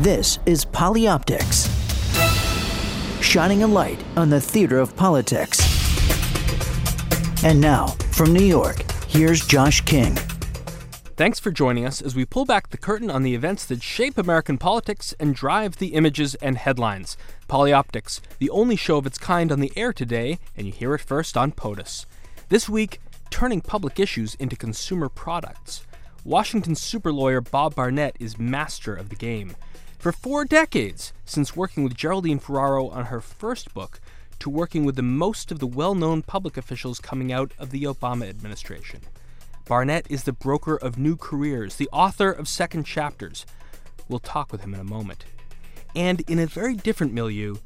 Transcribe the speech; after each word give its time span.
This 0.00 0.38
is 0.46 0.64
Polyoptics, 0.64 1.68
shining 3.22 3.64
a 3.64 3.66
light 3.66 4.02
on 4.16 4.30
the 4.30 4.40
theater 4.40 4.78
of 4.78 4.96
politics. 4.96 5.60
And 7.44 7.60
now, 7.60 7.88
from 8.10 8.32
New 8.32 8.46
York, 8.46 8.90
here's 9.08 9.46
Josh 9.46 9.82
King. 9.82 10.14
Thanks 11.18 11.38
for 11.38 11.50
joining 11.50 11.84
us 11.84 12.00
as 12.00 12.16
we 12.16 12.24
pull 12.24 12.46
back 12.46 12.70
the 12.70 12.78
curtain 12.78 13.10
on 13.10 13.24
the 13.24 13.34
events 13.34 13.66
that 13.66 13.82
shape 13.82 14.16
American 14.16 14.56
politics 14.56 15.14
and 15.20 15.34
drive 15.34 15.76
the 15.76 15.88
images 15.88 16.34
and 16.36 16.56
headlines. 16.56 17.18
Polyoptics, 17.46 18.22
the 18.38 18.48
only 18.48 18.76
show 18.76 18.96
of 18.96 19.06
its 19.06 19.18
kind 19.18 19.52
on 19.52 19.60
the 19.60 19.72
air 19.76 19.92
today, 19.92 20.38
and 20.56 20.66
you 20.66 20.72
hear 20.72 20.94
it 20.94 21.02
first 21.02 21.36
on 21.36 21.52
POTUS. 21.52 22.06
This 22.48 22.70
week, 22.70 23.02
turning 23.28 23.60
public 23.60 24.00
issues 24.00 24.34
into 24.36 24.56
consumer 24.56 25.10
products. 25.10 25.84
Washington 26.24 26.74
super 26.74 27.12
lawyer 27.12 27.42
Bob 27.42 27.74
Barnett 27.74 28.16
is 28.18 28.38
master 28.38 28.94
of 28.96 29.10
the 29.10 29.16
game. 29.16 29.54
For 30.00 30.12
four 30.12 30.46
decades, 30.46 31.12
since 31.26 31.54
working 31.54 31.84
with 31.84 31.94
Geraldine 31.94 32.38
Ferraro 32.38 32.88
on 32.88 33.04
her 33.04 33.20
first 33.20 33.74
book, 33.74 34.00
to 34.38 34.48
working 34.48 34.86
with 34.86 34.96
the 34.96 35.02
most 35.02 35.52
of 35.52 35.58
the 35.58 35.66
well 35.66 35.94
known 35.94 36.22
public 36.22 36.56
officials 36.56 36.98
coming 36.98 37.30
out 37.30 37.52
of 37.58 37.70
the 37.70 37.82
Obama 37.82 38.26
administration. 38.26 39.02
Barnett 39.68 40.06
is 40.10 40.24
the 40.24 40.32
broker 40.32 40.74
of 40.74 40.96
new 40.96 41.16
careers, 41.16 41.76
the 41.76 41.90
author 41.92 42.32
of 42.32 42.48
second 42.48 42.84
chapters. 42.84 43.44
We'll 44.08 44.20
talk 44.20 44.50
with 44.50 44.62
him 44.62 44.72
in 44.72 44.80
a 44.80 44.84
moment. 44.84 45.26
And 45.94 46.22
in 46.22 46.38
a 46.38 46.46
very 46.46 46.76
different 46.76 47.12
milieu, 47.12 47.56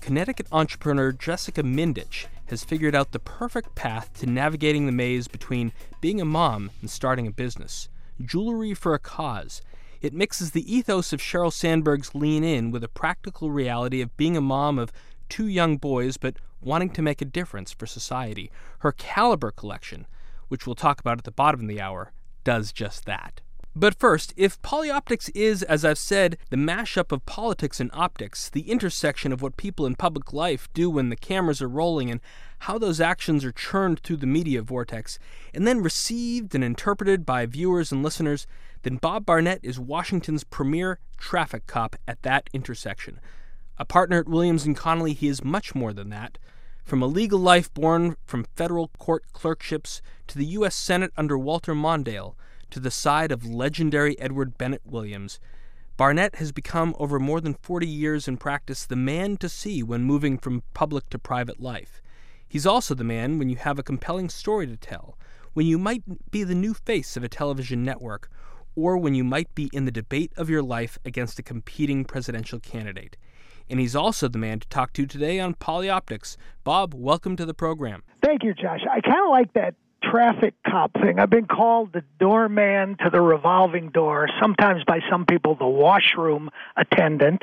Connecticut 0.00 0.46
entrepreneur 0.52 1.10
Jessica 1.10 1.64
Mindich 1.64 2.26
has 2.50 2.62
figured 2.62 2.94
out 2.94 3.10
the 3.10 3.18
perfect 3.18 3.74
path 3.74 4.16
to 4.20 4.26
navigating 4.26 4.86
the 4.86 4.92
maze 4.92 5.26
between 5.26 5.72
being 6.00 6.20
a 6.20 6.24
mom 6.24 6.70
and 6.82 6.88
starting 6.88 7.26
a 7.26 7.32
business. 7.32 7.88
Jewelry 8.24 8.74
for 8.74 8.94
a 8.94 9.00
Cause. 9.00 9.60
It 10.00 10.14
mixes 10.14 10.52
the 10.52 10.74
ethos 10.74 11.12
of 11.12 11.20
Sheryl 11.20 11.52
Sandberg's 11.52 12.14
Lean 12.14 12.44
In 12.44 12.70
with 12.70 12.84
a 12.84 12.88
practical 12.88 13.50
reality 13.50 14.00
of 14.00 14.16
being 14.16 14.36
a 14.36 14.40
mom 14.40 14.78
of 14.78 14.92
two 15.28 15.46
young 15.46 15.76
boys 15.76 16.16
but 16.16 16.36
wanting 16.60 16.90
to 16.90 17.02
make 17.02 17.22
a 17.22 17.26
difference 17.26 17.72
for 17.72 17.86
society. 17.86 18.50
Her 18.80 18.92
Caliber 18.92 19.50
collection 19.50 20.06
which 20.50 20.66
we'll 20.66 20.74
talk 20.74 21.00
about 21.00 21.16
at 21.16 21.24
the 21.24 21.30
bottom 21.30 21.62
of 21.62 21.68
the 21.68 21.80
hour, 21.80 22.12
does 22.42 22.72
just 22.72 23.06
that. 23.06 23.40
But 23.74 23.94
first, 23.94 24.34
if 24.36 24.60
polyoptics 24.62 25.30
is, 25.32 25.62
as 25.62 25.84
I've 25.84 25.96
said, 25.96 26.36
the 26.50 26.56
mashup 26.56 27.12
of 27.12 27.24
politics 27.24 27.78
and 27.78 27.88
optics, 27.94 28.50
the 28.50 28.68
intersection 28.68 29.32
of 29.32 29.42
what 29.42 29.56
people 29.56 29.86
in 29.86 29.94
public 29.94 30.32
life 30.32 30.68
do 30.74 30.90
when 30.90 31.08
the 31.08 31.14
cameras 31.14 31.62
are 31.62 31.68
rolling 31.68 32.10
and 32.10 32.20
how 32.60 32.78
those 32.78 33.00
actions 33.00 33.44
are 33.44 33.52
churned 33.52 34.00
through 34.00 34.16
the 34.16 34.26
media 34.26 34.60
vortex, 34.60 35.20
and 35.54 35.68
then 35.68 35.80
received 35.80 36.52
and 36.52 36.64
interpreted 36.64 37.24
by 37.24 37.46
viewers 37.46 37.92
and 37.92 38.02
listeners, 38.02 38.48
then 38.82 38.96
Bob 38.96 39.26
Barnett 39.26 39.60
is 39.62 39.78
Washington's 39.78 40.44
premier 40.44 40.98
traffic 41.18 41.66
cop 41.66 41.96
at 42.08 42.22
that 42.22 42.48
intersection. 42.52 43.20
A 43.78 43.84
partner 43.84 44.20
at 44.20 44.28
Williams 44.28 44.66
and 44.66 44.76
Connolly, 44.76 45.12
he 45.12 45.28
is 45.28 45.44
much 45.44 45.74
more 45.74 45.92
than 45.92 46.10
that. 46.10 46.38
From 46.84 47.02
a 47.02 47.06
legal 47.06 47.38
life 47.38 47.72
born 47.72 48.16
from 48.24 48.46
federal 48.56 48.88
court 48.98 49.24
clerkships 49.32 50.02
to 50.26 50.38
the 50.38 50.46
U.S. 50.46 50.74
Senate 50.74 51.12
under 51.16 51.38
Walter 51.38 51.74
Mondale 51.74 52.34
to 52.70 52.80
the 52.80 52.90
side 52.90 53.32
of 53.32 53.46
legendary 53.46 54.18
Edward 54.18 54.58
Bennett 54.58 54.82
Williams, 54.84 55.40
Barnett 55.96 56.36
has 56.36 56.50
become, 56.50 56.94
over 56.98 57.18
more 57.18 57.42
than 57.42 57.54
40 57.60 57.86
years 57.86 58.26
in 58.26 58.38
practice, 58.38 58.86
the 58.86 58.96
man 58.96 59.36
to 59.36 59.50
see 59.50 59.82
when 59.82 60.02
moving 60.02 60.38
from 60.38 60.62
public 60.72 61.10
to 61.10 61.18
private 61.18 61.60
life. 61.60 62.00
He's 62.48 62.66
also 62.66 62.94
the 62.94 63.04
man 63.04 63.38
when 63.38 63.50
you 63.50 63.56
have 63.56 63.78
a 63.78 63.82
compelling 63.82 64.30
story 64.30 64.66
to 64.66 64.76
tell, 64.76 65.18
when 65.52 65.66
you 65.66 65.78
might 65.78 66.30
be 66.30 66.42
the 66.42 66.54
new 66.54 66.74
face 66.74 67.16
of 67.16 67.22
a 67.22 67.28
television 67.28 67.84
network, 67.84 68.30
or 68.74 68.96
when 68.96 69.14
you 69.14 69.24
might 69.24 69.54
be 69.54 69.70
in 69.72 69.84
the 69.84 69.90
debate 69.90 70.32
of 70.36 70.50
your 70.50 70.62
life 70.62 70.98
against 71.04 71.38
a 71.38 71.42
competing 71.42 72.04
presidential 72.04 72.60
candidate 72.60 73.16
and 73.70 73.78
he's 73.78 73.94
also 73.94 74.28
the 74.28 74.36
man 74.36 74.58
to 74.58 74.68
talk 74.68 74.92
to 74.94 75.06
today 75.06 75.38
on 75.38 75.54
Polyoptics. 75.54 76.36
Bob, 76.64 76.92
welcome 76.92 77.36
to 77.36 77.46
the 77.46 77.54
program. 77.54 78.02
Thank 78.24 78.42
you, 78.42 78.52
Josh. 78.52 78.80
I 78.90 79.00
kind 79.00 79.24
of 79.24 79.30
like 79.30 79.52
that 79.54 79.74
traffic 80.10 80.54
cop 80.66 80.92
thing. 80.94 81.18
I've 81.18 81.30
been 81.30 81.46
called 81.46 81.92
the 81.92 82.02
doorman 82.18 82.96
to 83.04 83.10
the 83.10 83.20
revolving 83.20 83.90
door, 83.90 84.28
sometimes 84.40 84.82
by 84.86 85.00
some 85.10 85.26
people 85.26 85.54
the 85.54 85.66
washroom 85.66 86.50
attendant, 86.76 87.42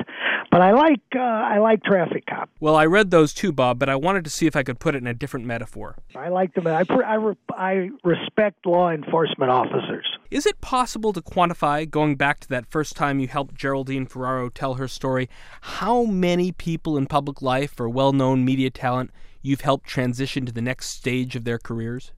but 0.50 0.60
I 0.60 0.72
like 0.72 1.00
uh, 1.14 1.20
I 1.20 1.58
like 1.58 1.82
traffic 1.82 2.26
cop. 2.26 2.50
Well, 2.60 2.76
I 2.76 2.86
read 2.86 3.10
those 3.10 3.32
too, 3.32 3.52
Bob, 3.52 3.78
but 3.78 3.88
I 3.88 3.96
wanted 3.96 4.24
to 4.24 4.30
see 4.30 4.46
if 4.46 4.56
I 4.56 4.62
could 4.62 4.78
put 4.78 4.94
it 4.94 4.98
in 4.98 5.06
a 5.06 5.14
different 5.14 5.46
metaphor. 5.46 5.96
I 6.14 6.28
like 6.28 6.54
them. 6.54 6.66
I 6.66 6.84
I, 6.88 7.34
I 7.56 7.90
respect 8.04 8.66
law 8.66 8.90
enforcement 8.90 9.50
officers. 9.50 10.06
Is 10.30 10.44
it 10.44 10.60
possible 10.60 11.12
to 11.14 11.22
quantify, 11.22 11.88
going 11.88 12.16
back 12.16 12.40
to 12.40 12.48
that 12.48 12.66
first 12.66 12.96
time 12.96 13.18
you 13.18 13.28
helped 13.28 13.54
Geraldine 13.54 14.06
Ferraro 14.06 14.50
tell 14.50 14.74
her 14.74 14.86
story, 14.86 15.28
how 15.62 16.04
many 16.04 16.52
people 16.52 16.98
in 16.98 17.06
public 17.06 17.40
life 17.40 17.80
or 17.80 17.88
well-known 17.88 18.44
media 18.44 18.68
talent 18.68 19.10
you've 19.40 19.62
helped 19.62 19.86
transition 19.86 20.44
to 20.44 20.52
the 20.52 20.60
next 20.60 20.90
stage 20.90 21.34
of 21.34 21.44
their 21.44 21.58
careers? 21.58 22.12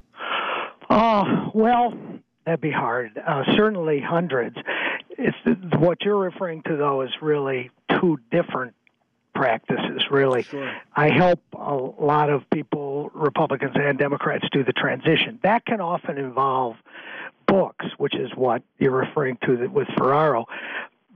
Oh, 0.91 1.51
well, 1.55 1.95
that'd 2.45 2.61
be 2.61 2.71
hard. 2.71 3.17
Uh, 3.17 3.45
certainly 3.57 4.01
hundreds. 4.01 4.57
It's 5.11 5.37
what 5.77 6.03
you're 6.03 6.19
referring 6.19 6.63
to, 6.63 6.77
though, 6.77 7.03
is 7.03 7.11
really 7.23 7.71
two 8.01 8.19
different 8.31 8.75
practices, 9.35 10.03
really. 10.11 10.43
Sure. 10.43 10.73
I 10.95 11.11
help 11.11 11.41
a 11.57 11.75
lot 11.75 12.29
of 12.29 12.49
people, 12.51 13.11
Republicans 13.15 13.73
and 13.75 13.99
Democrats, 13.99 14.47
do 14.51 14.65
the 14.65 14.73
transition. 14.73 15.39
That 15.43 15.65
can 15.65 15.81
often 15.81 16.19
involve 16.19 16.77
books, 17.47 17.87
which 17.97 18.15
is 18.15 18.31
what 18.35 18.63
you're 18.79 18.91
referring 18.91 19.39
to 19.45 19.69
with 19.69 19.89
Ferraro 19.97 20.47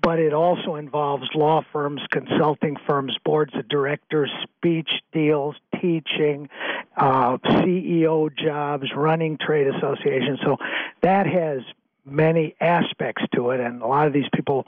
but 0.04 0.18
it 0.18 0.34
also 0.34 0.76
involves 0.76 1.28
law 1.34 1.64
firms, 1.72 2.02
consulting 2.10 2.76
firms, 2.86 3.16
boards 3.24 3.54
of 3.54 3.66
directors, 3.68 4.30
speech 4.42 4.90
deals, 5.12 5.56
teaching, 5.80 6.50
uh, 6.96 7.38
CEO 7.38 8.28
jobs, 8.36 8.92
running 8.94 9.38
trade 9.38 9.66
associations. 9.66 10.40
So 10.44 10.58
that 11.00 11.26
has 11.26 11.62
many 12.04 12.54
aspects 12.60 13.22
to 13.34 13.50
it, 13.50 13.60
and 13.60 13.80
a 13.80 13.86
lot 13.86 14.06
of 14.06 14.12
these 14.12 14.28
people 14.34 14.66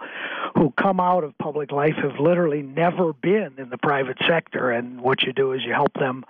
who 0.55 0.71
come 0.71 1.01
out 1.01 1.23
of 1.23 1.37
public 1.37 1.71
life 1.71 1.97
have 1.97 2.19
literally 2.19 2.63
never 2.63 3.13
been 3.13 3.53
in 3.59 3.69
the 3.69 3.77
private 3.77 4.17
sector. 4.27 4.71
And 4.71 5.03
what 5.03 5.23
you 5.23 5.35
do 5.35 5.53
is 5.53 5.63
you 5.63 5.75
help 5.75 5.93
them 5.95 6.25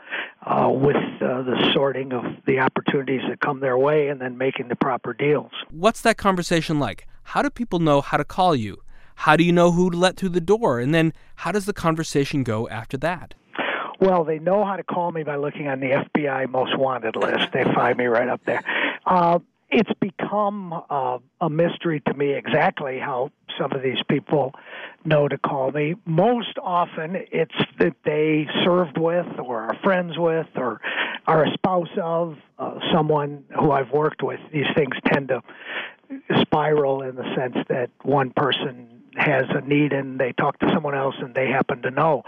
uh, 0.44 0.68
with 0.68 0.96
uh, 0.96 1.42
the 1.42 1.70
sorting 1.72 2.12
of 2.12 2.24
the 2.44 2.58
opportunities 2.58 3.20
that 3.28 3.38
come 3.38 3.60
their 3.60 3.78
way 3.78 4.08
and 4.08 4.20
then 4.20 4.36
making 4.36 4.66
the 4.66 4.74
proper 4.74 5.12
deals. 5.12 5.52
What's 5.70 6.00
that 6.00 6.16
conversation 6.16 6.80
like? 6.80 7.06
How 7.22 7.42
do 7.42 7.50
people 7.50 7.78
know 7.78 8.00
how 8.00 8.16
to 8.16 8.24
call 8.24 8.56
you? 8.56 8.82
How 9.16 9.36
do 9.36 9.44
you 9.44 9.52
know 9.52 9.72
who 9.72 9.90
to 9.90 9.96
let 9.96 10.16
through 10.16 10.30
the 10.30 10.40
door? 10.40 10.78
And 10.78 10.94
then 10.94 11.12
how 11.36 11.52
does 11.52 11.66
the 11.66 11.72
conversation 11.72 12.44
go 12.44 12.68
after 12.68 12.96
that? 12.98 13.34
Well, 13.98 14.24
they 14.24 14.38
know 14.38 14.64
how 14.64 14.76
to 14.76 14.84
call 14.84 15.10
me 15.10 15.22
by 15.24 15.36
looking 15.36 15.68
on 15.68 15.80
the 15.80 16.04
FBI 16.14 16.48
most 16.50 16.78
wanted 16.78 17.16
list. 17.16 17.52
They 17.52 17.64
find 17.64 17.96
me 17.96 18.04
right 18.06 18.28
up 18.28 18.42
there. 18.44 18.62
Uh, 19.06 19.38
it's 19.70 19.90
become 20.00 20.72
uh, 20.72 21.18
a 21.40 21.50
mystery 21.50 22.00
to 22.06 22.14
me 22.14 22.32
exactly 22.32 22.98
how 22.98 23.30
some 23.58 23.72
of 23.72 23.82
these 23.82 23.98
people 24.08 24.52
know 25.04 25.28
to 25.28 25.38
call 25.38 25.72
me. 25.72 25.94
Most 26.04 26.58
often, 26.62 27.16
it's 27.32 27.54
that 27.78 27.94
they 28.04 28.46
served 28.64 28.98
with, 28.98 29.26
or 29.42 29.62
are 29.62 29.76
friends 29.82 30.18
with, 30.18 30.46
or 30.56 30.80
are 31.26 31.44
a 31.44 31.52
spouse 31.54 31.88
of 32.00 32.36
uh, 32.58 32.78
someone 32.92 33.44
who 33.58 33.72
I've 33.72 33.90
worked 33.90 34.22
with. 34.22 34.40
These 34.52 34.66
things 34.76 34.94
tend 35.06 35.28
to 35.28 35.42
spiral 36.40 37.02
in 37.02 37.16
the 37.16 37.34
sense 37.34 37.56
that 37.68 37.90
one 38.02 38.30
person 38.30 38.95
has 39.16 39.44
a 39.50 39.60
need 39.60 39.92
and 39.92 40.18
they 40.18 40.32
talk 40.32 40.58
to 40.60 40.70
someone 40.72 40.94
else 40.94 41.14
and 41.18 41.34
they 41.34 41.48
happen 41.48 41.82
to 41.82 41.90
know. 41.90 42.22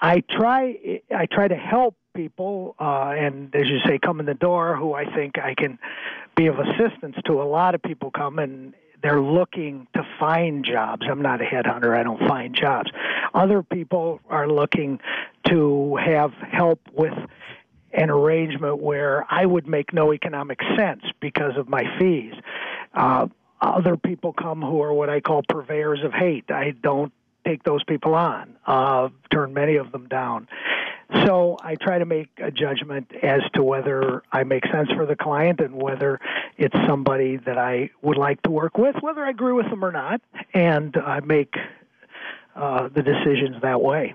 I 0.00 0.20
try 0.20 1.00
I 1.14 1.26
try 1.26 1.48
to 1.48 1.56
help 1.56 1.96
people 2.14 2.74
uh, 2.78 3.14
and 3.16 3.54
as 3.54 3.68
you 3.68 3.78
say 3.86 3.98
come 3.98 4.20
in 4.20 4.26
the 4.26 4.34
door 4.34 4.76
who 4.76 4.94
I 4.94 5.04
think 5.14 5.38
I 5.38 5.54
can 5.54 5.78
be 6.34 6.46
of 6.46 6.58
assistance 6.58 7.16
to. 7.26 7.40
A 7.40 7.44
lot 7.44 7.74
of 7.74 7.82
people 7.82 8.10
come 8.10 8.38
and 8.38 8.74
they're 9.02 9.20
looking 9.20 9.86
to 9.94 10.02
find 10.18 10.64
jobs. 10.64 11.06
I'm 11.08 11.22
not 11.22 11.40
a 11.40 11.44
headhunter. 11.44 11.96
I 11.96 12.02
don't 12.02 12.26
find 12.26 12.54
jobs. 12.54 12.90
Other 13.34 13.62
people 13.62 14.20
are 14.28 14.48
looking 14.48 15.00
to 15.48 15.96
have 15.96 16.32
help 16.32 16.80
with 16.92 17.12
an 17.92 18.10
arrangement 18.10 18.78
where 18.78 19.26
I 19.30 19.46
would 19.46 19.66
make 19.66 19.92
no 19.92 20.12
economic 20.12 20.60
sense 20.76 21.02
because 21.20 21.56
of 21.56 21.68
my 21.68 21.84
fees. 21.98 22.34
Uh, 22.94 23.28
other 23.60 23.96
people 23.96 24.32
come 24.32 24.62
who 24.62 24.82
are 24.82 24.92
what 24.92 25.08
I 25.08 25.20
call 25.20 25.42
purveyors 25.48 26.02
of 26.04 26.12
hate. 26.12 26.50
I 26.50 26.70
don't 26.70 27.12
take 27.46 27.62
those 27.62 27.84
people 27.84 28.14
on, 28.14 28.56
uh, 28.66 29.08
turn 29.30 29.54
many 29.54 29.76
of 29.76 29.92
them 29.92 30.08
down. 30.08 30.48
So 31.24 31.56
I 31.62 31.76
try 31.76 31.98
to 31.98 32.04
make 32.04 32.28
a 32.38 32.50
judgment 32.50 33.12
as 33.22 33.40
to 33.54 33.62
whether 33.62 34.24
I 34.32 34.42
make 34.42 34.66
sense 34.66 34.90
for 34.90 35.06
the 35.06 35.14
client 35.14 35.60
and 35.60 35.80
whether 35.80 36.20
it's 36.56 36.74
somebody 36.86 37.36
that 37.36 37.56
I 37.56 37.90
would 38.02 38.18
like 38.18 38.42
to 38.42 38.50
work 38.50 38.76
with, 38.76 38.96
whether 39.00 39.24
I 39.24 39.30
agree 39.30 39.52
with 39.52 39.70
them 39.70 39.84
or 39.84 39.92
not, 39.92 40.20
and 40.52 40.96
I 40.96 41.20
make 41.20 41.54
uh, 42.56 42.88
the 42.88 43.02
decisions 43.02 43.62
that 43.62 43.80
way. 43.80 44.14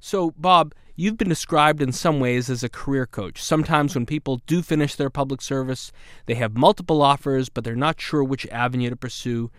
So, 0.00 0.32
Bob, 0.36 0.74
you've 0.96 1.16
been 1.16 1.28
described 1.28 1.82
in 1.82 1.92
some 1.92 2.20
ways 2.20 2.48
as 2.48 2.62
a 2.62 2.68
career 2.68 3.06
coach. 3.06 3.42
Sometimes 3.42 3.94
when 3.94 4.06
people 4.06 4.40
do 4.46 4.62
finish 4.62 4.94
their 4.94 5.10
public 5.10 5.42
service, 5.42 5.92
they 6.26 6.34
have 6.34 6.56
multiple 6.56 7.02
offers, 7.02 7.48
but 7.48 7.64
they're 7.64 7.76
not 7.76 8.00
sure 8.00 8.22
which 8.22 8.46
avenue 8.48 8.90
to 8.90 8.96
pursue, 8.96 9.50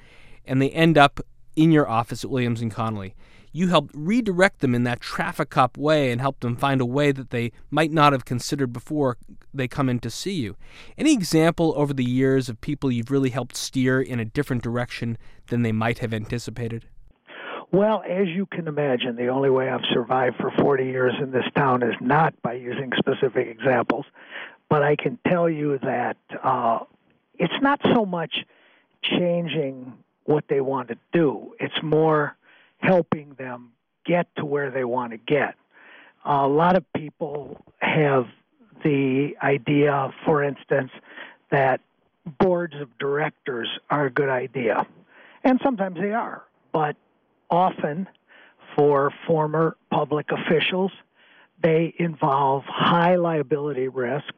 and 0.46 0.62
they 0.62 0.70
end 0.72 0.98
up 0.98 1.20
in 1.56 1.72
your 1.72 1.90
office 1.90 2.24
at 2.24 2.30
Williams 2.30 2.62
and 2.62 2.72
Connolly. 2.72 3.16
You 3.52 3.70
helped 3.70 3.96
redirect 3.96 4.60
them 4.60 4.76
in 4.76 4.84
that 4.84 5.00
traffic 5.00 5.50
cop 5.50 5.78
way 5.78 6.12
and 6.12 6.20
helped 6.20 6.42
them 6.42 6.58
find 6.58 6.82
a 6.82 6.86
way 6.86 7.14
that 7.14 7.30
they 7.30 7.54
might 7.72 7.92
not 7.92 8.12
have 8.12 8.26
considered 8.26 8.74
before 8.74 9.18
they 9.54 9.70
come 9.70 9.88
in 9.88 10.00
to 10.00 10.10
see 10.10 10.34
you. 10.34 10.58
Any 10.98 11.14
example 11.14 11.74
over 11.78 11.94
the 11.94 12.04
years 12.04 12.50
of 12.50 12.60
people 12.60 12.92
you've 12.92 13.12
really 13.12 13.30
helped 13.30 13.56
steer 13.56 14.02
in 14.02 14.20
a 14.20 14.26
different 14.26 14.62
direction 14.62 15.18
than 15.48 15.62
they 15.62 15.72
might 15.72 16.00
have 16.00 16.14
anticipated? 16.14 16.88
Well, 17.76 18.04
as 18.08 18.30
you 18.30 18.46
can 18.46 18.70
imagine, 18.70 19.18
the 19.18 19.28
only 19.28 19.50
way 19.50 19.68
I've 19.70 19.84
survived 19.92 20.38
for 20.38 20.50
40 20.50 20.86
years 20.86 21.14
in 21.22 21.32
this 21.32 21.44
town 21.58 21.84
is 21.84 21.94
not 22.00 22.34
by 22.42 22.54
using 22.54 22.94
specific 22.98 23.50
examples. 23.50 24.06
But 24.70 24.82
I 24.82 24.96
can 24.96 25.20
tell 25.28 25.50
you 25.50 25.78
that 25.80 26.16
uh, 26.42 26.86
it's 27.38 27.62
not 27.62 27.82
so 27.94 28.06
much 28.06 28.46
changing 29.04 29.92
what 30.24 30.46
they 30.48 30.62
want 30.62 30.88
to 30.88 30.98
do, 31.12 31.54
it's 31.60 31.84
more 31.84 32.38
helping 32.78 33.34
them 33.34 33.74
get 34.06 34.34
to 34.38 34.46
where 34.46 34.72
they 34.72 34.86
want 34.86 35.12
to 35.12 35.18
get. 35.18 35.56
a 36.24 36.48
lot 36.48 36.78
of 36.78 36.86
people 36.94 37.62
have 37.80 38.28
the 38.86 39.36
idea, 39.44 40.14
for 40.24 40.42
instance, 40.42 40.92
that 41.52 41.82
boards 42.40 42.76
of 42.80 42.98
directors 43.00 43.68
are 43.90 44.06
a 44.06 44.10
good 44.10 44.30
idea. 44.30 44.88
And 45.44 45.60
sometimes 45.62 46.00
they 46.00 46.14
are. 46.14 46.42
But 46.72 46.96
often, 47.50 48.08
for 48.76 49.12
former 49.26 49.78
public 49.92 50.32
officials, 50.32 50.92
they 51.62 51.94
involve 51.98 52.64
high 52.66 53.16
liability 53.16 53.88
risk, 53.88 54.34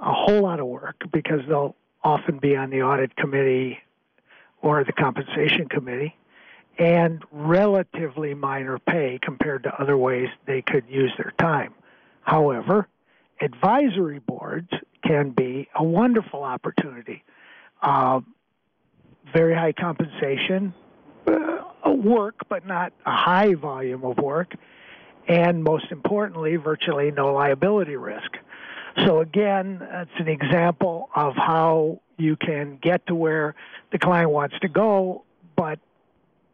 a 0.00 0.12
whole 0.12 0.42
lot 0.42 0.60
of 0.60 0.66
work 0.66 0.96
because 1.12 1.40
they'll 1.48 1.76
often 2.02 2.38
be 2.38 2.56
on 2.56 2.70
the 2.70 2.82
audit 2.82 3.14
committee 3.16 3.78
or 4.62 4.84
the 4.84 4.92
compensation 4.92 5.68
committee, 5.68 6.16
and 6.78 7.22
relatively 7.30 8.34
minor 8.34 8.78
pay 8.78 9.18
compared 9.22 9.62
to 9.62 9.80
other 9.80 9.96
ways 9.96 10.28
they 10.46 10.62
could 10.62 10.84
use 10.88 11.12
their 11.16 11.32
time. 11.38 11.74
However, 12.22 12.88
advisory 13.40 14.18
boards 14.18 14.70
can 15.04 15.30
be 15.30 15.68
a 15.74 15.84
wonderful 15.84 16.42
opportunity. 16.42 17.22
Uh, 17.82 18.20
very 19.32 19.54
high 19.54 19.72
compensation, 19.72 20.74
uh, 21.26 21.90
work, 21.90 22.36
but 22.48 22.66
not 22.66 22.92
a 23.04 23.12
high 23.14 23.54
volume 23.54 24.04
of 24.04 24.18
work, 24.18 24.54
and 25.28 25.62
most 25.62 25.86
importantly, 25.90 26.56
virtually 26.56 27.10
no 27.10 27.32
liability 27.32 27.96
risk. 27.96 28.36
So 29.04 29.20
again, 29.20 29.80
it's 29.82 30.10
an 30.18 30.28
example 30.28 31.10
of 31.14 31.34
how 31.34 32.00
you 32.16 32.36
can 32.36 32.78
get 32.80 33.06
to 33.08 33.14
where 33.14 33.54
the 33.92 33.98
client 33.98 34.30
wants 34.30 34.56
to 34.60 34.68
go, 34.68 35.24
but 35.56 35.78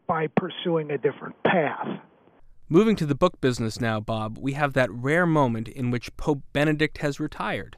by 0.06 0.26
pursuing 0.26 0.90
a 0.90 0.98
different 0.98 1.40
path. 1.44 1.86
Moving 2.68 2.96
to 2.96 3.06
the 3.06 3.14
book 3.14 3.40
business 3.40 3.80
now, 3.80 4.00
Bob, 4.00 4.38
we 4.38 4.54
have 4.54 4.72
that 4.72 4.90
rare 4.90 5.26
moment 5.26 5.68
in 5.68 5.90
which 5.90 6.16
Pope 6.16 6.42
Benedict 6.52 6.98
has 6.98 7.20
retired, 7.20 7.76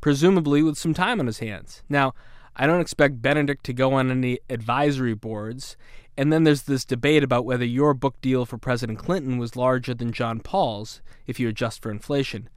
presumably 0.00 0.62
with 0.62 0.78
some 0.78 0.94
time 0.94 1.20
on 1.20 1.26
his 1.26 1.40
hands. 1.40 1.82
Now, 1.88 2.14
I 2.54 2.66
don't 2.66 2.80
expect 2.80 3.20
Benedict 3.20 3.64
to 3.64 3.74
go 3.74 3.92
on 3.94 4.10
any 4.10 4.38
advisory 4.48 5.14
boards, 5.14 5.76
and 6.16 6.32
then 6.32 6.44
there's 6.44 6.62
this 6.62 6.84
debate 6.84 7.22
about 7.22 7.44
whether 7.44 7.64
your 7.64 7.94
book 7.94 8.20
deal 8.20 8.46
for 8.46 8.58
President 8.58 8.98
Clinton 8.98 9.38
was 9.38 9.56
larger 9.56 9.94
than 9.94 10.12
John 10.12 10.40
Paul's, 10.40 11.02
if 11.26 11.38
you 11.38 11.48
adjust 11.48 11.82
for 11.82 11.90
inflation. 11.90 12.48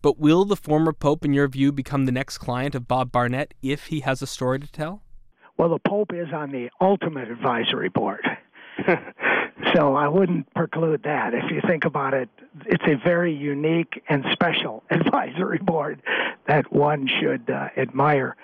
But 0.00 0.18
will 0.18 0.44
the 0.44 0.56
former 0.56 0.92
Pope, 0.92 1.24
in 1.24 1.32
your 1.32 1.48
view, 1.48 1.72
become 1.72 2.06
the 2.06 2.12
next 2.12 2.38
client 2.38 2.74
of 2.74 2.86
Bob 2.86 3.10
Barnett 3.10 3.54
if 3.62 3.86
he 3.86 4.00
has 4.00 4.22
a 4.22 4.26
story 4.26 4.60
to 4.60 4.70
tell? 4.70 5.02
Well, 5.56 5.70
the 5.70 5.80
Pope 5.80 6.12
is 6.14 6.28
on 6.32 6.52
the 6.52 6.70
ultimate 6.80 7.28
advisory 7.28 7.88
board. 7.88 8.24
so 9.74 9.96
I 9.96 10.06
wouldn't 10.06 10.52
preclude 10.54 11.02
that. 11.02 11.34
If 11.34 11.50
you 11.50 11.60
think 11.66 11.84
about 11.84 12.14
it, 12.14 12.28
it's 12.66 12.84
a 12.86 12.94
very 13.04 13.34
unique 13.34 14.02
and 14.08 14.24
special 14.32 14.84
advisory 14.90 15.58
board 15.58 16.00
that 16.46 16.72
one 16.72 17.08
should 17.20 17.50
uh, 17.50 17.68
admire. 17.76 18.36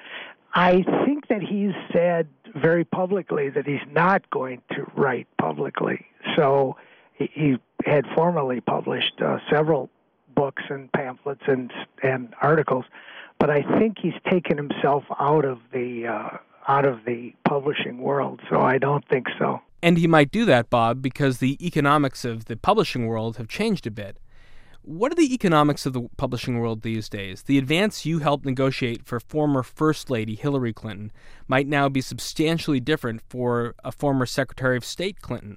I 0.55 0.85
think 1.05 1.29
that 1.29 1.43
he's 1.43 1.73
said 1.93 2.29
very 2.55 2.85
publicly 2.85 3.49
that 3.51 3.67
he's 3.67 3.87
not 3.91 4.29
going 4.31 4.63
to 4.73 4.85
write 4.97 5.27
publicly. 5.39 6.07
So 6.37 6.77
he, 7.15 7.31
he 7.33 7.57
had 7.85 8.07
formerly 8.15 8.61
published 8.61 9.21
uh, 9.21 9.39
several 9.51 9.91
books 10.35 10.65
and 10.69 10.93
pamphlets 10.93 11.43
and 11.47 11.73
and 12.03 12.35
articles, 12.43 12.85
but 13.39 13.51
I 13.51 13.63
think 13.79 13.99
he's 14.01 14.15
taken 14.31 14.57
himself 14.57 15.05
out 15.19 15.45
of 15.45 15.59
the 15.73 16.07
uh, 16.07 16.39
out 16.67 16.85
of 16.85 17.05
the 17.05 17.35
publishing 17.47 17.99
world. 17.99 18.41
So 18.51 18.61
I 18.61 18.79
don't 18.79 19.07
think 19.09 19.27
so. 19.39 19.61
And 19.83 19.99
he 19.99 20.07
might 20.07 20.31
do 20.31 20.47
that, 20.47 20.71
Bob, 20.71 21.03
because 21.03 21.39
the 21.39 21.59
economics 21.65 22.25
of 22.25 22.47
the 22.47 22.57
publishing 22.57 23.07
world 23.07 23.37
have 23.37 23.49
changed 23.49 23.87
a 23.87 23.91
bit. 23.91 24.19
What 24.87 25.11
are 25.13 25.15
the 25.15 25.33
economics 25.33 25.87
of 25.87 25.95
the 25.95 26.11
publishing 26.19 26.59
world 26.59 26.83
these 26.83 27.09
days? 27.09 27.45
The 27.45 27.57
advance 27.57 28.05
you 28.05 28.19
helped 28.19 28.45
negotiate 28.45 29.07
for 29.07 29.19
former 29.19 29.63
First 29.63 30.11
Lady 30.11 30.35
Hillary 30.35 30.75
Clinton 30.75 31.11
might 31.49 31.67
now 31.67 31.89
be 31.89 32.03
substantially 32.03 32.81
different 32.81 33.23
for 33.27 33.75
a 33.83 33.91
former 33.91 34.27
Secretary 34.27 34.77
of 34.77 34.85
State 34.85 35.23
Clinton. 35.23 35.57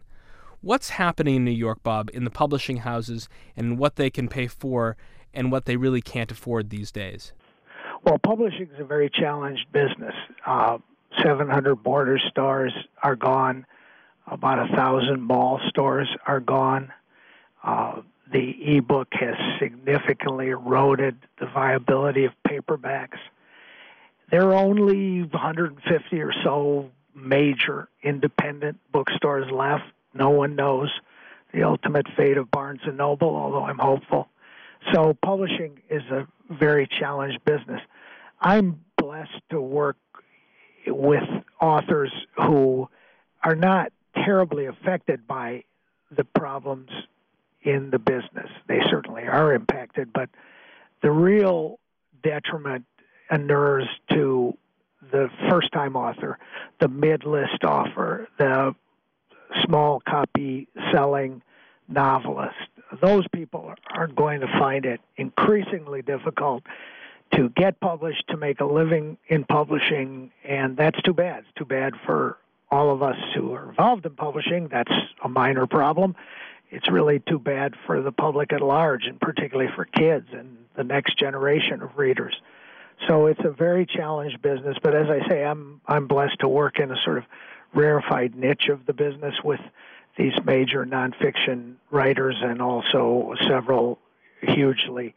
What's 0.62 0.92
happening 0.92 1.36
in 1.36 1.44
New 1.44 1.52
York, 1.52 1.84
Bob, 1.84 2.10
in 2.14 2.24
the 2.24 2.30
publishing 2.30 2.78
houses 2.78 3.28
and 3.58 3.78
what 3.78 3.98
they 3.98 4.10
can 4.10 4.30
pay 4.30 4.48
for 4.48 4.96
and 5.34 5.52
what 5.52 5.66
they 5.66 5.76
really 5.76 6.02
can't 6.02 6.32
afford 6.32 6.70
these 6.70 6.90
days? 6.90 7.34
Well, 8.06 8.20
publishing 8.20 8.70
is 8.74 8.80
a 8.80 8.86
very 8.86 9.10
challenged 9.10 9.70
business. 9.74 10.16
Uh, 10.46 10.78
700 11.22 11.76
Borders 11.76 12.24
stores 12.30 12.72
are 13.04 13.18
gone, 13.18 13.66
about 14.26 14.72
a 14.72 14.74
thousand 14.74 15.22
mall 15.22 15.60
stores 15.68 16.08
are 16.26 16.40
gone. 16.40 16.94
Uh, 17.62 18.04
the 18.32 18.78
ebook 18.78 19.08
has 19.14 19.36
significantly 19.60 20.50
eroded 20.50 21.18
the 21.40 21.48
viability 21.48 22.26
of 22.26 22.34
paperbacks. 22.48 23.20
There 24.30 24.50
are 24.50 24.54
only 24.54 25.24
150 25.24 26.22
or 26.22 26.34
so 26.44 26.92
major 27.16 27.88
independent 28.04 28.80
bookstores 28.92 29.50
left. 29.52 29.86
No 30.14 30.30
one 30.30 30.56
knows 30.56 30.90
the 31.54 31.64
ultimate 31.64 32.08
fate 32.18 32.38
of 32.38 32.52
Barnes 32.52 32.82
and 32.86 32.98
Noble, 32.98 33.36
although 33.36 33.64
I'm 33.64 33.78
hopeful. 33.78 34.28
So 34.94 35.16
publishing 35.24 35.80
is 35.90 36.04
a 36.12 36.28
very 36.50 36.88
challenged 36.88 37.44
business. 37.46 37.82
I'm 38.40 38.82
blessed 38.98 39.42
to 39.52 39.62
work 39.62 39.98
with 40.86 41.24
authors 41.62 42.12
who 42.36 42.90
are 43.44 43.56
not 43.56 43.92
terribly 44.16 44.66
affected 44.66 45.28
by 45.28 45.64
the 46.12 46.24
problems 46.24 46.90
in 47.62 47.90
the 47.90 48.00
business. 48.00 48.50
They 48.68 48.80
certainly 48.90 49.24
are 49.24 49.54
impacted, 49.54 50.14
but 50.14 50.30
the 51.02 51.12
real 51.12 51.80
detriment 52.24 52.86
inures 53.32 53.88
to 54.12 54.58
the 55.12 55.30
first 55.50 55.72
time 55.72 55.96
author, 55.96 56.40
the 56.80 56.88
mid 56.88 57.24
list 57.26 57.64
author, 57.64 58.28
the 58.38 58.76
small 59.64 60.02
copy 60.08 60.68
selling 60.92 61.42
novelist. 61.88 62.56
Those 63.02 63.26
people 63.30 63.74
are 63.94 64.08
going 64.08 64.42
to 64.42 64.48
find 64.60 64.86
it 64.86 65.02
increasingly 65.18 66.02
difficult 66.02 66.64
to 67.34 67.50
get 67.50 67.80
published, 67.80 68.26
to 68.30 68.38
make 68.38 68.62
a 68.62 68.66
living 68.66 69.18
in 69.28 69.44
publishing, 69.44 70.32
and 70.44 70.78
that's 70.78 71.02
too 71.02 71.14
bad. 71.14 71.40
It's 71.40 71.58
too 71.58 71.66
bad 71.66 71.94
for 72.06 72.38
all 72.72 72.92
of 72.92 73.02
us 73.02 73.18
who 73.36 73.54
are 73.54 73.70
involved 73.70 74.06
in 74.06 74.16
publishing. 74.16 74.68
That's 74.70 74.92
a 75.24 75.30
minor 75.30 75.68
problem. 75.68 76.16
It's 76.70 76.90
really 76.90 77.20
too 77.20 77.40
bad 77.40 77.76
for 77.86 78.02
the 78.02 78.12
public 78.12 78.52
at 78.52 78.62
large, 78.62 79.06
and 79.06 79.20
particularly 79.20 79.72
for 79.76 79.86
kids 79.86 80.28
and 80.32 80.58
the 80.76 80.84
next 80.84 81.18
generation 81.18 81.82
of 81.82 81.98
readers. 81.98 82.36
So 83.08 83.28
it's 83.28 83.44
a 83.44 83.52
very 83.52 83.86
challenged 83.86 84.42
business. 84.42 84.78
But 84.82 84.96
as 84.96 85.10
I 85.10 85.28
say, 85.28 85.44
I'm 85.44 85.82
I'm 85.88 86.08
blessed 86.08 86.40
to 86.40 86.48
work 86.48 86.80
in 86.80 86.92
a 86.92 87.02
sort 87.04 87.20
of 87.20 87.26
rarefied 87.74 88.36
niche 88.36 88.70
of 88.70 88.86
the 88.86 88.94
business 88.94 89.36
with 89.44 89.60
these 90.18 90.34
major 90.44 90.86
nonfiction 90.86 91.76
writers 91.92 92.36
and 92.42 92.62
also 92.62 93.36
several 93.48 94.00
hugely 94.42 95.14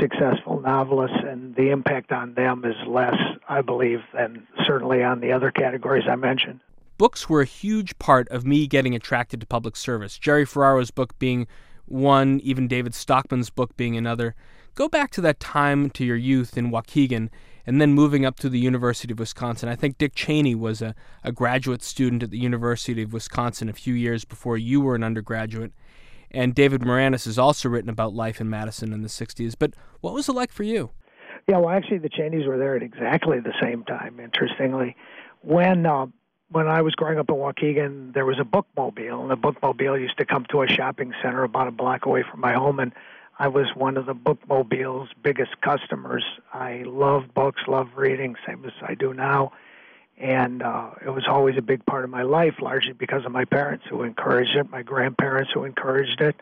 successful 0.00 0.60
novelists, 0.60 1.18
and 1.26 1.54
the 1.54 1.70
impact 1.70 2.12
on 2.12 2.34
them 2.34 2.64
is 2.64 2.76
less, 2.86 3.16
I 3.48 3.62
believe, 3.62 4.02
than 4.12 4.46
certainly 4.64 5.02
on 5.02 5.20
the 5.20 5.32
other 5.32 5.50
categories 5.50 6.04
I 6.08 6.16
mentioned. 6.16 6.60
Books 6.98 7.28
were 7.28 7.42
a 7.42 7.46
huge 7.46 7.98
part 7.98 8.28
of 8.30 8.46
me 8.46 8.66
getting 8.66 8.94
attracted 8.94 9.40
to 9.40 9.46
public 9.46 9.76
service. 9.76 10.18
Jerry 10.18 10.46
Ferraro's 10.46 10.90
book 10.90 11.18
being 11.18 11.46
one, 11.84 12.40
even 12.42 12.68
David 12.68 12.94
Stockman's 12.94 13.50
book 13.50 13.76
being 13.76 13.96
another. 13.96 14.34
Go 14.74 14.88
back 14.88 15.10
to 15.12 15.20
that 15.22 15.40
time 15.40 15.90
to 15.90 16.04
your 16.04 16.16
youth 16.16 16.56
in 16.56 16.70
Waukegan 16.70 17.28
and 17.66 17.80
then 17.80 17.92
moving 17.92 18.24
up 18.24 18.38
to 18.38 18.48
the 18.48 18.58
University 18.58 19.12
of 19.12 19.18
Wisconsin. 19.18 19.68
I 19.68 19.74
think 19.74 19.98
Dick 19.98 20.14
Cheney 20.14 20.54
was 20.54 20.80
a, 20.80 20.94
a 21.24 21.32
graduate 21.32 21.82
student 21.82 22.22
at 22.22 22.30
the 22.30 22.38
University 22.38 23.02
of 23.02 23.12
Wisconsin 23.12 23.68
a 23.68 23.74
few 23.74 23.94
years 23.94 24.24
before 24.24 24.56
you 24.56 24.80
were 24.80 24.94
an 24.94 25.02
undergraduate. 25.02 25.72
And 26.30 26.54
David 26.54 26.82
Maraniss 26.82 27.24
has 27.26 27.38
also 27.38 27.68
written 27.68 27.90
about 27.90 28.14
life 28.14 28.40
in 28.40 28.48
Madison 28.48 28.92
in 28.92 29.02
the 29.02 29.08
60s. 29.08 29.54
But 29.58 29.74
what 30.00 30.14
was 30.14 30.28
it 30.28 30.32
like 30.32 30.52
for 30.52 30.62
you? 30.62 30.90
Yeah, 31.48 31.58
well, 31.58 31.70
actually, 31.70 31.98
the 31.98 32.08
Cheneys 32.08 32.46
were 32.46 32.58
there 32.58 32.74
at 32.74 32.82
exactly 32.82 33.38
the 33.38 33.54
same 33.62 33.84
time, 33.84 34.18
interestingly. 34.18 34.96
When 35.42 35.86
uh, 35.86 36.06
when 36.50 36.68
I 36.68 36.82
was 36.82 36.94
growing 36.94 37.18
up 37.18 37.28
in 37.28 37.36
Waukegan, 37.36 38.12
there 38.14 38.24
was 38.24 38.38
a 38.38 38.44
bookmobile, 38.44 39.20
and 39.20 39.30
the 39.30 39.36
bookmobile 39.36 40.00
used 40.00 40.18
to 40.18 40.24
come 40.24 40.46
to 40.50 40.62
a 40.62 40.68
shopping 40.68 41.12
center 41.22 41.42
about 41.42 41.66
a 41.66 41.72
block 41.72 42.06
away 42.06 42.22
from 42.22 42.40
my 42.40 42.52
home, 42.52 42.78
and 42.78 42.92
I 43.38 43.48
was 43.48 43.66
one 43.74 43.96
of 43.96 44.06
the 44.06 44.14
bookmobile's 44.14 45.10
biggest 45.22 45.60
customers. 45.60 46.24
I 46.52 46.84
loved 46.86 47.34
books, 47.34 47.62
loved 47.66 47.96
reading, 47.96 48.36
same 48.46 48.64
as 48.64 48.72
I 48.80 48.94
do 48.94 49.12
now, 49.12 49.52
and 50.16 50.62
uh, 50.62 50.90
it 51.04 51.10
was 51.10 51.24
always 51.28 51.56
a 51.58 51.62
big 51.62 51.84
part 51.84 52.04
of 52.04 52.10
my 52.10 52.22
life, 52.22 52.54
largely 52.60 52.92
because 52.92 53.24
of 53.24 53.32
my 53.32 53.44
parents 53.44 53.84
who 53.88 54.02
encouraged 54.04 54.56
it, 54.56 54.70
my 54.70 54.82
grandparents 54.82 55.50
who 55.52 55.64
encouraged 55.64 56.20
it, 56.20 56.36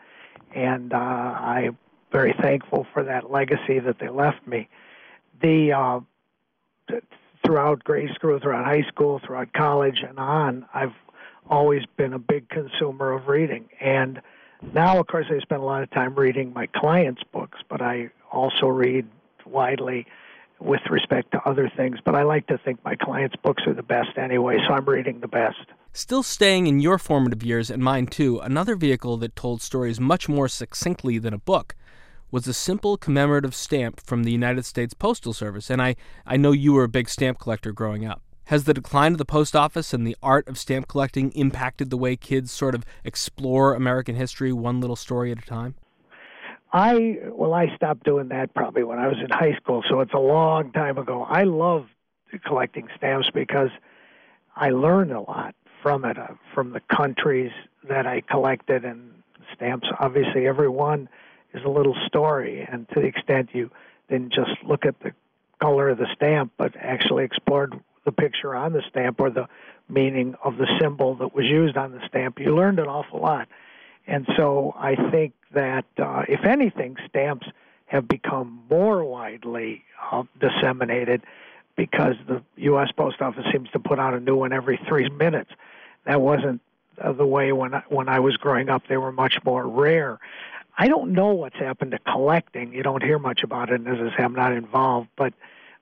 and 0.55 0.93
uh, 0.93 0.97
I'm 0.97 1.79
very 2.13 2.35
thankful 2.35 2.87
for 2.93 3.05
that 3.05 3.31
legacy 3.31 3.79
that 3.81 3.99
they 3.99 4.09
left 4.09 4.47
me. 4.47 4.69
The 5.41 5.73
uh, 5.73 6.01
throughout 7.45 7.85
grade 7.85 8.11
school, 8.15 8.39
throughout 8.41 8.65
high 8.65 8.87
school, 8.89 9.21
throughout 9.25 9.53
college, 9.53 10.03
and 10.07 10.19
on, 10.19 10.67
I've 10.75 10.95
always 11.49 11.83
been 11.97 12.13
a 12.13 12.19
big 12.19 12.49
consumer 12.49 13.13
of 13.13 13.29
reading. 13.29 13.69
And 13.81 14.21
now, 14.73 14.99
of 14.99 15.07
course, 15.07 15.27
I 15.31 15.39
spend 15.41 15.63
a 15.63 15.65
lot 15.65 15.83
of 15.83 15.91
time 15.91 16.15
reading 16.15 16.53
my 16.53 16.67
clients' 16.67 17.23
books, 17.33 17.59
but 17.69 17.83
I 17.83 18.11
also 18.33 18.67
read 18.67 19.07
widely 19.45 20.07
with 20.61 20.81
respect 20.91 21.33
to 21.33 21.49
other 21.49 21.71
things. 21.77 21.99
But 22.05 22.15
I 22.15 22.23
like 22.23 22.47
to 22.47 22.59
think 22.59 22.83
my 22.85 22.97
clients' 22.97 23.37
books 23.37 23.65
are 23.67 23.75
the 23.75 23.83
best 23.83 24.17
anyway, 24.17 24.59
so 24.67 24.75
I'm 24.75 24.87
reading 24.87 25.21
the 25.21 25.29
best. 25.29 25.67
Still 25.93 26.23
staying 26.23 26.67
in 26.67 26.81
your 26.81 26.99
formative 26.99 27.43
years 27.43 27.71
and 27.71 27.83
mine 27.83 28.07
too, 28.07 28.41
another 28.41 28.75
vehicle 28.75 29.17
that 29.19 29.37
told 29.37 29.63
stories 29.63 30.01
much 30.01 30.29
more 30.29 30.49
succinctly 30.49 31.19
than 31.19 31.35
a 31.35 31.39
book 31.39 31.77
was 32.35 32.49
a 32.49 32.53
simple 32.53 32.97
commemorative 32.97 33.55
stamp 33.55 34.01
from 34.05 34.25
the 34.25 34.33
United 34.33 34.65
States 34.65 34.93
Postal 34.93 35.33
Service, 35.33 35.71
and 35.71 35.81
I, 35.81 35.95
I 36.27 36.37
know 36.37 36.51
you 36.51 36.73
were 36.73 36.83
a 36.83 36.89
big 36.89 37.09
stamp 37.09 37.39
collector 37.39 37.71
growing 37.71 38.05
up. 38.05 38.23
Has 38.47 38.65
the 38.65 38.75
decline 38.75 39.13
of 39.13 39.19
the 39.19 39.25
post 39.25 39.55
office 39.55 39.95
and 39.95 40.05
the 40.05 40.17
art 40.21 40.49
of 40.49 40.59
stamp 40.59 40.89
collecting 40.89 41.31
impacted 41.31 41.91
the 41.91 41.97
way 41.97 42.17
kids 42.17 42.51
sort 42.51 42.75
of 42.75 42.85
explore 43.05 43.75
American 43.75 44.17
history 44.17 44.53
one 44.53 44.81
little 44.81 44.97
story 44.97 45.31
at 45.31 45.39
a 45.39 45.47
time? 45.47 45.77
I 46.73 47.19
well, 47.27 47.55
I 47.55 47.73
stopped 47.77 48.03
doing 48.03 48.27
that 48.31 48.53
probably 48.53 48.83
when 48.83 48.99
I 48.99 49.07
was 49.07 49.19
in 49.23 49.31
high 49.31 49.55
school, 49.55 49.85
so 49.89 50.01
it's 50.01 50.13
a 50.13 50.19
long 50.19 50.73
time 50.73 50.99
ago. 50.99 51.23
I 51.23 51.45
love 51.45 51.87
collecting 52.45 52.89
stamps 52.97 53.31
because 53.33 53.71
I 54.57 54.71
learned 54.71 55.13
a 55.13 55.21
lot 55.21 55.55
from 55.85 56.05
it, 56.05 56.19
uh, 56.19 56.35
from 56.53 56.73
the 56.73 56.81
countries 56.93 57.53
that 57.89 58.09
I 58.09 58.23
collected 58.23 58.85
and 58.85 59.13
stamps. 59.55 59.87
Obviously, 60.01 60.49
everyone 60.49 61.09
is 61.55 61.65
a 61.65 61.69
little 61.69 61.97
story, 62.07 62.67
and 62.71 62.89
to 62.91 63.01
the 63.01 63.07
extent 63.07 63.51
you 63.53 63.71
didn't 64.09 64.33
just 64.33 64.53
look 64.65 64.85
at 64.85 64.99
the 65.01 65.13
color 65.61 65.89
of 65.89 65.99
the 65.99 66.09
stamp, 66.15 66.53
but 66.59 66.75
actually 66.77 67.25
explored 67.25 67.81
the 68.05 68.13
picture 68.13 68.55
on 68.55 68.73
the 68.73 68.83
stamp 68.91 69.21
or 69.21 69.31
the 69.31 69.49
meaning 69.89 70.35
of 70.43 70.57
the 70.57 70.67
symbol 70.81 71.15
that 71.17 71.35
was 71.35 71.47
used 71.47 71.77
on 71.77 71.93
the 71.93 72.07
stamp, 72.07 72.39
you 72.39 72.55
learned 72.55 72.79
an 72.79 72.87
awful 72.87 73.21
lot. 73.21 73.49
And 74.07 74.27
so 74.37 74.75
I 74.77 74.97
think 75.11 75.33
that, 75.53 75.87
uh, 75.99 76.25
if 76.29 76.45
anything, 76.45 76.97
stamps 77.09 77.47
have 77.87 78.07
become 78.09 78.63
more 78.69 79.05
widely 79.05 79.85
uh, 80.11 80.25
disseminated 80.41 81.23
because 81.77 82.15
the 82.27 82.43
U.S. 82.57 82.91
Post 82.93 83.21
Office 83.21 83.45
seems 83.51 83.71
to 83.71 83.79
put 83.79 83.99
out 83.99 84.15
a 84.15 84.21
new 84.21 84.37
one 84.37 84.53
every 84.53 84.79
three 84.89 85.09
minutes. 85.09 85.51
That 86.05 86.21
wasn't 86.21 86.61
uh, 87.01 87.13
the 87.13 87.27
way 87.27 87.53
when 87.53 87.75
I, 87.75 87.83
when 87.89 88.09
I 88.09 88.21
was 88.21 88.37
growing 88.37 88.69
up. 88.69 88.83
They 88.89 88.97
were 88.97 89.13
much 89.13 89.39
more 89.45 89.67
rare. 89.67 90.19
I 90.77 90.89
don't 90.89 91.13
know 91.13 91.35
what's 91.35 91.57
happened 91.57 91.93
to 91.93 91.99
collecting. 91.99 92.73
You 92.73 92.83
don't 92.83 93.03
hear 93.03 93.19
much 93.19 93.43
about 93.43 93.71
it, 93.71 93.81
and 93.81 93.89
as 93.89 93.99
I 94.01 94.17
say, 94.17 94.25
I'm 94.25 94.35
not 94.35 94.53
involved. 94.53 95.09
But 95.17 95.35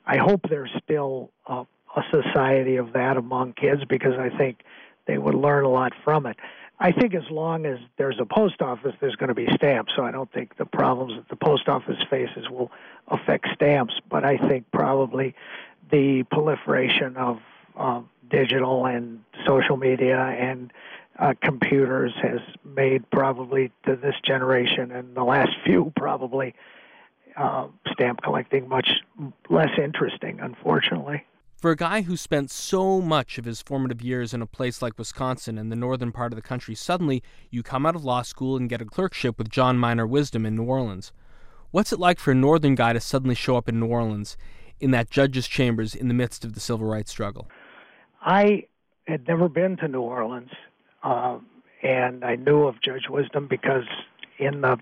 I 0.07 0.19
hope 0.19 0.49
there's 0.49 0.71
still 0.83 1.31
a, 1.47 1.65
a 1.97 2.05
society 2.11 2.77
of 2.77 2.93
that 2.93 3.17
among 3.17 3.55
kids 3.55 3.85
because 3.85 4.19
I 4.19 4.29
think 4.37 4.63
they 5.07 5.19
would 5.19 5.35
learn 5.35 5.65
a 5.65 5.71
lot 5.71 5.93
from 6.05 6.27
it. 6.27 6.37
I 6.79 6.91
think 6.91 7.15
as 7.15 7.31
long 7.31 7.65
as 7.65 7.79
there's 7.97 8.19
a 8.19 8.27
post 8.27 8.61
office, 8.61 8.95
there's 9.01 9.15
going 9.15 9.29
to 9.29 9.35
be 9.35 9.47
stamps. 9.55 9.93
So 9.95 10.05
I 10.05 10.11
don't 10.11 10.31
think 10.33 10.57
the 10.57 10.67
problems 10.67 11.15
that 11.15 11.29
the 11.29 11.37
post 11.37 11.69
office 11.69 11.99
faces 12.11 12.51
will 12.51 12.73
affect 13.09 13.47
stamps. 13.55 13.95
But 14.11 14.25
I 14.25 14.37
think 14.37 14.71
probably 14.73 15.35
the 15.91 16.25
proliferation 16.25 17.17
of 17.17 17.41
digital 18.29 18.87
and 18.87 19.23
social 19.47 19.77
media 19.77 20.19
and 20.19 20.73
uh, 21.19 21.35
computers 21.43 22.13
has 22.23 22.41
made 22.65 23.09
probably 23.11 23.71
to 23.87 23.97
this 23.97 24.15
generation 24.25 24.91
and 24.91 25.15
the 25.15 25.25
last 25.25 25.51
few 25.65 25.93
probably 25.97 26.55
uh, 27.37 27.69
stamp 27.93 28.21
collecting 28.23 28.69
much 28.69 28.89
less 29.49 29.71
interesting, 29.79 30.39
unfortunately. 30.41 31.25
For 31.57 31.71
a 31.71 31.77
guy 31.77 32.03
who 32.03 32.17
spent 32.17 32.51
so 32.51 33.01
much 33.01 33.39
of 33.39 33.45
his 33.45 33.63
formative 33.63 34.03
years 34.03 34.35
in 34.35 34.43
a 34.43 34.47
place 34.47 34.83
like 34.83 34.99
Wisconsin 34.99 35.59
and 35.59 35.71
the 35.71 35.77
northern 35.77 36.11
part 36.11 36.33
of 36.33 36.37
the 36.37 36.43
country, 36.43 36.75
suddenly 36.75 37.23
you 37.51 37.63
come 37.63 37.87
out 37.87 37.95
of 37.95 38.05
law 38.05 38.23
school 38.23 38.57
and 38.57 38.69
get 38.69 38.83
a 38.83 38.85
clerkship 38.85 39.39
with 39.39 39.49
John 39.49 39.79
Minor 39.79 40.07
Wisdom 40.07 40.45
in 40.45 40.57
New 40.57 40.65
Orleans. 40.65 41.13
What's 41.71 41.93
it 41.93 42.01
like 42.01 42.19
for 42.19 42.33
a 42.33 42.35
northern 42.35 42.75
guy 42.75 42.93
to 42.93 43.01
suddenly 43.01 43.37
show 43.37 43.57
up 43.57 43.69
in 43.69 43.79
New 43.79 43.87
Orleans 43.87 44.37
in 44.81 44.91
that 44.91 45.09
judge's 45.09 45.47
chambers 45.47 45.95
in 45.95 46.09
the 46.09 46.15
midst 46.15 46.45
of 46.45 46.55
the 46.55 46.61
civil 46.61 46.87
rights 46.87 47.13
struggle? 47.13 47.49
I 48.21 48.65
had 49.07 49.29
never 49.29 49.49
been 49.49 49.77
to 49.79 49.89
New 49.89 50.03
Orleans, 50.03 50.51
uh, 51.03 51.39
and 51.83 52.25
I 52.25 52.37
knew 52.37 52.65
of 52.65 52.81
Judge 52.81 53.09
Wisdom 53.09 53.47
because 53.49 53.85
in 54.39 54.61
the 54.61 54.79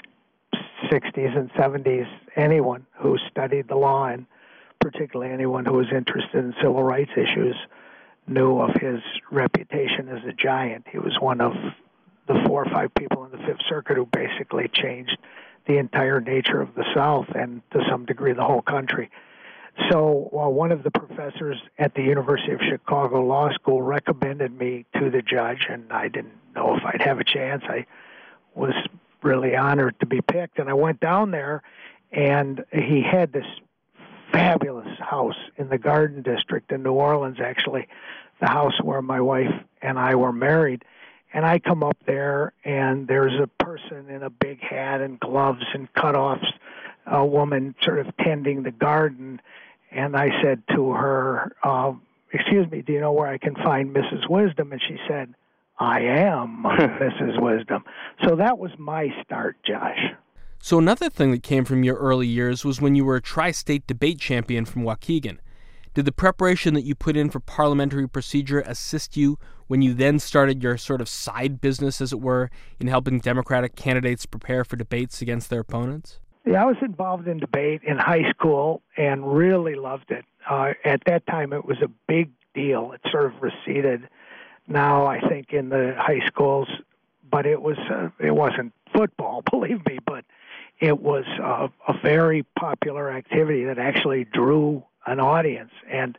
60s 0.90 1.36
and 1.36 1.50
70s, 1.52 2.08
anyone 2.36 2.86
who 2.96 3.16
studied 3.30 3.68
the 3.68 3.76
law, 3.76 4.06
and 4.06 4.26
particularly 4.80 5.32
anyone 5.32 5.64
who 5.64 5.74
was 5.74 5.86
interested 5.92 6.44
in 6.44 6.54
civil 6.60 6.82
rights 6.82 7.12
issues, 7.16 7.56
knew 8.26 8.60
of 8.60 8.74
his 8.74 9.00
reputation 9.30 10.08
as 10.08 10.24
a 10.24 10.32
giant. 10.32 10.86
He 10.90 10.98
was 10.98 11.18
one 11.20 11.40
of 11.40 11.52
the 12.26 12.42
four 12.46 12.64
or 12.64 12.70
five 12.70 12.94
people 12.94 13.24
in 13.24 13.32
the 13.32 13.38
Fifth 13.38 13.62
Circuit 13.68 13.96
who 13.96 14.06
basically 14.06 14.68
changed 14.68 15.16
the 15.66 15.78
entire 15.78 16.20
nature 16.20 16.60
of 16.60 16.74
the 16.74 16.84
South 16.94 17.26
and 17.34 17.62
to 17.72 17.84
some 17.88 18.04
degree 18.06 18.32
the 18.32 18.44
whole 18.44 18.62
country. 18.62 19.10
So 19.88 20.28
well, 20.32 20.52
one 20.52 20.72
of 20.72 20.82
the 20.82 20.90
professors 20.90 21.56
at 21.78 21.94
the 21.94 22.02
University 22.02 22.52
of 22.52 22.60
Chicago 22.60 23.22
Law 23.22 23.50
School 23.52 23.82
recommended 23.82 24.56
me 24.58 24.84
to 24.96 25.10
the 25.10 25.22
judge, 25.22 25.66
and 25.68 25.92
I 25.92 26.08
didn't 26.08 26.34
know 26.54 26.76
if 26.76 26.84
I'd 26.84 27.02
have 27.02 27.20
a 27.20 27.24
chance. 27.24 27.62
I 27.68 27.86
was 28.54 28.74
really 29.22 29.56
honored 29.56 29.98
to 30.00 30.06
be 30.06 30.20
picked, 30.20 30.58
and 30.58 30.68
I 30.68 30.74
went 30.74 31.00
down 31.00 31.30
there, 31.30 31.62
and 32.12 32.64
he 32.72 33.02
had 33.02 33.32
this 33.32 33.46
fabulous 34.32 34.98
house 34.98 35.36
in 35.56 35.68
the 35.68 35.78
Garden 35.78 36.22
District 36.22 36.70
in 36.72 36.82
New 36.82 36.92
Orleans, 36.92 37.38
actually, 37.40 37.88
the 38.40 38.46
house 38.46 38.80
where 38.82 39.02
my 39.02 39.20
wife 39.20 39.52
and 39.82 39.98
I 39.98 40.14
were 40.14 40.32
married. 40.32 40.84
And 41.32 41.46
I 41.46 41.60
come 41.60 41.84
up 41.84 41.96
there, 42.06 42.52
and 42.64 43.06
there's 43.06 43.38
a 43.40 43.46
person 43.62 44.10
in 44.10 44.22
a 44.22 44.30
big 44.30 44.60
hat 44.60 45.00
and 45.00 45.20
gloves 45.20 45.64
and 45.74 45.92
cutoffs, 45.92 46.52
a 47.06 47.24
woman 47.24 47.74
sort 47.82 48.00
of 48.00 48.16
tending 48.16 48.64
the 48.64 48.72
garden 48.72 49.40
and 49.90 50.16
I 50.16 50.28
said 50.42 50.62
to 50.74 50.92
her, 50.92 51.52
uh, 51.62 51.92
"Excuse 52.32 52.70
me, 52.70 52.82
do 52.82 52.92
you 52.92 53.00
know 53.00 53.12
where 53.12 53.28
I 53.28 53.38
can 53.38 53.54
find 53.56 53.94
Mrs. 53.94 54.28
Wisdom?" 54.28 54.72
And 54.72 54.80
she 54.80 54.96
said, 55.08 55.34
"I 55.78 56.00
am 56.00 56.62
Mrs. 56.64 57.40
Wisdom." 57.40 57.84
So 58.26 58.36
that 58.36 58.58
was 58.58 58.70
my 58.78 59.08
start, 59.24 59.56
Josh. 59.66 60.14
So 60.62 60.78
another 60.78 61.08
thing 61.08 61.30
that 61.30 61.42
came 61.42 61.64
from 61.64 61.84
your 61.84 61.96
early 61.96 62.26
years 62.26 62.64
was 62.66 62.82
when 62.82 62.94
you 62.94 63.04
were 63.04 63.16
a 63.16 63.22
tri-state 63.22 63.86
debate 63.86 64.18
champion 64.18 64.66
from 64.66 64.82
Waukegan. 64.82 65.38
Did 65.94 66.04
the 66.04 66.12
preparation 66.12 66.74
that 66.74 66.84
you 66.84 66.94
put 66.94 67.16
in 67.16 67.30
for 67.30 67.40
parliamentary 67.40 68.08
procedure 68.08 68.60
assist 68.60 69.16
you 69.16 69.38
when 69.66 69.82
you 69.82 69.92
then 69.94 70.18
started 70.18 70.62
your 70.62 70.76
sort 70.76 71.00
of 71.00 71.08
side 71.08 71.60
business, 71.60 72.00
as 72.00 72.12
it 72.12 72.20
were, 72.20 72.50
in 72.78 72.86
helping 72.86 73.18
Democratic 73.18 73.74
candidates 73.74 74.26
prepare 74.26 74.64
for 74.64 74.76
debates 74.76 75.20
against 75.20 75.50
their 75.50 75.60
opponents? 75.60 76.20
Yeah, 76.46 76.62
I 76.62 76.66
was 76.66 76.76
involved 76.80 77.28
in 77.28 77.38
debate 77.38 77.82
in 77.84 77.98
high 77.98 78.30
school 78.30 78.82
and 78.96 79.36
really 79.36 79.74
loved 79.74 80.10
it. 80.10 80.24
Uh, 80.48 80.72
at 80.84 81.02
that 81.04 81.26
time, 81.26 81.52
it 81.52 81.64
was 81.64 81.82
a 81.82 81.88
big 82.08 82.30
deal. 82.54 82.92
It 82.92 83.00
sort 83.10 83.26
of 83.26 83.42
receded 83.42 84.08
now, 84.66 85.06
I 85.06 85.20
think, 85.20 85.52
in 85.52 85.68
the 85.68 85.94
high 85.98 86.26
schools, 86.26 86.68
but 87.30 87.46
it 87.46 87.60
was 87.60 87.78
uh, 87.78 88.08
it 88.18 88.34
wasn't 88.34 88.72
football, 88.92 89.42
believe 89.50 89.84
me, 89.86 89.98
but 90.04 90.24
it 90.80 91.00
was 91.00 91.24
uh, 91.42 91.68
a 91.86 91.98
very 92.02 92.44
popular 92.58 93.10
activity 93.10 93.64
that 93.64 93.78
actually 93.78 94.24
drew 94.24 94.82
an 95.06 95.20
audience 95.20 95.72
and 95.88 96.16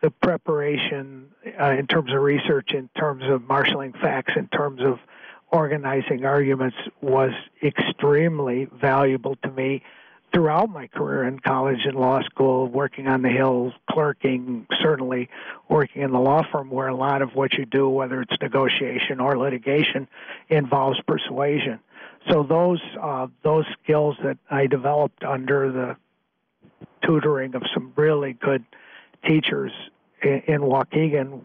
the 0.00 0.10
preparation 0.10 1.30
uh, 1.60 1.70
in 1.70 1.86
terms 1.86 2.12
of 2.12 2.20
research, 2.22 2.72
in 2.72 2.88
terms 2.96 3.24
of 3.26 3.42
marshaling 3.42 3.92
facts, 3.92 4.34
in 4.36 4.46
terms 4.48 4.80
of 4.80 4.98
organizing 5.52 6.24
arguments 6.24 6.76
was 7.00 7.32
extremely 7.62 8.68
valuable 8.72 9.36
to 9.36 9.50
me 9.50 9.82
throughout 10.32 10.70
my 10.70 10.86
career 10.86 11.24
in 11.24 11.40
college 11.40 11.84
and 11.84 11.96
law 11.96 12.22
school, 12.22 12.68
working 12.68 13.08
on 13.08 13.22
the 13.22 13.28
Hill, 13.28 13.72
clerking, 13.90 14.66
certainly 14.80 15.28
working 15.68 16.02
in 16.02 16.12
the 16.12 16.20
law 16.20 16.42
firm 16.52 16.70
where 16.70 16.88
a 16.88 16.94
lot 16.94 17.20
of 17.20 17.34
what 17.34 17.54
you 17.54 17.66
do, 17.66 17.88
whether 17.88 18.22
it's 18.22 18.34
negotiation 18.40 19.18
or 19.18 19.36
litigation, 19.36 20.06
involves 20.48 21.00
persuasion. 21.06 21.80
So 22.28 22.42
those 22.42 22.80
uh, 23.00 23.28
those 23.42 23.64
skills 23.82 24.16
that 24.22 24.38
I 24.50 24.66
developed 24.66 25.24
under 25.24 25.72
the 25.72 25.96
tutoring 27.02 27.54
of 27.54 27.62
some 27.72 27.92
really 27.96 28.34
good 28.34 28.64
teachers 29.26 29.72
in, 30.22 30.42
in 30.46 30.60
Waukegan 30.60 31.40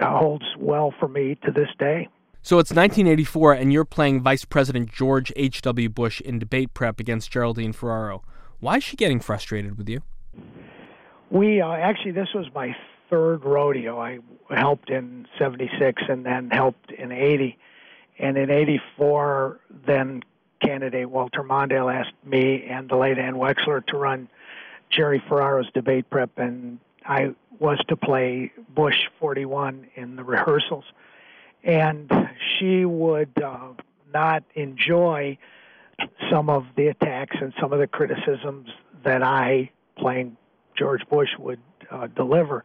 holds 0.00 0.44
well 0.58 0.94
for 0.98 1.08
me 1.08 1.36
to 1.44 1.50
this 1.50 1.68
day. 1.78 2.08
So 2.44 2.58
it's 2.58 2.70
1984, 2.70 3.52
and 3.52 3.72
you're 3.72 3.84
playing 3.84 4.20
Vice 4.20 4.44
President 4.44 4.90
George 4.90 5.32
H.W. 5.36 5.88
Bush 5.88 6.20
in 6.20 6.40
debate 6.40 6.74
prep 6.74 6.98
against 6.98 7.30
Geraldine 7.30 7.72
Ferraro. 7.72 8.24
Why 8.58 8.78
is 8.78 8.84
she 8.84 8.96
getting 8.96 9.20
frustrated 9.20 9.78
with 9.78 9.88
you? 9.88 10.00
We 11.30 11.60
uh, 11.60 11.70
actually, 11.70 12.10
this 12.10 12.30
was 12.34 12.46
my 12.52 12.74
third 13.08 13.44
rodeo. 13.44 14.00
I 14.00 14.18
helped 14.50 14.90
in 14.90 15.28
76 15.38 16.02
and 16.08 16.26
then 16.26 16.50
helped 16.50 16.90
in 16.90 17.12
80. 17.12 17.56
And 18.18 18.36
in 18.36 18.50
84, 18.50 19.60
then 19.86 20.24
candidate 20.60 21.10
Walter 21.10 21.44
Mondale 21.44 21.94
asked 21.94 22.14
me 22.24 22.64
and 22.64 22.88
the 22.88 22.96
late 22.96 23.18
Ann 23.18 23.34
Wexler 23.34 23.86
to 23.86 23.96
run 23.96 24.28
Jerry 24.90 25.22
Ferraro's 25.28 25.70
debate 25.72 26.10
prep, 26.10 26.36
and 26.38 26.80
I 27.06 27.34
was 27.60 27.78
to 27.88 27.96
play 27.96 28.52
Bush 28.74 28.96
41 29.20 29.86
in 29.94 30.16
the 30.16 30.24
rehearsals. 30.24 30.84
And 31.64 32.10
she 32.58 32.84
would 32.84 33.32
uh, 33.42 33.74
not 34.12 34.44
enjoy 34.54 35.38
some 36.30 36.50
of 36.50 36.66
the 36.76 36.88
attacks 36.88 37.36
and 37.40 37.52
some 37.60 37.72
of 37.72 37.78
the 37.78 37.86
criticisms 37.86 38.68
that 39.04 39.22
I, 39.22 39.70
playing 39.96 40.36
George 40.76 41.02
Bush, 41.08 41.30
would 41.38 41.60
uh, 41.90 42.08
deliver. 42.08 42.64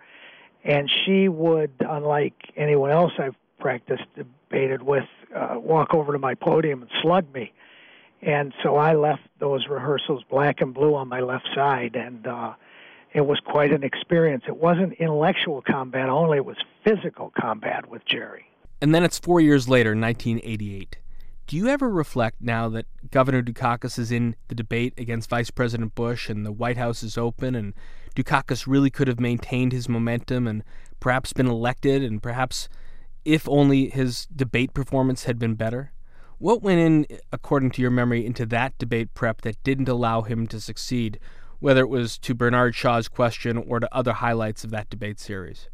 And 0.64 0.90
she 1.06 1.28
would, 1.28 1.72
unlike 1.80 2.52
anyone 2.56 2.92
else 2.92 3.14
I've 3.20 3.36
practiced 3.60 4.04
debated 4.16 4.82
with, 4.82 5.06
uh, 5.36 5.56
walk 5.58 5.94
over 5.94 6.14
to 6.14 6.20
my 6.20 6.36
podium 6.36 6.82
and 6.82 6.92
slug 7.02 7.32
me. 7.34 7.54
And 8.22 8.54
so 8.64 8.78
I 8.78 8.96
left 8.96 9.22
those 9.40 9.68
rehearsals 9.68 10.24
black 10.30 10.62
and 10.62 10.74
blue 10.74 10.96
on 10.96 11.08
my 11.08 11.20
left 11.20 11.48
side, 11.54 11.96
and 11.96 12.26
uh, 12.26 12.54
it 13.14 13.22
was 13.22 13.40
quite 13.40 13.72
an 13.72 13.84
experience. 13.84 14.44
It 14.48 14.58
wasn't 14.58 14.94
intellectual 14.94 15.62
combat 15.62 16.10
only, 16.10 16.38
it 16.38 16.46
was 16.46 16.58
physical 16.84 17.32
combat 17.40 17.90
with 17.90 18.04
Jerry. 18.06 18.46
And 18.82 18.94
then 18.94 19.04
it's 19.04 19.18
four 19.18 19.42
years 19.42 19.68
later, 19.68 19.92
1988. 19.92 20.98
Do 21.48 21.56
you 21.56 21.68
ever 21.68 21.90
reflect 21.90 22.42
now 22.42 22.68
that 22.70 22.86
Governor 23.10 23.42
Dukakis 23.42 23.98
is 23.98 24.12
in 24.12 24.36
the 24.50 24.56
debate 24.56 24.94
against 24.98 25.30
Vice 25.30 25.50
President 25.50 25.96
Bush 25.96 26.30
and 26.30 26.46
the 26.46 26.52
White 26.52 26.78
House 26.78 27.04
is 27.04 27.18
open 27.18 27.56
and 27.56 27.74
Dukakis 28.16 28.68
really 28.68 28.90
could 28.90 29.08
have 29.08 29.20
maintained 29.20 29.72
his 29.72 29.88
momentum 29.88 30.46
and 30.46 30.64
perhaps 31.00 31.34
been 31.34 31.48
elected 31.48 32.04
and 32.04 32.22
perhaps 32.22 32.68
if 33.24 33.48
only 33.48 33.90
his 33.90 34.28
debate 34.28 34.74
performance 34.74 35.24
had 35.24 35.40
been 35.40 35.56
better? 35.56 35.94
What 36.38 36.62
went 36.62 36.80
in, 36.80 37.18
according 37.32 37.72
to 37.72 37.82
your 37.82 37.92
memory, 37.92 38.26
into 38.26 38.46
that 38.48 38.78
debate 38.78 39.14
prep 39.14 39.42
that 39.42 39.64
didn't 39.64 39.90
allow 39.90 40.22
him 40.22 40.48
to 40.48 40.62
succeed, 40.62 41.20
whether 41.60 41.82
it 41.82 41.90
was 41.90 42.18
to 42.20 42.36
Bernard 42.36 42.76
Shaw's 42.76 43.08
question 43.08 43.58
or 43.58 43.80
to 43.80 43.96
other 43.96 44.14
highlights 44.14 44.64
of 44.64 44.70
that 44.72 44.90
debate 44.90 45.20
series? 45.20 45.68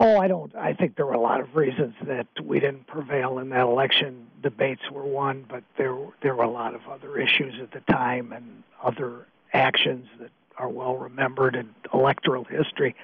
Oh, 0.00 0.18
I 0.18 0.28
don't. 0.28 0.54
I 0.54 0.74
think 0.74 0.96
there 0.96 1.06
were 1.06 1.12
a 1.12 1.20
lot 1.20 1.40
of 1.40 1.56
reasons 1.56 1.94
that 2.06 2.28
we 2.42 2.60
didn't 2.60 2.86
prevail 2.86 3.38
in 3.38 3.48
that 3.48 3.62
election. 3.62 4.28
Debates 4.42 4.82
were 4.92 5.04
one, 5.04 5.44
but 5.48 5.64
there 5.76 5.96
there 6.22 6.36
were 6.36 6.44
a 6.44 6.50
lot 6.50 6.74
of 6.74 6.82
other 6.88 7.18
issues 7.18 7.54
at 7.60 7.72
the 7.72 7.80
time 7.92 8.32
and 8.32 8.62
other 8.82 9.26
actions 9.52 10.06
that 10.20 10.30
are 10.56 10.68
well 10.68 10.96
remembered 10.96 11.56
in 11.56 11.74
electoral 11.92 12.44
history 12.44 12.94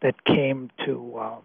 that 0.00 0.24
came 0.24 0.70
to 0.86 1.16
uh, 1.18 1.36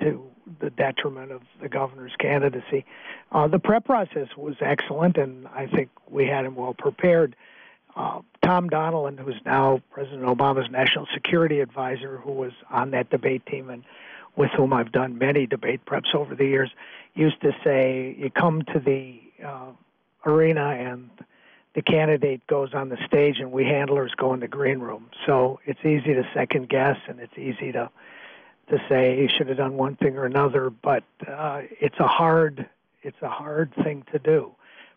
to 0.00 0.24
the 0.60 0.70
detriment 0.70 1.32
of 1.32 1.42
the 1.60 1.68
governor's 1.68 2.14
candidacy. 2.20 2.84
Uh, 3.32 3.48
the 3.48 3.58
prep 3.58 3.84
process 3.84 4.28
was 4.36 4.54
excellent, 4.60 5.16
and 5.16 5.48
I 5.48 5.66
think 5.66 5.90
we 6.08 6.26
had 6.26 6.44
him 6.44 6.54
well 6.54 6.74
prepared. 6.74 7.34
Uh, 7.96 8.20
Tom 8.42 8.70
Donilon, 8.70 9.18
who's 9.18 9.40
now 9.44 9.82
President 9.90 10.22
Obama's 10.22 10.70
national 10.70 11.08
security 11.12 11.58
advisor, 11.58 12.18
who 12.18 12.30
was 12.30 12.52
on 12.70 12.92
that 12.92 13.10
debate 13.10 13.44
team 13.46 13.70
and 13.70 13.82
with 14.38 14.50
whom 14.52 14.72
I've 14.72 14.92
done 14.92 15.18
many 15.18 15.46
debate 15.46 15.84
preps 15.84 16.14
over 16.14 16.34
the 16.34 16.46
years, 16.46 16.70
used 17.14 17.40
to 17.42 17.52
say, 17.64 18.14
"You 18.16 18.30
come 18.30 18.62
to 18.72 18.78
the 18.78 19.20
uh, 19.44 19.72
arena 20.24 20.70
and." 20.70 21.10
the 21.74 21.82
candidate 21.82 22.44
goes 22.48 22.74
on 22.74 22.88
the 22.88 22.96
stage 23.06 23.38
and 23.38 23.52
we 23.52 23.64
handlers 23.64 24.12
go 24.16 24.34
in 24.34 24.40
the 24.40 24.48
green 24.48 24.80
room. 24.80 25.08
So 25.26 25.60
it's 25.64 25.78
easy 25.84 26.12
to 26.14 26.28
second 26.34 26.68
guess 26.68 26.96
and 27.06 27.20
it's 27.20 27.38
easy 27.38 27.70
to 27.70 27.88
to 28.68 28.82
say 28.88 29.16
he 29.16 29.28
should 29.28 29.48
have 29.48 29.58
done 29.58 29.76
one 29.76 29.94
thing 29.94 30.16
or 30.16 30.24
another, 30.24 30.70
but 30.70 31.04
uh, 31.28 31.62
it's 31.80 32.00
a 32.00 32.06
hard 32.08 32.68
it's 33.02 33.22
a 33.22 33.28
hard 33.28 33.72
thing 33.84 34.04
to 34.12 34.18
do. 34.18 34.50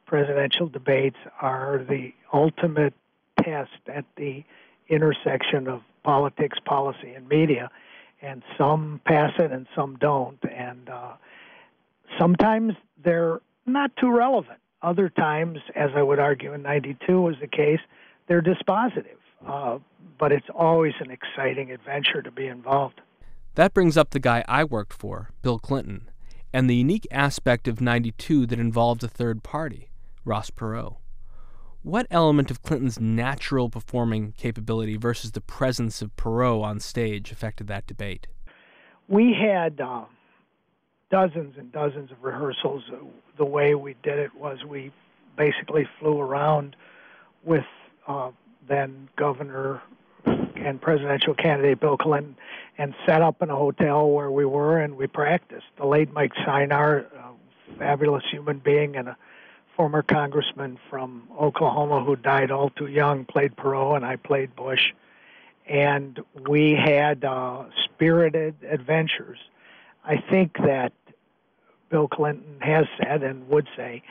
Presidential 0.07 0.67
debates 0.67 1.17
are 1.39 1.85
the 1.87 2.13
ultimate 2.33 2.95
test 3.43 3.79
at 3.87 4.05
the 4.15 4.43
intersection 4.89 5.67
of 5.67 5.83
politics, 6.03 6.57
policy, 6.65 7.13
and 7.13 7.29
media, 7.29 7.69
and 8.21 8.43
some 8.57 9.01
pass 9.05 9.31
it 9.39 9.51
and 9.51 9.67
some 9.75 9.97
don't. 9.99 10.39
And 10.43 10.89
uh, 10.89 11.13
sometimes 12.19 12.73
they're 13.03 13.41
not 13.65 13.91
too 13.97 14.11
relevant. 14.11 14.59
Other 14.81 15.09
times, 15.09 15.59
as 15.75 15.91
I 15.95 16.01
would 16.01 16.19
argue 16.19 16.53
in 16.53 16.61
92 16.63 17.21
was 17.21 17.35
the 17.39 17.47
case, 17.47 17.79
they're 18.27 18.41
dispositive. 18.41 19.17
Uh, 19.45 19.79
but 20.19 20.31
it's 20.31 20.47
always 20.53 20.93
an 20.99 21.09
exciting 21.11 21.71
adventure 21.71 22.21
to 22.21 22.31
be 22.31 22.47
involved. 22.47 23.01
That 23.55 23.73
brings 23.73 23.97
up 23.97 24.11
the 24.11 24.19
guy 24.19 24.45
I 24.47 24.63
worked 24.63 24.93
for, 24.93 25.31
Bill 25.41 25.59
Clinton, 25.59 26.09
and 26.53 26.69
the 26.69 26.75
unique 26.75 27.07
aspect 27.11 27.67
of 27.67 27.81
92 27.81 28.45
that 28.45 28.59
involved 28.59 29.03
a 29.03 29.07
third 29.07 29.43
party, 29.43 29.89
Ross 30.23 30.51
Perot. 30.51 31.00
What 31.83 32.05
element 32.11 32.51
of 32.51 32.61
Clinton's 32.61 32.99
natural 32.99 33.67
performing 33.67 34.33
capability 34.37 34.97
versus 34.97 35.31
the 35.31 35.41
presence 35.41 36.03
of 36.03 36.15
Perot 36.15 36.61
on 36.61 36.79
stage 36.79 37.31
affected 37.31 37.65
that 37.67 37.87
debate? 37.87 38.27
We 39.07 39.33
had 39.33 39.81
uh, 39.81 40.03
dozens 41.09 41.55
and 41.57 41.71
dozens 41.71 42.11
of 42.11 42.23
rehearsals. 42.23 42.83
The 43.35 43.45
way 43.45 43.73
we 43.73 43.95
did 44.03 44.19
it 44.19 44.35
was 44.35 44.63
we 44.63 44.91
basically 45.35 45.87
flew 45.99 46.19
around 46.19 46.75
with 47.43 47.65
uh, 48.07 48.29
then 48.67 49.09
Governor 49.15 49.81
and 50.23 50.79
presidential 50.79 51.33
candidate 51.33 51.79
Bill 51.79 51.97
Clinton 51.97 52.35
and 52.77 52.93
set 53.07 53.23
up 53.23 53.41
in 53.41 53.49
a 53.49 53.55
hotel 53.55 54.07
where 54.07 54.29
we 54.29 54.45
were 54.45 54.77
and 54.77 54.95
we 54.95 55.07
practiced. 55.07 55.65
The 55.79 55.87
late 55.87 56.13
Mike 56.13 56.33
Synar, 56.45 57.05
a 57.11 57.77
fabulous 57.79 58.23
human 58.29 58.59
being 58.59 58.95
and 58.95 59.07
a 59.07 59.17
former 59.75 60.01
congressman 60.01 60.77
from 60.89 61.23
Oklahoma 61.39 62.03
who 62.03 62.15
died 62.15 62.51
all 62.51 62.69
too 62.69 62.87
young, 62.87 63.25
played 63.25 63.55
Perot, 63.55 63.97
and 63.97 64.05
I 64.05 64.15
played 64.15 64.55
Bush. 64.55 64.93
And 65.67 66.19
we 66.47 66.73
had 66.73 67.23
uh, 67.23 67.65
spirited 67.83 68.55
adventures. 68.67 69.39
I 70.03 70.17
think 70.17 70.57
that 70.57 70.91
Bill 71.89 72.07
Clinton 72.07 72.57
has 72.61 72.85
said 72.97 73.23
and 73.23 73.47
would 73.49 73.67
say 73.75 74.03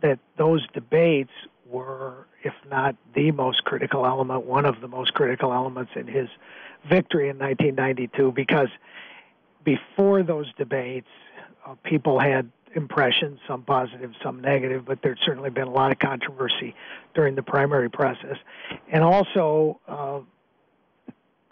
that 0.00 0.18
those 0.36 0.66
debates 0.74 1.30
were, 1.68 2.26
if 2.42 2.54
not 2.70 2.96
the 3.14 3.30
most 3.32 3.64
critical 3.64 4.06
element, 4.06 4.44
one 4.44 4.64
of 4.64 4.80
the 4.80 4.88
most 4.88 5.14
critical 5.14 5.52
elements 5.52 5.92
in 5.96 6.06
his 6.06 6.28
victory 6.88 7.28
in 7.28 7.38
1992 7.38 8.32
because 8.32 8.68
before 9.64 10.22
those 10.22 10.52
debates, 10.54 11.08
uh, 11.66 11.74
people 11.84 12.18
had 12.18 12.50
impressions, 12.74 13.40
some 13.48 13.62
positive, 13.62 14.12
some 14.22 14.40
negative, 14.40 14.84
but 14.84 15.00
there'd 15.02 15.18
certainly 15.24 15.50
been 15.50 15.66
a 15.66 15.70
lot 15.70 15.90
of 15.90 15.98
controversy 15.98 16.74
during 17.14 17.34
the 17.34 17.42
primary 17.42 17.90
process. 17.90 18.36
And 18.90 19.02
also, 19.02 19.80
uh, 19.88 20.20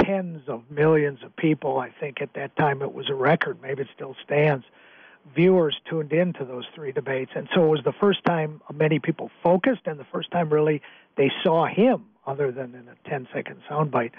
tens 0.04 0.42
of 0.48 0.62
millions 0.70 1.22
of 1.22 1.34
people, 1.36 1.78
I 1.78 1.90
think 1.90 2.20
at 2.20 2.34
that 2.34 2.54
time 2.56 2.82
it 2.82 2.92
was 2.92 3.08
a 3.08 3.14
record, 3.14 3.58
maybe 3.62 3.82
it 3.82 3.88
still 3.94 4.16
stands, 4.24 4.64
viewers 5.34 5.76
tuned 5.88 6.12
in 6.12 6.32
to 6.34 6.44
those 6.44 6.64
three 6.74 6.92
debates. 6.92 7.32
And 7.34 7.48
so 7.54 7.64
it 7.64 7.68
was 7.68 7.80
the 7.84 7.92
first 7.92 8.24
time 8.24 8.60
many 8.72 8.98
people 8.98 9.30
focused 9.42 9.82
and 9.86 9.98
the 9.98 10.04
first 10.04 10.30
time 10.30 10.50
really 10.50 10.82
they 11.16 11.32
saw 11.42 11.66
him 11.66 12.04
other 12.26 12.52
than 12.52 12.74
in 12.74 12.88
a 12.88 13.08
10 13.08 13.28
second 13.32 13.60
soundbite. 13.70 14.12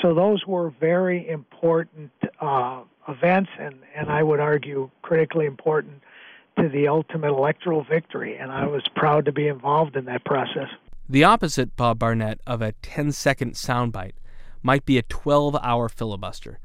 So 0.00 0.14
those 0.14 0.46
were 0.46 0.70
very 0.70 1.26
important 1.28 2.10
uh, 2.40 2.82
events, 3.08 3.50
and, 3.58 3.76
and 3.96 4.10
I 4.10 4.22
would 4.22 4.40
argue 4.40 4.90
critically 5.02 5.46
important 5.46 6.02
to 6.58 6.68
the 6.68 6.88
ultimate 6.88 7.30
electoral 7.30 7.84
victory. 7.84 8.36
And 8.36 8.52
I 8.52 8.66
was 8.66 8.82
proud 8.94 9.24
to 9.24 9.32
be 9.32 9.48
involved 9.48 9.96
in 9.96 10.04
that 10.06 10.24
process. 10.24 10.68
The 11.08 11.24
opposite, 11.24 11.76
Bob 11.76 11.98
Barnett, 11.98 12.40
of 12.46 12.62
a 12.62 12.72
10 12.72 13.12
second 13.12 13.54
soundbite 13.54 14.12
might 14.62 14.84
be 14.84 14.98
a 14.98 15.02
12 15.02 15.56
hour 15.62 15.88
filibuster. 15.88 16.58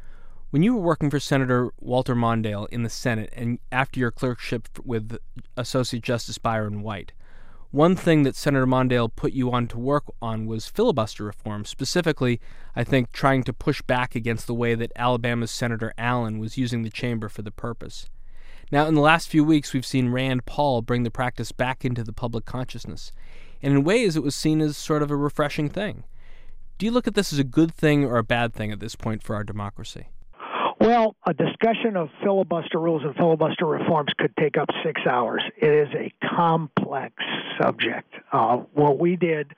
When 0.50 0.64
you 0.64 0.76
were 0.76 0.82
working 0.82 1.10
for 1.10 1.20
Senator 1.20 1.72
Walter 1.80 2.16
Mondale 2.16 2.68
in 2.70 2.84
the 2.84 2.90
Senate 2.90 3.34
and 3.36 3.60
after 3.72 4.00
your 4.00 4.12
clerkship 4.12 4.70
with 4.86 5.18
Associate 5.58 6.02
Justice 6.02 6.38
Byron 6.38 6.82
White, 6.82 7.12
one 7.72 7.96
thing 7.96 8.24
that 8.24 8.36
Senator 8.36 8.66
Mondale 8.66 9.14
put 9.14 9.34
you 9.34 9.52
on 9.52 9.68
to 9.68 9.78
work 9.78 10.06
on 10.22 10.46
was 10.46 10.68
filibuster 10.68 11.26
reform, 11.26 11.66
specifically, 11.66 12.40
I 12.76 12.84
think, 12.84 13.12
trying 13.12 13.44
to 13.44 13.54
push 13.54 13.82
back 13.82 14.16
against 14.16 14.48
the 14.48 14.54
way 14.54 14.74
that 14.76 14.92
Alabama's 14.96 15.52
Senator 15.52 15.94
Allen 15.98 16.40
was 16.40 16.58
using 16.58 16.84
the 16.84 16.90
chamber 16.90 17.28
for 17.28 17.42
the 17.42 17.52
purpose. 17.52 18.08
Now, 18.72 18.86
in 18.86 18.96
the 18.96 19.02
last 19.02 19.30
few 19.30 19.44
weeks, 19.44 19.74
we've 19.74 19.86
seen 19.86 20.10
Rand 20.10 20.46
Paul 20.46 20.82
bring 20.82 21.04
the 21.04 21.12
practice 21.12 21.52
back 21.52 21.84
into 21.86 22.04
the 22.04 22.14
public 22.14 22.46
consciousness, 22.46 23.12
and 23.62 23.74
in 23.74 23.84
ways 23.84 24.16
it 24.16 24.24
was 24.24 24.36
seen 24.36 24.62
as 24.62 24.78
sort 24.78 25.04
of 25.04 25.12
a 25.12 25.16
refreshing 25.16 25.70
thing. 25.70 26.04
Do 26.78 26.86
you 26.86 26.92
look 26.92 27.08
at 27.08 27.16
this 27.16 27.34
as 27.34 27.40
a 27.40 27.44
good 27.44 27.74
thing 27.74 28.06
or 28.06 28.18
a 28.18 28.24
bad 28.24 28.54
thing 28.54 28.72
at 28.72 28.80
this 28.80 28.96
point 28.96 29.24
for 29.24 29.36
our 29.36 29.44
democracy? 29.44 30.10
Well, 30.80 31.16
a 31.26 31.34
discussion 31.34 31.98
of 31.98 32.10
filibuster 32.24 32.80
rules 32.80 33.04
and 33.04 33.16
filibuster 33.16 33.66
reforms 33.66 34.12
could 34.18 34.36
take 34.38 34.58
up 34.58 34.70
six 34.84 35.02
hours. 35.10 35.42
It 35.58 35.70
is 35.70 35.90
a 35.96 36.14
complex 36.36 37.16
subject. 37.60 38.14
Uh, 38.32 38.58
what 38.74 39.00
we 39.00 39.16
did 39.16 39.56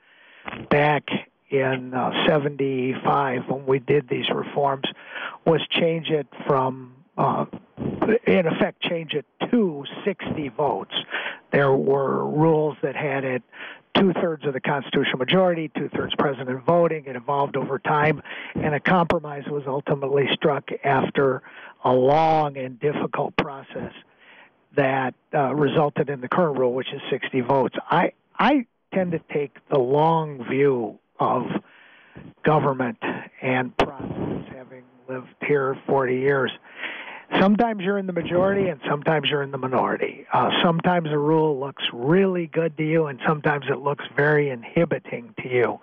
back 0.70 1.04
in 1.50 1.92
uh, 1.92 2.26
75 2.26 3.48
when 3.48 3.66
we 3.66 3.80
did 3.80 4.08
these 4.08 4.30
reforms 4.30 4.84
was 5.44 5.60
change 5.70 6.08
it 6.08 6.26
from 6.46 6.94
uh, 7.18 7.44
in 8.26 8.46
effect 8.46 8.82
change 8.82 9.12
it 9.12 9.26
to 9.50 9.84
60 10.04 10.48
votes. 10.56 10.94
There 11.50 11.72
were 11.72 12.26
rules 12.26 12.76
that 12.82 12.96
had 12.96 13.24
it 13.24 13.42
two 13.94 14.12
thirds 14.12 14.44
of 14.46 14.52
the 14.52 14.60
constitutional 14.60 15.18
majority, 15.18 15.70
two 15.76 15.88
thirds 15.88 16.14
president 16.18 16.64
voting. 16.64 17.04
It 17.06 17.16
evolved 17.16 17.56
over 17.56 17.78
time, 17.78 18.22
and 18.54 18.74
a 18.74 18.80
compromise 18.80 19.44
was 19.46 19.64
ultimately 19.66 20.28
struck 20.32 20.70
after 20.84 21.42
a 21.84 21.92
long 21.92 22.56
and 22.56 22.78
difficult 22.78 23.36
process 23.36 23.92
that 24.76 25.14
uh, 25.34 25.54
resulted 25.54 26.08
in 26.10 26.20
the 26.20 26.28
current 26.28 26.58
rule, 26.58 26.72
which 26.72 26.92
is 26.92 27.00
60 27.10 27.40
votes. 27.42 27.76
I 27.90 28.12
I 28.38 28.66
tend 28.94 29.12
to 29.12 29.20
take 29.32 29.56
the 29.70 29.78
long 29.78 30.44
view 30.48 30.98
of 31.18 31.46
government 32.44 32.98
and 33.42 33.76
process, 33.76 34.44
having 34.54 34.84
lived 35.08 35.28
here 35.46 35.76
40 35.86 36.14
years. 36.16 36.50
Sometimes 37.38 37.82
you're 37.82 37.98
in 37.98 38.06
the 38.06 38.12
majority 38.12 38.68
and 38.68 38.80
sometimes 38.88 39.28
you're 39.30 39.42
in 39.42 39.50
the 39.50 39.58
minority. 39.58 40.26
Uh, 40.32 40.50
sometimes 40.62 41.10
a 41.10 41.18
rule 41.18 41.58
looks 41.58 41.84
really 41.92 42.46
good 42.46 42.76
to 42.76 42.84
you 42.84 43.06
and 43.06 43.20
sometimes 43.26 43.66
it 43.70 43.78
looks 43.78 44.04
very 44.16 44.50
inhibiting 44.50 45.34
to 45.40 45.48
you. 45.48 45.80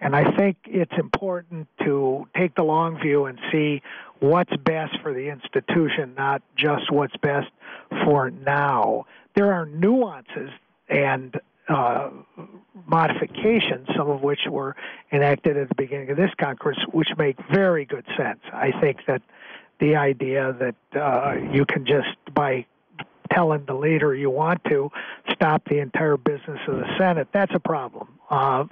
And 0.00 0.14
I 0.14 0.36
think 0.36 0.56
it's 0.64 0.92
important 0.98 1.68
to 1.84 2.28
take 2.36 2.54
the 2.54 2.62
long 2.62 3.00
view 3.00 3.24
and 3.24 3.38
see 3.50 3.82
what's 4.20 4.54
best 4.56 5.00
for 5.02 5.12
the 5.12 5.28
institution, 5.30 6.14
not 6.16 6.42
just 6.56 6.90
what's 6.90 7.16
best 7.16 7.50
for 8.04 8.30
now. 8.30 9.06
There 9.34 9.52
are 9.52 9.66
nuances 9.66 10.50
and 10.88 11.38
uh, 11.68 12.10
modifications, 12.86 13.88
some 13.96 14.10
of 14.10 14.22
which 14.22 14.40
were 14.48 14.76
enacted 15.12 15.56
at 15.56 15.68
the 15.68 15.74
beginning 15.74 16.10
of 16.10 16.16
this 16.16 16.30
Congress, 16.38 16.78
which 16.92 17.08
make 17.16 17.36
very 17.50 17.84
good 17.84 18.04
sense. 18.16 18.40
I 18.52 18.72
think 18.80 18.98
that 19.06 19.22
the 19.84 19.96
idea 19.96 20.56
that 20.58 21.00
uh, 21.00 21.34
you 21.52 21.64
can 21.66 21.84
just 21.84 22.16
by 22.34 22.66
telling 23.32 23.64
the 23.66 23.74
leader 23.74 24.14
you 24.14 24.30
want 24.30 24.62
to 24.64 24.90
stop 25.30 25.62
the 25.68 25.78
entire 25.78 26.16
business 26.16 26.60
of 26.68 26.76
the 26.76 26.86
Senate. 26.98 27.28
That's 27.32 27.52
a 27.54 27.58
problem. 27.58 28.18
Uh, 28.30 28.64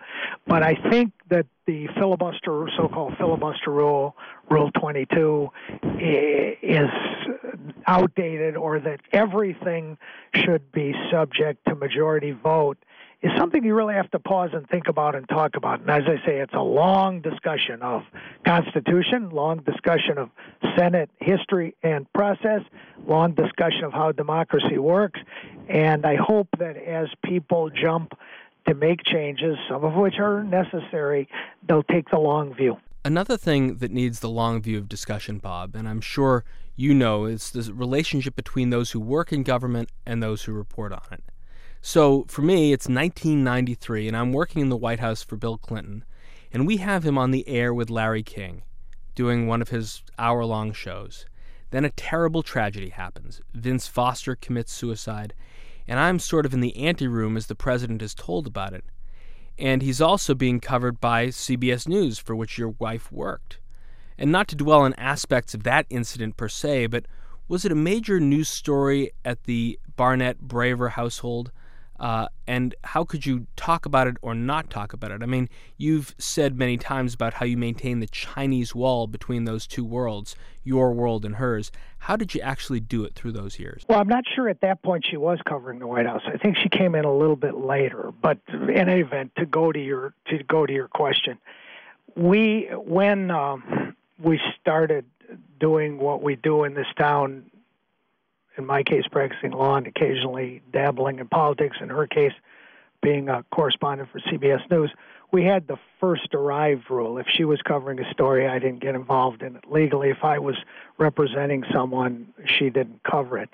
but 0.46 0.62
I 0.62 0.74
think 0.90 1.12
that 1.30 1.46
the 1.66 1.88
filibuster, 1.98 2.68
so-called 2.76 3.14
filibuster 3.18 3.70
rule, 3.70 4.16
Rule 4.50 4.70
22, 4.72 5.48
is 6.62 6.88
outdated, 7.86 8.56
or 8.56 8.80
that 8.80 9.00
everything 9.12 9.98
should 10.34 10.70
be 10.72 10.94
subject 11.10 11.64
to 11.66 11.74
majority 11.74 12.32
vote 12.32 12.78
is 13.22 13.30
something 13.38 13.64
you 13.64 13.74
really 13.74 13.94
have 13.94 14.10
to 14.10 14.18
pause 14.18 14.50
and 14.52 14.68
think 14.68 14.88
about 14.88 15.14
and 15.14 15.28
talk 15.28 15.56
about. 15.56 15.80
And 15.80 15.90
as 15.90 16.02
I 16.06 16.16
say, 16.26 16.38
it's 16.38 16.54
a 16.54 16.62
long 16.62 17.20
discussion 17.20 17.80
of 17.82 18.02
Constitution, 18.44 19.30
long 19.30 19.58
discussion 19.58 20.18
of 20.18 20.30
Senate 20.76 21.10
history 21.20 21.74
and 21.82 22.10
process, 22.12 22.62
long 23.06 23.32
discussion 23.34 23.84
of 23.84 23.92
how 23.92 24.12
democracy 24.12 24.78
works. 24.78 25.20
And 25.68 26.04
I 26.04 26.16
hope 26.16 26.48
that 26.58 26.76
as 26.76 27.08
people 27.24 27.70
jump 27.70 28.12
to 28.66 28.74
make 28.74 29.02
changes, 29.04 29.56
some 29.68 29.84
of 29.84 29.94
which 29.94 30.18
are 30.18 30.42
necessary, 30.42 31.28
they'll 31.68 31.82
take 31.82 32.10
the 32.10 32.18
long 32.18 32.54
view. 32.54 32.76
Another 33.04 33.36
thing 33.36 33.78
that 33.78 33.90
needs 33.90 34.20
the 34.20 34.28
long 34.28 34.62
view 34.62 34.78
of 34.78 34.88
discussion, 34.88 35.38
Bob, 35.38 35.74
and 35.74 35.88
I'm 35.88 36.00
sure 36.00 36.44
you 36.76 36.94
know, 36.94 37.26
is 37.26 37.50
the 37.50 37.72
relationship 37.72 38.34
between 38.34 38.70
those 38.70 38.92
who 38.92 39.00
work 39.00 39.32
in 39.32 39.42
government 39.42 39.90
and 40.06 40.22
those 40.22 40.44
who 40.44 40.52
report 40.52 40.92
on 40.92 41.02
it. 41.12 41.22
So 41.84 42.24
for 42.28 42.42
me, 42.42 42.72
it's 42.72 42.86
1993, 42.86 44.06
and 44.06 44.16
I'm 44.16 44.32
working 44.32 44.62
in 44.62 44.68
the 44.68 44.76
White 44.76 45.00
House 45.00 45.24
for 45.24 45.34
Bill 45.34 45.58
Clinton, 45.58 46.04
and 46.52 46.64
we 46.64 46.76
have 46.76 47.04
him 47.04 47.18
on 47.18 47.32
the 47.32 47.46
air 47.48 47.74
with 47.74 47.90
Larry 47.90 48.22
King, 48.22 48.62
doing 49.16 49.48
one 49.48 49.60
of 49.60 49.70
his 49.70 50.04
hour 50.16 50.44
long 50.44 50.72
shows. 50.72 51.26
Then 51.72 51.84
a 51.84 51.90
terrible 51.90 52.44
tragedy 52.44 52.90
happens. 52.90 53.40
Vince 53.52 53.88
Foster 53.88 54.36
commits 54.36 54.72
suicide, 54.72 55.34
and 55.88 55.98
I'm 55.98 56.20
sort 56.20 56.46
of 56.46 56.54
in 56.54 56.60
the 56.60 56.76
anteroom 56.76 57.36
as 57.36 57.48
the 57.48 57.56
president 57.56 58.00
is 58.00 58.14
told 58.14 58.46
about 58.46 58.74
it. 58.74 58.84
And 59.58 59.82
he's 59.82 60.00
also 60.00 60.36
being 60.36 60.60
covered 60.60 61.00
by 61.00 61.26
CBS 61.28 61.88
News, 61.88 62.16
for 62.16 62.36
which 62.36 62.58
your 62.58 62.76
wife 62.78 63.10
worked. 63.10 63.58
And 64.16 64.30
not 64.30 64.46
to 64.48 64.56
dwell 64.56 64.82
on 64.82 64.94
aspects 64.94 65.52
of 65.52 65.64
that 65.64 65.86
incident 65.90 66.36
per 66.36 66.48
se, 66.48 66.86
but 66.86 67.06
was 67.48 67.64
it 67.64 67.72
a 67.72 67.74
major 67.74 68.20
news 68.20 68.48
story 68.48 69.10
at 69.24 69.44
the 69.44 69.80
Barnett 69.96 70.38
Braver 70.42 70.90
household? 70.90 71.50
Uh, 72.00 72.26
and 72.46 72.74
how 72.84 73.04
could 73.04 73.24
you 73.24 73.46
talk 73.54 73.86
about 73.86 74.06
it 74.06 74.16
or 74.22 74.34
not 74.34 74.70
talk 74.70 74.92
about 74.92 75.12
it? 75.12 75.22
I 75.22 75.26
mean, 75.26 75.48
you've 75.76 76.14
said 76.18 76.56
many 76.56 76.76
times 76.76 77.14
about 77.14 77.34
how 77.34 77.46
you 77.46 77.56
maintain 77.56 78.00
the 78.00 78.08
Chinese 78.08 78.74
wall 78.74 79.06
between 79.06 79.44
those 79.44 79.66
two 79.66 79.84
worlds, 79.84 80.34
your 80.64 80.92
world 80.92 81.24
and 81.24 81.36
hers. 81.36 81.70
How 81.98 82.16
did 82.16 82.34
you 82.34 82.40
actually 82.40 82.80
do 82.80 83.04
it 83.04 83.14
through 83.14 83.32
those 83.32 83.58
years? 83.58 83.84
Well, 83.88 84.00
I'm 84.00 84.08
not 84.08 84.24
sure 84.34 84.48
at 84.48 84.60
that 84.62 84.82
point 84.82 85.06
she 85.08 85.16
was 85.16 85.38
covering 85.48 85.78
the 85.78 85.86
White 85.86 86.06
House. 86.06 86.22
I 86.26 86.38
think 86.38 86.56
she 86.56 86.68
came 86.68 86.94
in 86.96 87.04
a 87.04 87.16
little 87.16 87.36
bit 87.36 87.54
later. 87.54 88.12
But 88.20 88.38
in 88.48 88.70
any 88.70 89.00
event, 89.00 89.32
to 89.36 89.46
go 89.46 89.70
to 89.70 89.78
your 89.78 90.12
to 90.26 90.42
go 90.42 90.66
to 90.66 90.72
your 90.72 90.88
question, 90.88 91.38
we 92.16 92.68
when 92.72 93.30
um, 93.30 93.94
we 94.18 94.40
started 94.60 95.04
doing 95.60 95.98
what 95.98 96.22
we 96.22 96.36
do 96.36 96.64
in 96.64 96.74
this 96.74 96.88
town 96.98 97.44
in 98.56 98.66
my 98.66 98.82
case, 98.82 99.04
practicing 99.10 99.52
law 99.52 99.76
and 99.76 99.86
occasionally 99.86 100.62
dabbling 100.72 101.18
in 101.18 101.28
politics, 101.28 101.78
in 101.80 101.88
her 101.88 102.06
case, 102.06 102.32
being 103.02 103.28
a 103.28 103.44
correspondent 103.50 104.10
for 104.10 104.20
CBS 104.20 104.68
News, 104.70 104.90
we 105.32 105.44
had 105.44 105.66
the 105.66 105.78
first 105.98 106.34
arrived 106.34 106.90
rule. 106.90 107.18
If 107.18 107.26
she 107.26 107.44
was 107.44 107.60
covering 107.62 107.98
a 107.98 108.10
story, 108.12 108.46
I 108.46 108.58
didn't 108.58 108.80
get 108.80 108.94
involved 108.94 109.42
in 109.42 109.56
it 109.56 109.64
legally. 109.70 110.10
If 110.10 110.22
I 110.22 110.38
was 110.38 110.56
representing 110.98 111.64
someone, 111.72 112.28
she 112.44 112.70
didn't 112.70 113.02
cover 113.02 113.38
it. 113.38 113.48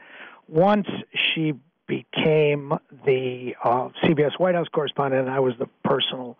Once 0.48 0.88
she 1.14 1.54
became 1.86 2.74
the 3.06 3.54
uh, 3.64 3.88
CBS 4.02 4.38
White 4.38 4.54
House 4.54 4.68
correspondent, 4.68 5.26
and 5.26 5.30
I 5.34 5.40
was 5.40 5.54
the 5.58 5.68
personal 5.84 6.36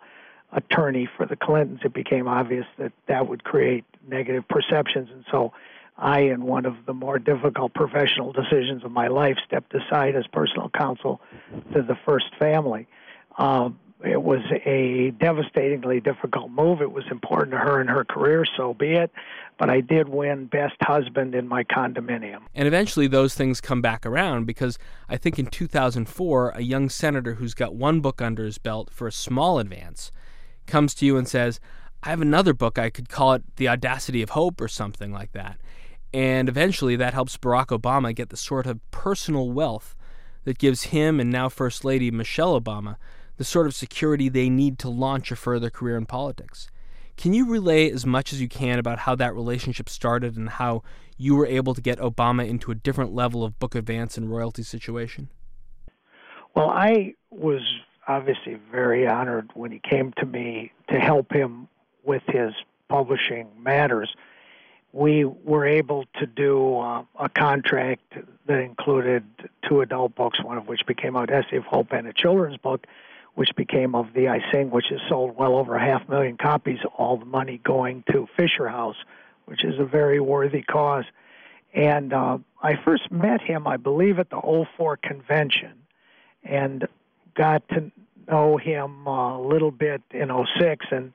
attorney 0.51 1.07
for 1.17 1.25
the 1.25 1.35
Clintons, 1.35 1.79
it 1.83 1.93
became 1.93 2.27
obvious 2.27 2.65
that 2.77 2.91
that 3.07 3.27
would 3.27 3.43
create 3.43 3.85
negative 4.07 4.47
perceptions, 4.47 5.09
and 5.11 5.23
so 5.31 5.53
I, 5.99 6.21
in 6.21 6.43
one 6.43 6.65
of 6.65 6.75
the 6.85 6.93
more 6.93 7.19
difficult 7.19 7.73
professional 7.73 8.31
decisions 8.31 8.83
of 8.83 8.91
my 8.91 9.07
life, 9.07 9.37
stepped 9.45 9.73
aside 9.75 10.15
as 10.15 10.25
personal 10.27 10.69
counsel 10.69 11.19
to 11.73 11.81
the 11.81 11.97
first 12.05 12.27
family. 12.39 12.87
Uh, 13.37 13.69
it 14.03 14.23
was 14.23 14.39
a 14.65 15.11
devastatingly 15.19 15.99
difficult 15.99 16.51
move. 16.51 16.81
It 16.81 16.93
was 16.93 17.03
important 17.11 17.51
to 17.51 17.57
her 17.57 17.81
and 17.81 17.89
her 17.89 18.05
career, 18.05 18.45
so 18.55 18.73
be 18.73 18.93
it. 18.93 19.11
But 19.57 19.69
I 19.69 19.81
did 19.81 20.07
win 20.07 20.45
Best 20.45 20.77
Husband 20.81 21.35
in 21.35 21.49
my 21.49 21.65
condominium. 21.65 22.43
And 22.55 22.65
eventually 22.65 23.07
those 23.07 23.35
things 23.35 23.59
come 23.59 23.81
back 23.81 24.05
around 24.05 24.45
because 24.45 24.79
I 25.09 25.17
think 25.17 25.37
in 25.37 25.47
2004, 25.47 26.51
a 26.51 26.61
young 26.61 26.89
senator 26.89 27.33
who's 27.33 27.53
got 27.53 27.75
one 27.75 27.99
book 27.99 28.21
under 28.21 28.45
his 28.45 28.57
belt 28.57 28.89
for 28.89 29.05
a 29.05 29.11
small 29.11 29.59
advance 29.59 30.13
comes 30.65 30.95
to 30.95 31.05
you 31.05 31.17
and 31.17 31.27
says, 31.27 31.59
I 32.01 32.11
have 32.11 32.21
another 32.21 32.53
book. 32.53 32.79
I 32.79 32.89
could 32.89 33.09
call 33.09 33.33
it 33.33 33.43
The 33.57 33.67
Audacity 33.67 34.21
of 34.21 34.29
Hope 34.29 34.61
or 34.61 34.69
something 34.69 35.11
like 35.11 35.33
that. 35.33 35.59
And 36.13 36.49
eventually 36.49 36.95
that 36.95 37.13
helps 37.13 37.37
Barack 37.37 37.67
Obama 37.67 38.15
get 38.15 38.29
the 38.29 38.37
sort 38.37 38.65
of 38.65 38.79
personal 38.91 39.51
wealth 39.51 39.95
that 40.43 40.57
gives 40.57 40.85
him 40.85 41.19
and 41.19 41.29
now 41.29 41.49
First 41.49 41.85
Lady 41.85 42.09
Michelle 42.09 42.59
Obama 42.59 42.95
the 43.37 43.45
sort 43.45 43.67
of 43.67 43.73
security 43.73 44.27
they 44.27 44.49
need 44.49 44.77
to 44.79 44.89
launch 44.89 45.31
a 45.31 45.35
further 45.35 45.69
career 45.69 45.95
in 45.95 46.05
politics. 46.05 46.69
Can 47.15 47.33
you 47.33 47.49
relay 47.49 47.89
as 47.89 48.05
much 48.05 48.33
as 48.33 48.41
you 48.41 48.49
can 48.49 48.79
about 48.79 48.99
how 48.99 49.15
that 49.15 49.33
relationship 49.33 49.87
started 49.87 50.35
and 50.35 50.49
how 50.49 50.83
you 51.17 51.35
were 51.35 51.45
able 51.45 51.73
to 51.73 51.81
get 51.81 51.99
Obama 51.99 52.47
into 52.47 52.69
a 52.69 52.75
different 52.75 53.13
level 53.13 53.43
of 53.43 53.57
book 53.57 53.75
advance 53.75 54.17
and 54.17 54.29
royalty 54.29 54.63
situation? 54.63 55.29
Well, 56.53 56.69
I 56.69 57.13
was 57.29 57.61
obviously 58.09 58.57
very 58.71 59.07
honored 59.07 59.51
when 59.53 59.71
he 59.71 59.79
came 59.89 60.13
to 60.17 60.25
me 60.25 60.73
to 60.89 60.99
help 60.99 61.31
him 61.31 61.69
with 62.03 62.23
his 62.27 62.51
publishing 62.89 63.47
matters 63.57 64.13
we 64.91 65.23
were 65.23 65.65
able 65.65 66.05
to 66.19 66.25
do 66.25 66.77
uh, 66.79 67.03
a 67.19 67.29
contract 67.29 68.13
that 68.47 68.59
included 68.59 69.23
two 69.67 69.81
adult 69.81 70.15
books, 70.15 70.43
one 70.43 70.57
of 70.57 70.67
which 70.67 70.85
became 70.87 71.15
Audacity 71.15 71.57
of 71.57 71.65
Hope, 71.65 71.91
and 71.91 72.07
a 72.07 72.13
children's 72.13 72.57
book, 72.57 72.87
which 73.35 73.55
became 73.55 73.93
Of 73.93 74.13
Thee 74.13 74.27
I 74.27 74.39
Sing, 74.51 74.71
which 74.71 74.87
has 74.89 74.99
sold 75.07 75.37
well 75.37 75.55
over 75.55 75.75
a 75.75 75.79
half 75.79 76.09
million 76.09 76.37
copies, 76.37 76.79
all 76.97 77.17
the 77.17 77.25
money 77.25 77.59
going 77.63 78.03
to 78.11 78.27
Fisher 78.35 78.67
House, 78.67 78.97
which 79.45 79.63
is 79.63 79.79
a 79.79 79.85
very 79.85 80.19
worthy 80.19 80.63
cause. 80.63 81.05
And 81.73 82.11
uh, 82.11 82.39
I 82.63 82.75
first 82.83 83.11
met 83.11 83.41
him, 83.41 83.67
I 83.67 83.77
believe, 83.77 84.17
at 84.17 84.31
the 84.31 84.65
04 84.75 84.97
convention 84.97 85.73
and 86.43 86.87
got 87.35 87.67
to 87.69 87.91
know 88.27 88.57
him 88.57 89.05
a 89.05 89.39
little 89.39 89.71
bit 89.71 90.01
in 90.11 90.29
06 90.59 90.85
and 90.91 91.13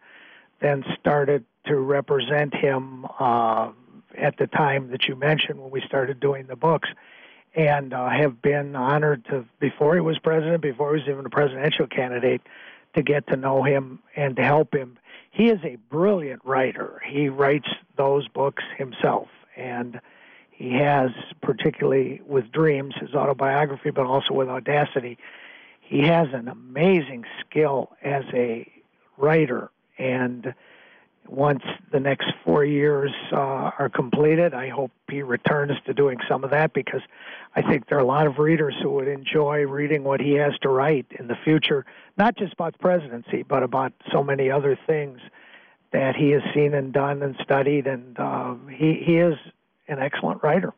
then 0.60 0.84
started 1.00 1.44
to 1.66 1.76
represent 1.76 2.54
him 2.54 3.06
uh, 3.18 3.70
at 4.16 4.36
the 4.38 4.46
time 4.46 4.90
that 4.90 5.06
you 5.08 5.16
mentioned 5.16 5.60
when 5.60 5.70
we 5.70 5.80
started 5.80 6.20
doing 6.20 6.46
the 6.46 6.56
books, 6.56 6.88
and 7.54 7.94
uh, 7.94 8.08
have 8.08 8.42
been 8.42 8.74
honored 8.76 9.24
to 9.26 9.44
before 9.60 9.94
he 9.94 10.00
was 10.00 10.18
president, 10.18 10.60
before 10.60 10.94
he 10.94 11.00
was 11.00 11.08
even 11.08 11.24
a 11.24 11.30
presidential 11.30 11.86
candidate, 11.86 12.42
to 12.94 13.02
get 13.02 13.26
to 13.28 13.36
know 13.36 13.62
him 13.62 14.00
and 14.16 14.36
to 14.36 14.42
help 14.42 14.74
him. 14.74 14.98
He 15.30 15.48
is 15.48 15.58
a 15.64 15.76
brilliant 15.90 16.42
writer. 16.44 17.00
He 17.04 17.28
writes 17.28 17.68
those 17.96 18.28
books 18.28 18.62
himself, 18.76 19.28
and 19.56 20.00
he 20.50 20.74
has, 20.74 21.10
particularly 21.42 22.20
with 22.24 22.52
Dreams, 22.52 22.94
his 23.00 23.14
autobiography, 23.14 23.90
but 23.90 24.06
also 24.06 24.32
with 24.34 24.48
Audacity, 24.48 25.18
he 25.80 26.02
has 26.02 26.28
an 26.32 26.48
amazing 26.48 27.24
skill 27.40 27.90
as 28.02 28.24
a 28.32 28.70
writer. 29.16 29.70
And 29.98 30.54
once 31.28 31.62
the 31.90 32.00
next 32.00 32.32
four 32.44 32.64
years 32.64 33.10
uh, 33.32 33.70
are 33.78 33.90
completed, 33.92 34.54
I 34.54 34.68
hope 34.68 34.90
he 35.10 35.22
returns 35.22 35.72
to 35.86 35.94
doing 35.94 36.18
some 36.28 36.44
of 36.44 36.50
that 36.50 36.72
because 36.72 37.00
I 37.56 37.62
think 37.62 37.88
there 37.88 37.98
are 37.98 38.02
a 38.02 38.06
lot 38.06 38.26
of 38.26 38.38
readers 38.38 38.74
who 38.82 38.90
would 38.90 39.08
enjoy 39.08 39.62
reading 39.62 40.04
what 40.04 40.20
he 40.20 40.32
has 40.34 40.52
to 40.62 40.68
write 40.68 41.06
in 41.18 41.28
the 41.28 41.36
future, 41.44 41.86
not 42.18 42.36
just 42.36 42.52
about 42.52 42.72
the 42.72 42.78
presidency, 42.78 43.42
but 43.42 43.62
about 43.62 43.92
so 44.12 44.22
many 44.22 44.50
other 44.50 44.78
things 44.86 45.20
that 45.92 46.16
he 46.16 46.30
has 46.30 46.42
seen 46.52 46.74
and 46.74 46.92
done 46.92 47.22
and 47.22 47.36
studied. 47.42 47.86
And 47.86 48.18
uh, 48.18 48.54
he, 48.70 49.02
he 49.04 49.16
is 49.16 49.36
an 49.88 49.98
excellent 50.00 50.42
writer. 50.42 50.74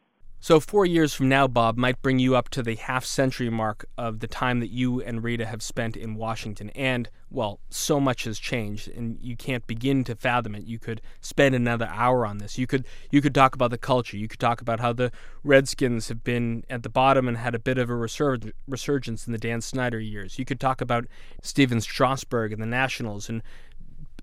So, 0.47 0.61
four 0.61 0.87
years 0.87 1.13
from 1.13 1.29
now, 1.29 1.49
Bob, 1.49 1.77
might 1.77 2.01
bring 2.03 2.21
you 2.21 2.37
up 2.37 2.51
to 2.51 2.63
the 2.63 2.77
half 2.77 3.05
century 3.05 3.51
mark 3.51 3.85
of 3.99 4.21
the 4.21 4.29
time 4.29 4.61
that 4.61 4.71
you 4.71 5.03
and 5.03 5.25
Rita 5.25 5.45
have 5.45 5.61
spent 5.61 5.97
in 5.97 6.15
Washington. 6.15 6.71
And, 6.77 7.11
well, 7.29 7.59
so 7.69 7.99
much 7.99 8.23
has 8.27 8.39
changed, 8.39 8.87
and 8.87 9.19
you 9.21 9.35
can't 9.35 9.67
begin 9.67 10.05
to 10.05 10.15
fathom 10.15 10.55
it. 10.55 10.63
You 10.63 10.79
could 10.79 11.03
spend 11.21 11.57
another 11.57 11.87
hour 11.87 12.25
on 12.25 12.39
this. 12.39 12.59
You 12.59 12.69
could, 12.69 12.87
you 13.11 13.21
could 13.21 13.35
talk 13.35 13.57
about 13.57 13.73
the 13.73 13.77
culture. 13.77 14.17
You 14.17 14.29
could 14.29 14.39
talk 14.39 14.61
about 14.61 14.79
how 14.79 14.93
the 14.93 15.11
Redskins 15.43 16.07
have 16.11 16.23
been 16.23 16.63
at 16.71 16.85
the 16.85 16.91
bottom 16.91 17.27
and 17.27 17.39
had 17.39 17.57
a 17.57 17.59
bit 17.59 17.77
of 17.77 17.91
a 17.91 17.95
resur- 17.95 18.53
resurgence 18.69 19.27
in 19.27 19.33
the 19.33 19.39
Dan 19.39 19.61
Snyder 19.61 19.99
years. 19.99 20.39
You 20.39 20.45
could 20.45 20.61
talk 20.61 20.81
about 20.81 21.07
Stephen 21.43 21.81
Strasburg 21.81 22.53
and 22.53 22.63
the 22.63 22.67
Nationals 22.67 23.29
and 23.29 23.43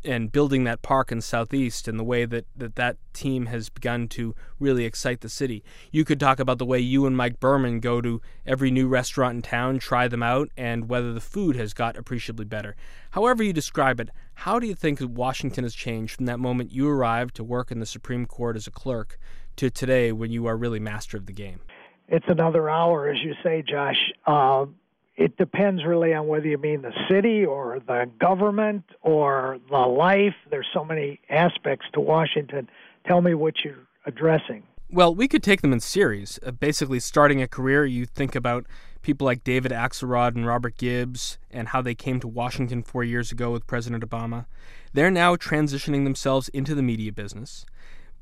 and 0.05 0.31
building 0.31 0.63
that 0.63 0.81
park 0.81 1.11
in 1.11 1.21
southeast 1.21 1.87
and 1.87 1.99
the 1.99 2.03
way 2.03 2.25
that, 2.25 2.45
that 2.55 2.75
that 2.75 2.97
team 3.13 3.47
has 3.47 3.69
begun 3.69 4.07
to 4.09 4.35
really 4.59 4.85
excite 4.85 5.21
the 5.21 5.29
city. 5.29 5.63
You 5.91 6.05
could 6.05 6.19
talk 6.19 6.39
about 6.39 6.57
the 6.57 6.65
way 6.65 6.79
you 6.79 7.05
and 7.05 7.15
mike 7.15 7.39
berman 7.39 7.79
go 7.79 8.01
to 8.01 8.21
every 8.45 8.71
new 8.71 8.87
restaurant 8.87 9.35
in 9.35 9.41
town 9.41 9.79
try 9.79 10.07
them 10.07 10.23
out 10.23 10.49
and 10.57 10.89
whether 10.89 11.13
the 11.13 11.21
food 11.21 11.55
has 11.55 11.73
got 11.73 11.97
appreciably 11.97 12.45
better. 12.45 12.75
However 13.11 13.43
you 13.43 13.53
describe 13.53 13.99
it 13.99 14.09
how 14.35 14.59
do 14.59 14.67
you 14.67 14.75
think 14.75 14.99
washington 15.01 15.63
has 15.63 15.75
changed 15.75 16.15
from 16.15 16.25
that 16.25 16.39
moment 16.39 16.71
you 16.71 16.89
arrived 16.89 17.35
to 17.35 17.43
work 17.43 17.71
in 17.71 17.79
the 17.79 17.85
supreme 17.85 18.25
court 18.25 18.55
as 18.55 18.67
a 18.67 18.71
clerk 18.71 19.17
to 19.55 19.69
today 19.69 20.11
when 20.11 20.31
you 20.31 20.45
are 20.47 20.57
really 20.57 20.79
master 20.79 21.17
of 21.17 21.25
the 21.25 21.33
game? 21.33 21.59
It's 22.07 22.25
another 22.27 22.69
hour 22.69 23.09
as 23.09 23.17
you 23.23 23.33
say 23.43 23.63
josh. 23.67 24.11
Uh, 24.25 24.65
it 25.15 25.37
depends 25.37 25.83
really 25.85 26.13
on 26.13 26.27
whether 26.27 26.47
you 26.47 26.57
mean 26.57 26.81
the 26.81 26.93
city 27.09 27.45
or 27.45 27.79
the 27.85 28.09
government 28.19 28.83
or 29.01 29.59
the 29.69 29.77
life. 29.77 30.35
There's 30.49 30.67
so 30.73 30.83
many 30.83 31.19
aspects 31.29 31.85
to 31.93 31.99
Washington. 31.99 32.69
Tell 33.05 33.21
me 33.21 33.33
what 33.33 33.55
you're 33.63 33.87
addressing. 34.05 34.63
Well, 34.89 35.13
we 35.13 35.27
could 35.27 35.43
take 35.43 35.61
them 35.61 35.73
in 35.73 35.79
series. 35.79 36.39
Uh, 36.45 36.51
basically, 36.51 36.99
starting 36.99 37.41
a 37.41 37.47
career, 37.47 37.85
you 37.85 38.05
think 38.05 38.35
about 38.35 38.65
people 39.01 39.25
like 39.25 39.43
David 39.43 39.71
Axelrod 39.71 40.35
and 40.35 40.45
Robert 40.45 40.77
Gibbs 40.77 41.37
and 41.51 41.69
how 41.69 41.81
they 41.81 41.95
came 41.95 42.19
to 42.19 42.27
Washington 42.27 42.83
four 42.83 43.03
years 43.03 43.31
ago 43.31 43.51
with 43.51 43.67
President 43.67 44.07
Obama. 44.07 44.45
They're 44.93 45.11
now 45.11 45.35
transitioning 45.35 46.03
themselves 46.03 46.47
into 46.49 46.75
the 46.75 46.83
media 46.83 47.11
business. 47.11 47.65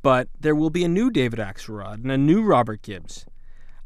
But 0.01 0.29
there 0.39 0.55
will 0.55 0.71
be 0.71 0.83
a 0.83 0.87
new 0.87 1.11
David 1.11 1.39
Axelrod 1.39 1.95
and 1.95 2.11
a 2.11 2.17
new 2.17 2.41
Robert 2.41 2.81
Gibbs. 2.81 3.25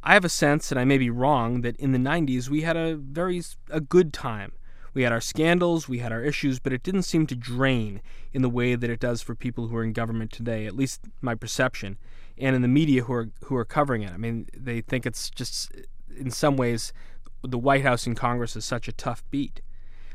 I 0.05 0.13
have 0.13 0.23
a 0.23 0.29
sense, 0.29 0.71
and 0.71 0.79
I 0.79 0.85
may 0.85 0.99
be 0.99 1.09
wrong, 1.09 1.61
that 1.61 1.75
in 1.77 1.91
the 1.91 1.97
90s 1.97 2.47
we 2.47 2.61
had 2.61 2.77
a 2.77 2.95
very 2.95 3.41
a 3.71 3.81
good 3.81 4.13
time. 4.13 4.53
We 4.93 5.01
had 5.01 5.11
our 5.11 5.19
scandals, 5.19 5.89
we 5.89 5.97
had 5.97 6.11
our 6.11 6.23
issues, 6.23 6.59
but 6.59 6.71
it 6.71 6.83
didn't 6.83 7.01
seem 7.03 7.27
to 7.27 7.35
drain 7.35 8.01
in 8.31 8.41
the 8.41 8.49
way 8.49 8.75
that 8.75 8.89
it 8.89 8.99
does 8.99 9.21
for 9.21 9.35
people 9.35 9.67
who 9.67 9.75
are 9.75 9.83
in 9.83 9.91
government 9.91 10.31
today, 10.31 10.67
at 10.67 10.75
least 10.75 11.01
my 11.21 11.35
perception, 11.35 11.97
and 12.37 12.55
in 12.55 12.61
the 12.61 12.67
media 12.67 13.03
who 13.03 13.13
are 13.13 13.29
who 13.45 13.55
are 13.55 13.65
covering 13.65 14.03
it. 14.03 14.13
I 14.13 14.17
mean, 14.17 14.47
they 14.55 14.79
think 14.79 15.05
it's 15.05 15.29
just 15.31 15.71
in 16.15 16.29
some 16.29 16.55
ways 16.55 16.93
the 17.41 17.57
White 17.57 17.83
House 17.83 18.05
and 18.05 18.15
Congress 18.15 18.55
is 18.55 18.63
such 18.63 18.87
a 18.87 18.93
tough 18.93 19.23
beat. 19.31 19.61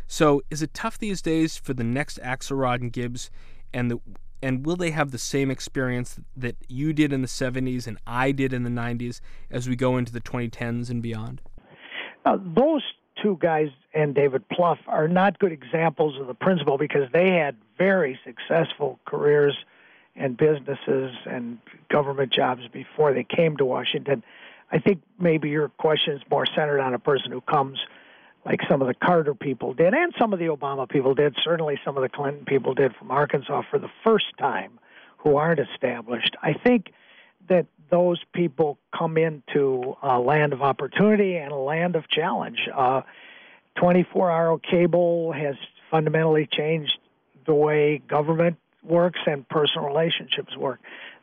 So, 0.06 0.40
is 0.50 0.62
it 0.62 0.72
tough 0.72 0.98
these 0.98 1.20
days 1.20 1.56
for 1.56 1.74
the 1.74 1.84
next 1.84 2.18
Axelrod 2.20 2.80
and 2.80 2.92
Gibbs 2.92 3.30
and 3.74 3.90
the 3.90 4.00
and 4.42 4.64
will 4.64 4.76
they 4.76 4.90
have 4.90 5.10
the 5.10 5.18
same 5.18 5.50
experience 5.50 6.18
that 6.36 6.56
you 6.68 6.92
did 6.92 7.12
in 7.12 7.22
the 7.22 7.28
70s 7.28 7.86
and 7.86 7.98
I 8.06 8.32
did 8.32 8.52
in 8.52 8.62
the 8.62 8.70
90s 8.70 9.20
as 9.50 9.68
we 9.68 9.76
go 9.76 9.96
into 9.96 10.12
the 10.12 10.20
2010s 10.20 10.90
and 10.90 11.02
beyond? 11.02 11.40
Uh, 12.24 12.38
those 12.56 12.82
two 13.22 13.38
guys 13.40 13.68
and 13.94 14.14
David 14.14 14.44
Plouffe 14.48 14.78
are 14.86 15.08
not 15.08 15.38
good 15.38 15.52
examples 15.52 16.18
of 16.20 16.26
the 16.26 16.34
principle 16.34 16.78
because 16.78 17.08
they 17.12 17.32
had 17.32 17.56
very 17.78 18.18
successful 18.24 18.98
careers 19.04 19.56
and 20.16 20.36
businesses 20.36 21.14
and 21.26 21.58
government 21.90 22.32
jobs 22.32 22.62
before 22.72 23.12
they 23.12 23.24
came 23.24 23.56
to 23.56 23.64
Washington. 23.64 24.22
I 24.72 24.78
think 24.78 25.02
maybe 25.18 25.48
your 25.48 25.68
question 25.68 26.14
is 26.14 26.22
more 26.30 26.46
centered 26.46 26.80
on 26.80 26.94
a 26.94 26.98
person 26.98 27.32
who 27.32 27.40
comes 27.40 27.78
like 28.44 28.60
some 28.68 28.80
of 28.80 28.88
the 28.88 28.94
Carter 28.94 29.34
people 29.34 29.74
did, 29.74 29.92
and 29.92 30.14
some 30.18 30.32
of 30.32 30.38
the 30.38 30.46
Obama 30.46 30.88
people 30.88 31.14
did, 31.14 31.36
certainly 31.42 31.78
some 31.84 31.96
of 31.96 32.02
the 32.02 32.08
Clinton 32.08 32.44
people 32.44 32.74
did 32.74 32.94
from 32.96 33.10
Arkansas 33.10 33.62
for 33.70 33.78
the 33.78 33.90
first 34.02 34.26
time 34.38 34.78
who 35.18 35.36
aren't 35.36 35.60
established. 35.60 36.36
I 36.42 36.54
think 36.54 36.92
that 37.48 37.66
those 37.90 38.22
people 38.32 38.78
come 38.96 39.18
into 39.18 39.96
a 40.02 40.18
land 40.18 40.52
of 40.52 40.62
opportunity 40.62 41.36
and 41.36 41.52
a 41.52 41.56
land 41.56 41.96
of 41.96 42.08
challenge. 42.08 42.68
Uh, 42.74 43.02
24 43.76 44.30
hour 44.30 44.58
cable 44.58 45.32
has 45.32 45.56
fundamentally 45.90 46.48
changed 46.50 46.98
the 47.46 47.54
way 47.54 47.98
government 47.98 48.56
works 48.82 49.20
and 49.26 49.46
personal 49.48 49.86
relationships 49.86 50.56
work 50.56 50.80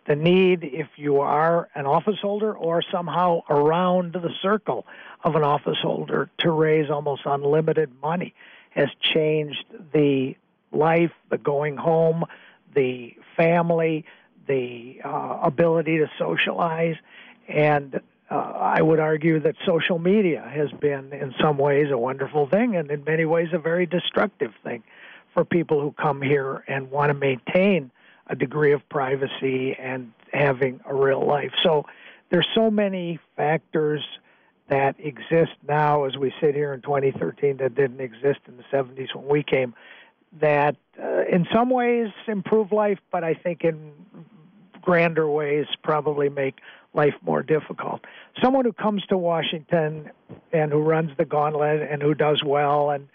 the 0.07 0.15
need, 0.15 0.63
if 0.63 0.87
you 0.95 1.19
are 1.19 1.69
an 1.75 1.85
office 1.85 2.17
holder 2.21 2.55
or 2.55 2.81
somehow 2.91 3.41
around 3.49 4.13
the 4.13 4.31
circle 4.41 4.85
of 5.23 5.35
an 5.35 5.43
office 5.43 5.77
holder, 5.81 6.29
to 6.39 6.51
raise 6.51 6.89
almost 6.89 7.23
unlimited 7.25 7.91
money 8.01 8.33
has 8.69 8.89
changed 9.01 9.65
the 9.93 10.35
life, 10.71 11.11
the 11.29 11.37
going 11.37 11.75
home, 11.75 12.23
the 12.73 13.15
family, 13.35 14.05
the 14.47 15.01
uh, 15.03 15.39
ability 15.43 15.97
to 15.97 16.09
socialize. 16.17 16.95
And 17.47 17.99
uh, 18.29 18.35
I 18.35 18.81
would 18.81 18.99
argue 18.99 19.39
that 19.41 19.55
social 19.65 19.99
media 19.99 20.49
has 20.53 20.71
been, 20.71 21.11
in 21.11 21.33
some 21.41 21.57
ways, 21.57 21.87
a 21.91 21.97
wonderful 21.97 22.47
thing 22.47 22.75
and 22.75 22.89
in 22.91 23.03
many 23.03 23.25
ways 23.25 23.49
a 23.51 23.59
very 23.59 23.85
destructive 23.85 24.53
thing 24.63 24.83
for 25.33 25.43
people 25.43 25.81
who 25.81 25.91
come 25.91 26.21
here 26.21 26.63
and 26.67 26.91
want 26.91 27.09
to 27.09 27.13
maintain 27.13 27.91
a 28.29 28.35
degree 28.35 28.73
of 28.73 28.87
privacy 28.89 29.75
and 29.79 30.11
having 30.33 30.79
a 30.85 30.93
real 30.93 31.25
life. 31.25 31.51
So 31.63 31.85
there's 32.29 32.47
so 32.53 32.69
many 32.69 33.19
factors 33.35 34.03
that 34.69 34.95
exist 34.99 35.53
now 35.67 36.03
as 36.03 36.17
we 36.17 36.33
sit 36.41 36.53
here 36.53 36.73
in 36.73 36.81
2013 36.81 37.57
that 37.57 37.75
didn't 37.75 38.01
exist 38.01 38.39
in 38.47 38.57
the 38.57 38.63
70s 38.63 39.15
when 39.15 39.27
we 39.27 39.43
came 39.43 39.73
that 40.41 40.75
uh, 41.01 41.23
in 41.31 41.47
some 41.53 41.69
ways 41.69 42.09
improve 42.27 42.71
life, 42.71 42.99
but 43.11 43.23
I 43.23 43.33
think 43.33 43.63
in 43.63 43.91
grander 44.81 45.29
ways 45.29 45.65
probably 45.83 46.29
make 46.29 46.59
life 46.93 47.13
more 47.21 47.43
difficult. 47.43 48.01
Someone 48.41 48.65
who 48.65 48.73
comes 48.73 49.05
to 49.07 49.17
Washington 49.17 50.09
and 50.51 50.71
who 50.71 50.79
runs 50.79 51.11
the 51.17 51.25
gauntlet 51.25 51.87
and 51.89 52.01
who 52.01 52.13
does 52.13 52.43
well 52.43 52.89
and 52.89 53.07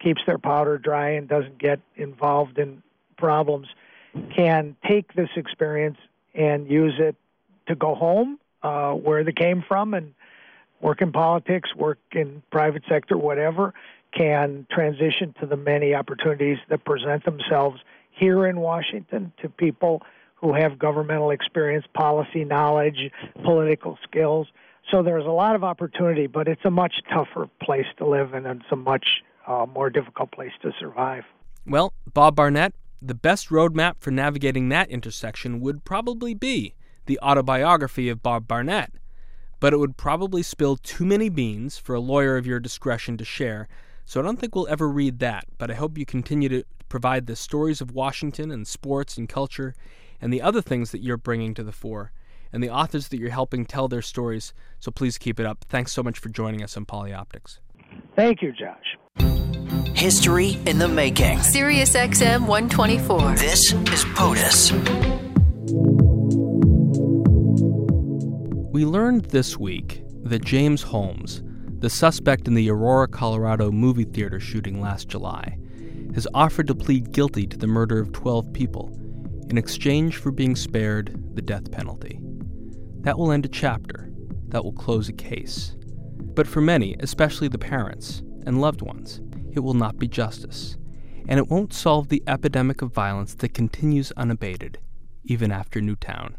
keeps 0.00 0.22
their 0.26 0.38
powder 0.38 0.78
dry 0.78 1.10
and 1.10 1.28
doesn't 1.28 1.58
get 1.58 1.80
involved 1.96 2.58
in 2.58 2.82
problems 3.16 3.68
can 4.34 4.76
take 4.86 5.14
this 5.14 5.30
experience 5.36 5.98
and 6.34 6.70
use 6.70 6.94
it 6.98 7.16
to 7.66 7.74
go 7.74 7.94
home 7.94 8.38
uh, 8.62 8.92
where 8.92 9.24
they 9.24 9.32
came 9.32 9.64
from 9.66 9.94
and 9.94 10.14
work 10.80 11.00
in 11.00 11.12
politics, 11.12 11.74
work 11.74 11.98
in 12.12 12.42
private 12.50 12.82
sector, 12.88 13.16
whatever, 13.16 13.74
can 14.12 14.66
transition 14.70 15.34
to 15.40 15.46
the 15.46 15.56
many 15.56 15.94
opportunities 15.94 16.58
that 16.68 16.84
present 16.84 17.24
themselves 17.24 17.80
here 18.10 18.46
in 18.46 18.60
Washington 18.60 19.32
to 19.42 19.48
people 19.48 20.02
who 20.36 20.52
have 20.52 20.78
governmental 20.78 21.30
experience, 21.30 21.84
policy 21.94 22.44
knowledge, 22.44 23.10
political 23.42 23.98
skills. 24.02 24.46
So 24.90 25.02
there's 25.02 25.26
a 25.26 25.30
lot 25.30 25.56
of 25.56 25.64
opportunity, 25.64 26.26
but 26.26 26.46
it's 26.46 26.64
a 26.64 26.70
much 26.70 27.02
tougher 27.12 27.48
place 27.62 27.86
to 27.98 28.06
live 28.06 28.34
in 28.34 28.46
and 28.46 28.60
it's 28.60 28.72
a 28.72 28.76
much 28.76 29.22
uh, 29.46 29.66
more 29.66 29.90
difficult 29.90 30.30
place 30.32 30.52
to 30.62 30.72
survive. 30.78 31.24
Well, 31.66 31.92
Bob 32.12 32.36
Barnett, 32.36 32.74
the 33.00 33.14
best 33.14 33.48
roadmap 33.48 33.94
for 33.98 34.10
navigating 34.10 34.68
that 34.68 34.90
intersection 34.90 35.60
would 35.60 35.84
probably 35.84 36.34
be 36.34 36.74
the 37.06 37.18
autobiography 37.20 38.08
of 38.08 38.22
Bob 38.22 38.48
Barnett, 38.48 38.92
but 39.60 39.72
it 39.72 39.78
would 39.78 39.96
probably 39.96 40.42
spill 40.42 40.76
too 40.76 41.04
many 41.04 41.28
beans 41.28 41.78
for 41.78 41.94
a 41.94 42.00
lawyer 42.00 42.36
of 42.36 42.46
your 42.46 42.60
discretion 42.60 43.16
to 43.16 43.24
share, 43.24 43.68
so 44.04 44.20
I 44.20 44.22
don't 44.22 44.38
think 44.38 44.54
we'll 44.54 44.68
ever 44.68 44.88
read 44.88 45.18
that, 45.18 45.44
but 45.58 45.70
I 45.70 45.74
hope 45.74 45.98
you 45.98 46.06
continue 46.06 46.48
to 46.48 46.64
provide 46.88 47.26
the 47.26 47.36
stories 47.36 47.80
of 47.80 47.90
Washington 47.90 48.50
and 48.50 48.66
sports 48.66 49.16
and 49.16 49.28
culture 49.28 49.74
and 50.20 50.32
the 50.32 50.42
other 50.42 50.62
things 50.62 50.92
that 50.92 51.02
you're 51.02 51.16
bringing 51.16 51.54
to 51.54 51.62
the 51.62 51.72
fore, 51.72 52.12
and 52.52 52.62
the 52.62 52.70
authors 52.70 53.08
that 53.08 53.18
you're 53.18 53.30
helping 53.30 53.66
tell 53.66 53.88
their 53.88 54.02
stories. 54.02 54.54
So 54.78 54.90
please 54.90 55.18
keep 55.18 55.38
it 55.38 55.46
up. 55.46 55.64
Thanks 55.68 55.92
so 55.92 56.02
much 56.02 56.18
for 56.18 56.28
joining 56.28 56.62
us 56.62 56.76
on 56.76 56.86
Polyoptics. 56.86 57.58
Thank 58.14 58.40
you, 58.42 58.52
Josh. 58.52 59.75
History 59.96 60.58
in 60.66 60.76
the 60.76 60.86
making. 60.86 61.40
Sirius 61.40 61.96
XM 61.96 62.46
124. 62.46 63.34
This 63.36 63.72
is 63.72 64.04
POTUS. 64.14 64.70
We 68.72 68.84
learned 68.84 69.24
this 69.30 69.56
week 69.56 70.02
that 70.24 70.44
James 70.44 70.82
Holmes, 70.82 71.42
the 71.78 71.88
suspect 71.88 72.46
in 72.46 72.52
the 72.52 72.68
Aurora, 72.68 73.08
Colorado 73.08 73.70
movie 73.70 74.04
theater 74.04 74.38
shooting 74.38 74.82
last 74.82 75.08
July, 75.08 75.56
has 76.14 76.28
offered 76.34 76.66
to 76.66 76.74
plead 76.74 77.12
guilty 77.12 77.46
to 77.46 77.56
the 77.56 77.66
murder 77.66 77.98
of 77.98 78.12
12 78.12 78.52
people 78.52 78.94
in 79.48 79.56
exchange 79.56 80.18
for 80.18 80.30
being 80.30 80.56
spared 80.56 81.18
the 81.34 81.40
death 81.40 81.70
penalty. 81.72 82.20
That 83.00 83.16
will 83.16 83.32
end 83.32 83.46
a 83.46 83.48
chapter, 83.48 84.10
that 84.48 84.62
will 84.62 84.74
close 84.74 85.08
a 85.08 85.14
case. 85.14 85.74
But 86.20 86.46
for 86.46 86.60
many, 86.60 86.96
especially 87.00 87.48
the 87.48 87.56
parents 87.58 88.22
and 88.44 88.60
loved 88.60 88.82
ones, 88.82 89.22
it 89.56 89.60
will 89.60 89.74
not 89.74 89.98
be 89.98 90.08
justice, 90.08 90.76
and 91.28 91.38
it 91.38 91.48
won't 91.48 91.72
solve 91.72 92.08
the 92.08 92.22
epidemic 92.26 92.82
of 92.82 92.92
violence 92.92 93.34
that 93.34 93.54
continues 93.54 94.12
unabated, 94.12 94.78
even 95.24 95.50
after 95.50 95.80
Newtown. 95.80 96.36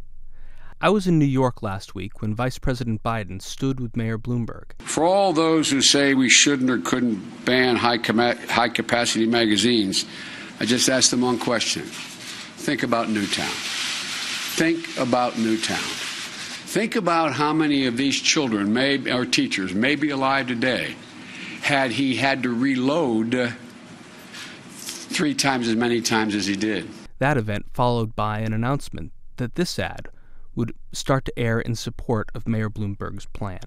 I 0.79 0.89
was 0.89 1.07
in 1.07 1.17
New 1.17 1.25
York 1.25 1.63
last 1.63 1.95
week 1.95 2.21
when 2.21 2.35
Vice 2.35 2.59
President 2.59 3.01
Biden 3.01 3.41
stood 3.41 3.79
with 3.79 3.97
Mayor 3.97 4.19
Bloomberg. 4.19 4.79
For 4.79 5.03
all 5.03 5.33
those 5.33 5.71
who 5.71 5.81
say 5.81 6.13
we 6.13 6.29
shouldn't 6.29 6.69
or 6.69 6.77
couldn't 6.77 7.45
ban 7.45 7.75
high, 7.77 7.97
com- 7.97 8.19
high 8.19 8.69
capacity 8.69 9.25
magazines, 9.25 10.05
I 10.59 10.65
just 10.65 10.87
asked 10.87 11.09
them 11.09 11.21
one 11.21 11.39
question. 11.39 11.81
Think 11.83 12.83
about 12.83 13.09
Newtown. 13.09 13.49
Think 14.55 14.97
about 14.99 15.37
Newtown. 15.37 15.77
Think 15.77 16.95
about 16.95 17.33
how 17.33 17.53
many 17.53 17.87
of 17.87 17.97
these 17.97 18.19
children 18.19 18.71
may, 18.71 19.11
or 19.11 19.25
teachers 19.25 19.73
may 19.73 19.95
be 19.95 20.11
alive 20.11 20.47
today 20.47 20.95
had 21.67 21.91
he 21.91 22.15
had 22.15 22.41
to 22.43 22.49
reload 22.49 23.53
three 24.69 25.33
times 25.33 25.67
as 25.67 25.75
many 25.75 25.99
times 26.01 26.33
as 26.33 26.45
he 26.45 26.55
did. 26.55 26.89
That 27.19 27.35
event 27.35 27.65
followed 27.73 28.15
by 28.15 28.39
an 28.39 28.53
announcement 28.53 29.11
that 29.35 29.55
this 29.55 29.77
ad 29.77 30.07
would 30.55 30.73
start 30.93 31.25
to 31.25 31.37
air 31.37 31.59
in 31.59 31.75
support 31.75 32.29
of 32.33 32.47
Mayor 32.47 32.69
Bloomberg's 32.69 33.25
plan. 33.25 33.59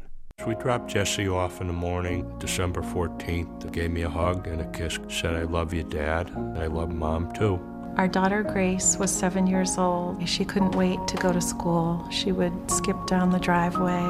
We 0.46 0.54
dropped 0.54 0.88
Jesse 0.88 1.28
off 1.28 1.60
in 1.60 1.66
the 1.66 1.74
morning, 1.74 2.38
December 2.38 2.80
14th. 2.80 3.64
He 3.64 3.70
gave 3.70 3.90
me 3.90 4.00
a 4.02 4.08
hug 4.08 4.46
and 4.46 4.62
a 4.62 4.70
kiss, 4.70 4.98
said, 5.08 5.36
I 5.36 5.42
love 5.42 5.74
you, 5.74 5.82
Dad, 5.82 6.30
and 6.30 6.56
I 6.56 6.68
love 6.68 6.90
Mom 6.90 7.30
too. 7.32 7.60
Our 7.98 8.08
daughter 8.08 8.42
Grace 8.42 8.96
was 8.96 9.10
seven 9.10 9.46
years 9.46 9.76
old. 9.76 10.26
She 10.26 10.46
couldn't 10.46 10.74
wait 10.74 11.06
to 11.06 11.18
go 11.18 11.34
to 11.34 11.40
school. 11.42 12.08
She 12.10 12.32
would 12.32 12.70
skip 12.70 12.96
down 13.06 13.30
the 13.30 13.38
driveway. 13.38 14.00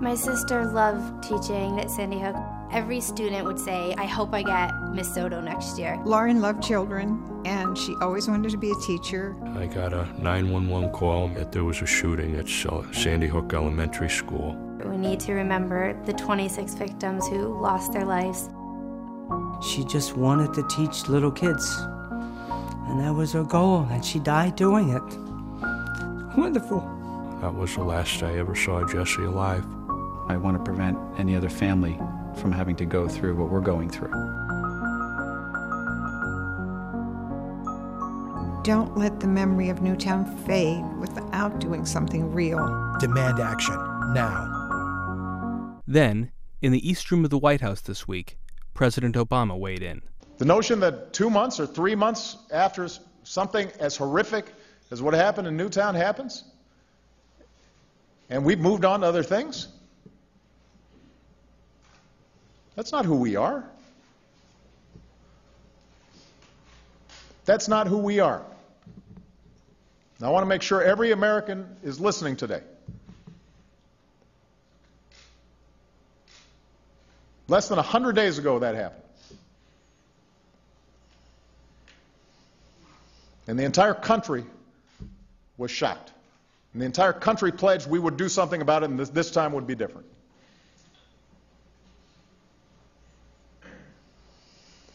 My 0.00 0.14
sister 0.14 0.64
loved 0.66 1.24
teaching 1.24 1.80
at 1.80 1.90
Sandy 1.90 2.20
Hook. 2.20 2.36
Every 2.72 3.02
student 3.02 3.44
would 3.44 3.58
say, 3.58 3.94
I 3.98 4.06
hope 4.06 4.32
I 4.32 4.42
get 4.42 4.72
Miss 4.94 5.12
Soto 5.14 5.42
next 5.42 5.78
year. 5.78 6.00
Lauren 6.06 6.40
loved 6.40 6.62
children, 6.62 7.22
and 7.44 7.76
she 7.76 7.94
always 8.00 8.28
wanted 8.28 8.50
to 8.50 8.56
be 8.56 8.70
a 8.70 8.74
teacher. 8.76 9.36
I 9.56 9.66
got 9.66 9.92
a 9.92 10.08
911 10.22 10.90
call 10.90 11.28
that 11.28 11.52
there 11.52 11.64
was 11.64 11.82
a 11.82 11.86
shooting 11.86 12.36
at 12.36 12.48
Sandy 12.48 13.26
Hook 13.26 13.52
Elementary 13.52 14.08
School. 14.08 14.54
We 14.86 14.96
need 14.96 15.20
to 15.20 15.34
remember 15.34 16.02
the 16.06 16.14
26 16.14 16.72
victims 16.74 17.28
who 17.28 17.60
lost 17.60 17.92
their 17.92 18.06
lives. 18.06 18.48
She 19.62 19.84
just 19.84 20.16
wanted 20.16 20.54
to 20.54 20.66
teach 20.68 21.08
little 21.08 21.30
kids, 21.30 21.76
and 22.88 23.00
that 23.00 23.12
was 23.14 23.32
her 23.32 23.44
goal, 23.44 23.86
and 23.90 24.02
she 24.02 24.18
died 24.18 24.56
doing 24.56 24.88
it. 24.88 25.02
Wonderful. 26.38 26.80
That 27.42 27.54
was 27.54 27.74
the 27.74 27.84
last 27.84 28.22
I 28.22 28.38
ever 28.38 28.54
saw 28.54 28.82
Jesse 28.86 29.24
alive. 29.24 29.64
I 30.28 30.38
want 30.38 30.56
to 30.56 30.64
prevent 30.64 30.96
any 31.18 31.36
other 31.36 31.50
family 31.50 31.98
from 32.36 32.52
having 32.52 32.76
to 32.76 32.84
go 32.84 33.08
through 33.08 33.36
what 33.36 33.50
we're 33.50 33.60
going 33.60 33.90
through. 33.90 34.12
Don't 38.64 38.96
let 38.96 39.18
the 39.18 39.26
memory 39.26 39.70
of 39.70 39.82
Newtown 39.82 40.24
fade 40.46 40.84
without 40.98 41.58
doing 41.58 41.84
something 41.84 42.32
real. 42.32 42.94
Demand 43.00 43.40
action 43.40 43.74
now. 44.14 45.80
Then, 45.86 46.30
in 46.60 46.70
the 46.70 46.88
East 46.88 47.10
Room 47.10 47.24
of 47.24 47.30
the 47.30 47.38
White 47.38 47.60
House 47.60 47.80
this 47.80 48.06
week, 48.06 48.38
President 48.72 49.16
Obama 49.16 49.58
weighed 49.58 49.82
in. 49.82 50.00
The 50.38 50.44
notion 50.44 50.78
that 50.80 51.12
two 51.12 51.28
months 51.28 51.58
or 51.58 51.66
three 51.66 51.96
months 51.96 52.36
after 52.52 52.88
something 53.24 53.68
as 53.80 53.96
horrific 53.96 54.52
as 54.92 55.02
what 55.02 55.14
happened 55.14 55.48
in 55.48 55.56
Newtown 55.56 55.94
happens, 55.94 56.44
and 58.30 58.44
we've 58.44 58.60
moved 58.60 58.84
on 58.84 59.00
to 59.00 59.06
other 59.06 59.22
things, 59.24 59.68
that's 62.74 62.92
not 62.92 63.04
who 63.04 63.16
we 63.16 63.36
are. 63.36 63.64
That's 67.44 67.68
not 67.68 67.86
who 67.86 67.98
we 67.98 68.20
are. 68.20 68.42
I 70.22 70.28
want 70.28 70.42
to 70.42 70.48
make 70.48 70.62
sure 70.62 70.80
every 70.80 71.10
American 71.10 71.66
is 71.82 71.98
listening 71.98 72.36
today. 72.36 72.60
Less 77.48 77.68
than 77.68 77.76
100 77.76 78.14
days 78.14 78.38
ago, 78.38 78.60
that 78.60 78.76
happened. 78.76 79.02
And 83.48 83.58
the 83.58 83.64
entire 83.64 83.94
country 83.94 84.44
was 85.58 85.72
shocked. 85.72 86.12
And 86.72 86.80
the 86.80 86.86
entire 86.86 87.12
country 87.12 87.50
pledged 87.50 87.88
we 87.88 87.98
would 87.98 88.16
do 88.16 88.28
something 88.28 88.62
about 88.62 88.84
it, 88.84 88.90
and 88.90 88.98
this, 88.98 89.10
this 89.10 89.32
time 89.32 89.52
would 89.54 89.66
be 89.66 89.74
different. 89.74 90.06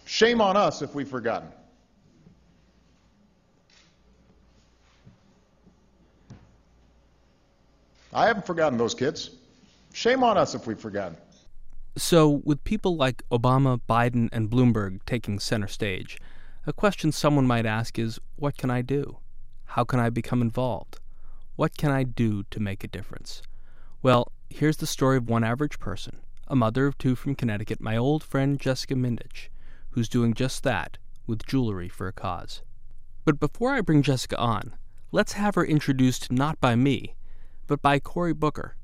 Shame 0.07 0.39
on 0.39 0.55
us 0.55 0.81
if 0.81 0.95
we've 0.95 1.07
forgotten. 1.07 1.49
I 8.13 8.25
haven't 8.25 8.45
forgotten 8.47 8.77
those 8.77 8.95
kids. 8.95 9.31
Shame 9.91 10.23
on 10.23 10.37
us 10.37 10.55
if 10.55 10.65
we've 10.65 10.79
forgotten. 10.79 11.17
So, 11.97 12.41
with 12.45 12.63
people 12.63 12.95
like 12.95 13.21
Obama, 13.31 13.81
Biden, 13.89 14.29
and 14.31 14.49
Bloomberg 14.49 15.01
taking 15.05 15.39
center 15.39 15.67
stage, 15.67 16.17
a 16.65 16.71
question 16.71 17.11
someone 17.11 17.45
might 17.45 17.65
ask 17.65 17.99
is 17.99 18.17
what 18.37 18.55
can 18.55 18.71
I 18.71 18.81
do? 18.81 19.17
How 19.65 19.83
can 19.83 19.99
I 19.99 20.09
become 20.09 20.41
involved? 20.41 20.99
What 21.57 21.75
can 21.75 21.91
I 21.91 22.03
do 22.03 22.43
to 22.51 22.61
make 22.61 22.85
a 22.85 22.87
difference? 22.87 23.41
Well, 24.01 24.31
here's 24.49 24.77
the 24.77 24.87
story 24.87 25.17
of 25.17 25.27
one 25.27 25.43
average 25.43 25.79
person, 25.79 26.21
a 26.47 26.55
mother 26.55 26.87
of 26.87 26.97
two 26.97 27.15
from 27.15 27.35
Connecticut, 27.35 27.81
my 27.81 27.97
old 27.97 28.23
friend 28.23 28.57
Jessica 28.57 28.93
Mindich, 28.93 29.49
who's 29.91 30.09
doing 30.09 30.33
just 30.33 30.63
that 30.63 30.97
with 31.25 31.45
jewelry 31.45 31.89
for 31.89 32.07
a 32.07 32.13
cause. 32.13 32.61
But 33.25 33.39
before 33.39 33.73
I 33.73 33.81
bring 33.81 34.01
Jessica 34.03 34.37
on, 34.37 34.73
let's 35.11 35.33
have 35.33 35.55
her 35.55 35.65
introduced 35.65 36.31
not 36.31 36.59
by 36.61 36.75
me, 36.75 37.15
but 37.67 37.81
by 37.81 37.99
Cory 37.99 38.33
Booker, 38.33 38.75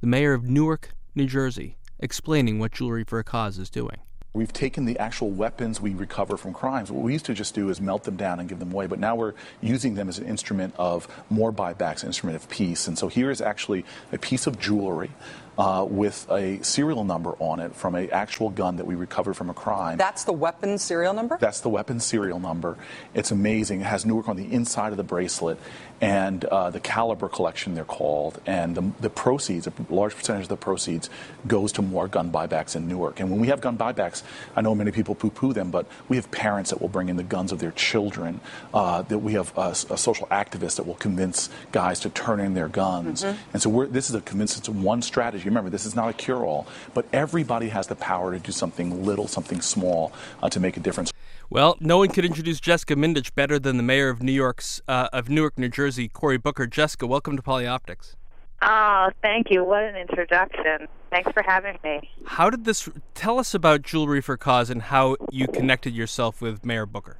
the 0.00 0.06
mayor 0.06 0.32
of 0.32 0.44
Newark, 0.44 0.94
New 1.14 1.26
Jersey, 1.26 1.76
explaining 1.98 2.58
what 2.58 2.72
Jewelry 2.72 3.04
for 3.04 3.18
a 3.18 3.24
Cause 3.24 3.58
is 3.58 3.70
doing. 3.70 3.98
We've 4.32 4.52
taken 4.52 4.84
the 4.84 4.98
actual 4.98 5.30
weapons 5.30 5.80
we 5.80 5.94
recover 5.94 6.36
from 6.36 6.54
crimes. 6.54 6.90
What 6.90 7.04
we 7.04 7.12
used 7.12 7.26
to 7.26 7.34
just 7.34 7.54
do 7.54 7.68
is 7.68 7.80
melt 7.80 8.02
them 8.02 8.16
down 8.16 8.40
and 8.40 8.48
give 8.48 8.58
them 8.58 8.72
away, 8.72 8.88
but 8.88 8.98
now 8.98 9.14
we're 9.14 9.34
using 9.60 9.94
them 9.94 10.08
as 10.08 10.18
an 10.18 10.26
instrument 10.26 10.74
of 10.76 11.06
more 11.30 11.52
buybacks, 11.52 12.02
instrument 12.02 12.34
of 12.34 12.48
peace. 12.48 12.88
And 12.88 12.98
so 12.98 13.06
here 13.06 13.30
is 13.30 13.40
actually 13.40 13.84
a 14.10 14.18
piece 14.18 14.48
of 14.48 14.58
jewelry 14.58 15.12
uh, 15.58 15.86
with 15.88 16.26
a 16.30 16.62
serial 16.62 17.04
number 17.04 17.32
on 17.38 17.60
it 17.60 17.74
from 17.74 17.94
an 17.94 18.10
actual 18.10 18.50
gun 18.50 18.76
that 18.76 18.86
we 18.86 18.94
recovered 18.94 19.34
from 19.34 19.50
a 19.50 19.54
crime. 19.54 19.98
That's 19.98 20.24
the 20.24 20.32
weapon 20.32 20.78
serial 20.78 21.14
number? 21.14 21.38
That's 21.38 21.60
the 21.60 21.68
weapon 21.68 22.00
serial 22.00 22.40
number. 22.40 22.76
It's 23.14 23.30
amazing. 23.30 23.80
It 23.80 23.84
has 23.84 24.04
Newark 24.04 24.28
on 24.28 24.36
the 24.36 24.52
inside 24.52 24.92
of 24.92 24.96
the 24.96 25.04
bracelet 25.04 25.58
and 26.00 26.44
uh, 26.44 26.70
the 26.70 26.80
caliber 26.80 27.28
collection, 27.28 27.74
they're 27.74 27.84
called. 27.84 28.40
And 28.46 28.74
the, 28.74 28.92
the 29.00 29.10
proceeds, 29.10 29.66
a 29.66 29.72
large 29.88 30.14
percentage 30.14 30.42
of 30.42 30.48
the 30.48 30.56
proceeds, 30.56 31.08
goes 31.46 31.72
to 31.72 31.82
more 31.82 32.08
gun 32.08 32.30
buybacks 32.30 32.76
in 32.76 32.88
Newark. 32.88 33.20
And 33.20 33.30
when 33.30 33.40
we 33.40 33.46
have 33.46 33.60
gun 33.60 33.78
buybacks, 33.78 34.22
I 34.56 34.60
know 34.60 34.74
many 34.74 34.90
people 34.90 35.14
poo 35.14 35.30
poo 35.30 35.52
them, 35.52 35.70
but 35.70 35.86
we 36.08 36.16
have 36.16 36.30
parents 36.30 36.70
that 36.70 36.80
will 36.80 36.88
bring 36.88 37.08
in 37.08 37.16
the 37.16 37.22
guns 37.22 37.52
of 37.52 37.58
their 37.58 37.70
children, 37.70 38.40
uh, 38.74 39.02
that 39.02 39.20
we 39.20 39.34
have 39.34 39.56
a, 39.56 39.70
a, 39.70 39.96
social 39.96 40.26
activist 40.26 40.76
that 40.76 40.86
will 40.86 40.96
convince 40.96 41.48
guys 41.72 42.00
to 42.00 42.10
turn 42.10 42.40
in 42.40 42.54
their 42.54 42.68
guns. 42.68 43.22
Mm-hmm. 43.22 43.38
And 43.52 43.62
so 43.62 43.86
this 43.86 44.10
is 44.10 44.16
a 44.16 44.20
convincing 44.20 44.82
one 44.82 45.00
strategy. 45.00 45.43
Remember, 45.44 45.70
this 45.70 45.86
is 45.86 45.94
not 45.94 46.08
a 46.08 46.12
cure 46.12 46.44
all, 46.44 46.66
but 46.92 47.06
everybody 47.12 47.68
has 47.68 47.86
the 47.86 47.96
power 47.96 48.32
to 48.32 48.38
do 48.38 48.52
something 48.52 49.04
little, 49.04 49.28
something 49.28 49.60
small 49.60 50.12
uh, 50.42 50.48
to 50.48 50.60
make 50.60 50.76
a 50.76 50.80
difference. 50.80 51.12
Well, 51.50 51.76
no 51.80 51.98
one 51.98 52.08
could 52.08 52.24
introduce 52.24 52.60
Jessica 52.60 52.94
Mindich 52.96 53.34
better 53.34 53.58
than 53.58 53.76
the 53.76 53.82
mayor 53.82 54.08
of 54.08 54.22
New 54.22 54.32
York's 54.32 54.80
uh, 54.88 55.08
of 55.12 55.28
Newark, 55.28 55.58
New 55.58 55.68
Jersey, 55.68 56.08
Cory 56.08 56.38
Booker. 56.38 56.66
Jessica, 56.66 57.06
welcome 57.06 57.36
to 57.36 57.42
Polioptics. 57.42 58.14
Oh, 58.62 59.10
thank 59.22 59.50
you. 59.50 59.62
What 59.62 59.84
an 59.84 59.94
introduction. 59.94 60.88
Thanks 61.10 61.30
for 61.32 61.42
having 61.42 61.78
me. 61.84 62.10
How 62.24 62.48
did 62.48 62.64
this 62.64 62.88
tell 63.14 63.38
us 63.38 63.54
about 63.54 63.82
Jewelry 63.82 64.22
for 64.22 64.36
Cause 64.36 64.70
and 64.70 64.82
how 64.82 65.16
you 65.30 65.46
connected 65.46 65.94
yourself 65.94 66.40
with 66.40 66.64
Mayor 66.64 66.86
Booker? 66.86 67.18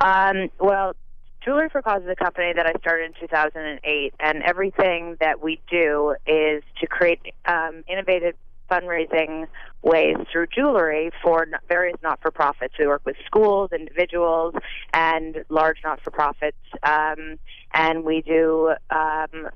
Um, 0.00 0.50
well, 0.58 0.96
Jewelry 1.44 1.68
for 1.68 1.82
Cause 1.82 2.02
is 2.02 2.08
a 2.08 2.16
company 2.16 2.54
that 2.54 2.66
I 2.66 2.72
started 2.80 3.04
in 3.04 3.20
2008, 3.20 4.14
and 4.18 4.42
everything 4.42 5.16
that 5.20 5.42
we 5.42 5.60
do 5.70 6.16
is 6.26 6.62
to 6.80 6.86
create 6.86 7.20
um, 7.44 7.84
innovative 7.86 8.34
fundraising 8.70 9.46
ways 9.82 10.16
through 10.32 10.46
jewelry 10.46 11.10
for 11.22 11.46
various 11.68 11.98
not-for-profits. 12.02 12.72
We 12.78 12.86
work 12.86 13.02
with 13.04 13.16
schools, 13.26 13.72
individuals, 13.72 14.54
and 14.94 15.44
large 15.50 15.78
not-for-profits, 15.84 16.56
um, 16.82 17.38
and 17.74 18.04
we 18.04 18.22
do 18.22 18.72
um, 18.88 19.50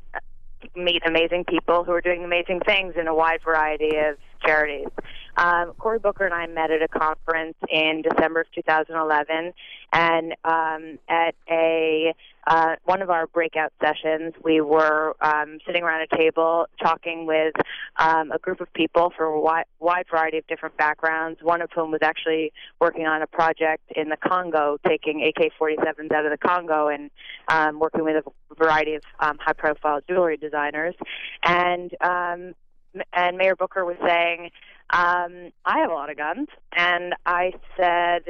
meet 0.77 1.03
amazing 1.07 1.45
people 1.45 1.85
who 1.85 1.93
are 1.93 2.01
doing 2.01 2.25
amazing 2.25 2.61
things 2.61 2.95
in 2.99 3.07
a 3.07 3.15
wide 3.15 3.41
variety 3.45 3.97
of 3.97 4.17
charities. 4.45 4.89
Um, 5.37 5.73
Cory 5.79 5.99
Booker 5.99 6.25
and 6.25 6.35
I 6.35 6.47
met 6.47 6.71
at 6.71 6.83
a 6.83 6.89
conference 6.89 7.57
in 7.71 8.03
December 8.03 8.41
of 8.41 8.47
2011, 8.55 9.53
and 9.93 10.33
um, 10.45 10.99
at 11.09 11.35
a 11.51 12.15
uh, 12.49 12.77
one 12.85 13.03
of 13.03 13.11
our 13.11 13.27
breakout 13.27 13.73
sessions, 13.79 14.33
we 14.43 14.63
were 14.63 15.15
um, 15.21 15.59
sitting 15.67 15.83
around 15.83 16.01
a 16.11 16.17
table 16.17 16.67
talking 16.83 17.27
with 17.27 17.53
um, 17.97 18.33
a 18.33 18.39
group 18.39 18.63
of 18.63 18.73
people 18.73 19.13
from 19.15 19.35
a 19.35 19.41
wide, 19.41 19.67
wide 19.81 20.07
variety 20.11 20.39
of 20.39 20.47
different 20.47 20.75
backgrounds. 20.79 21.41
One 21.43 21.61
of 21.61 21.69
whom 21.75 21.91
was 21.91 22.01
actually 22.03 22.53
working 22.81 23.07
on 23.07 23.21
a 23.21 23.27
project 23.27 23.83
in 23.95 24.09
the 24.09 24.17
Congo, 24.17 24.79
taking 24.87 25.23
AK-47s 25.23 26.11
out 26.11 26.25
of 26.25 26.33
the 26.33 26.39
Congo 26.39 26.89
and 26.89 27.11
um, 27.49 27.79
working 27.79 28.03
with 28.03 28.25
a 28.25 28.55
variety 28.55 28.95
of 28.95 29.03
um, 29.21 29.37
high-profile 29.39 30.01
jewelry 30.09 30.39
designers. 30.39 30.95
And 31.45 31.95
um, 32.01 32.55
and 33.13 33.37
Mayor 33.37 33.55
Booker 33.55 33.85
was 33.85 33.97
saying, 34.03 34.51
um, 34.91 35.53
I 35.67 35.81
have 35.81 35.91
a 35.91 35.95
lot 35.95 36.11
of 36.11 36.17
guns. 36.17 36.49
And 36.73 37.15
I 37.27 37.53
said, 37.77 38.23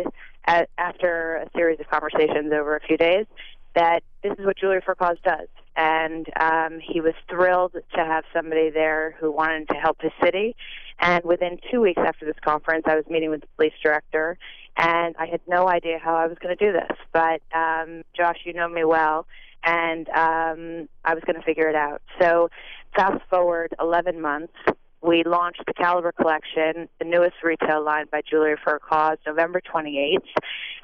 after 0.77 1.37
a 1.37 1.51
series 1.57 1.79
of 1.79 1.89
conversations 1.89 2.53
over 2.53 2.75
a 2.75 2.81
few 2.81 2.97
days, 2.97 3.27
that 3.75 4.03
this 4.23 4.33
is 4.39 4.45
what 4.45 4.57
Jewelry 4.59 4.81
for 4.85 4.95
Cause 4.95 5.17
does. 5.25 5.49
And 5.77 6.27
um, 6.41 6.81
he 6.81 7.01
was 7.01 7.15
thrilled 7.31 7.73
to 7.73 8.05
have 8.05 8.25
somebody 8.35 8.71
there 8.71 9.15
who 9.21 9.31
wanted 9.31 9.69
to 9.69 9.77
help 9.77 10.01
his 10.01 10.13
city. 10.23 10.57
And 10.99 11.25
within 11.25 11.59
two 11.71 11.81
weeks 11.81 12.01
after 12.05 12.27
this 12.27 12.35
conference, 12.45 12.85
I 12.87 12.97
was 12.97 13.05
meeting 13.09 13.31
with 13.31 13.43
the 13.43 13.47
police 13.57 13.75
director, 13.83 14.37
and 14.77 15.15
I 15.19 15.27
had 15.27 15.41
no 15.47 15.69
idea 15.69 15.99
how 16.03 16.17
I 16.17 16.27
was 16.27 16.37
going 16.39 16.57
to 16.57 16.65
do 16.65 16.73
this. 16.73 16.97
But 17.13 17.41
um, 17.55 18.03
Josh, 18.17 18.39
you 18.45 18.53
know 18.53 18.69
me 18.69 18.85
well, 18.85 19.27
and 19.63 20.09
um, 20.09 20.89
I 21.05 21.15
was 21.15 21.23
going 21.25 21.37
to 21.37 21.43
figure 21.43 21.69
it 21.69 21.77
out. 21.77 22.03
So 22.21 22.51
fast 22.97 23.23
forward 23.31 23.75
11 23.81 24.21
months, 24.21 24.55
we 25.01 25.23
launched 25.23 25.63
the 25.67 25.75
Caliber 25.75 26.11
Collection, 26.13 26.89
the 26.99 27.05
newest 27.05 27.37
retail 27.45 27.85
line 27.85 28.07
by 28.11 28.23
Jewelry 28.29 28.57
for 28.63 28.75
a 28.75 28.81
Cause, 28.81 29.19
November 29.27 29.61
28th. 29.61 30.19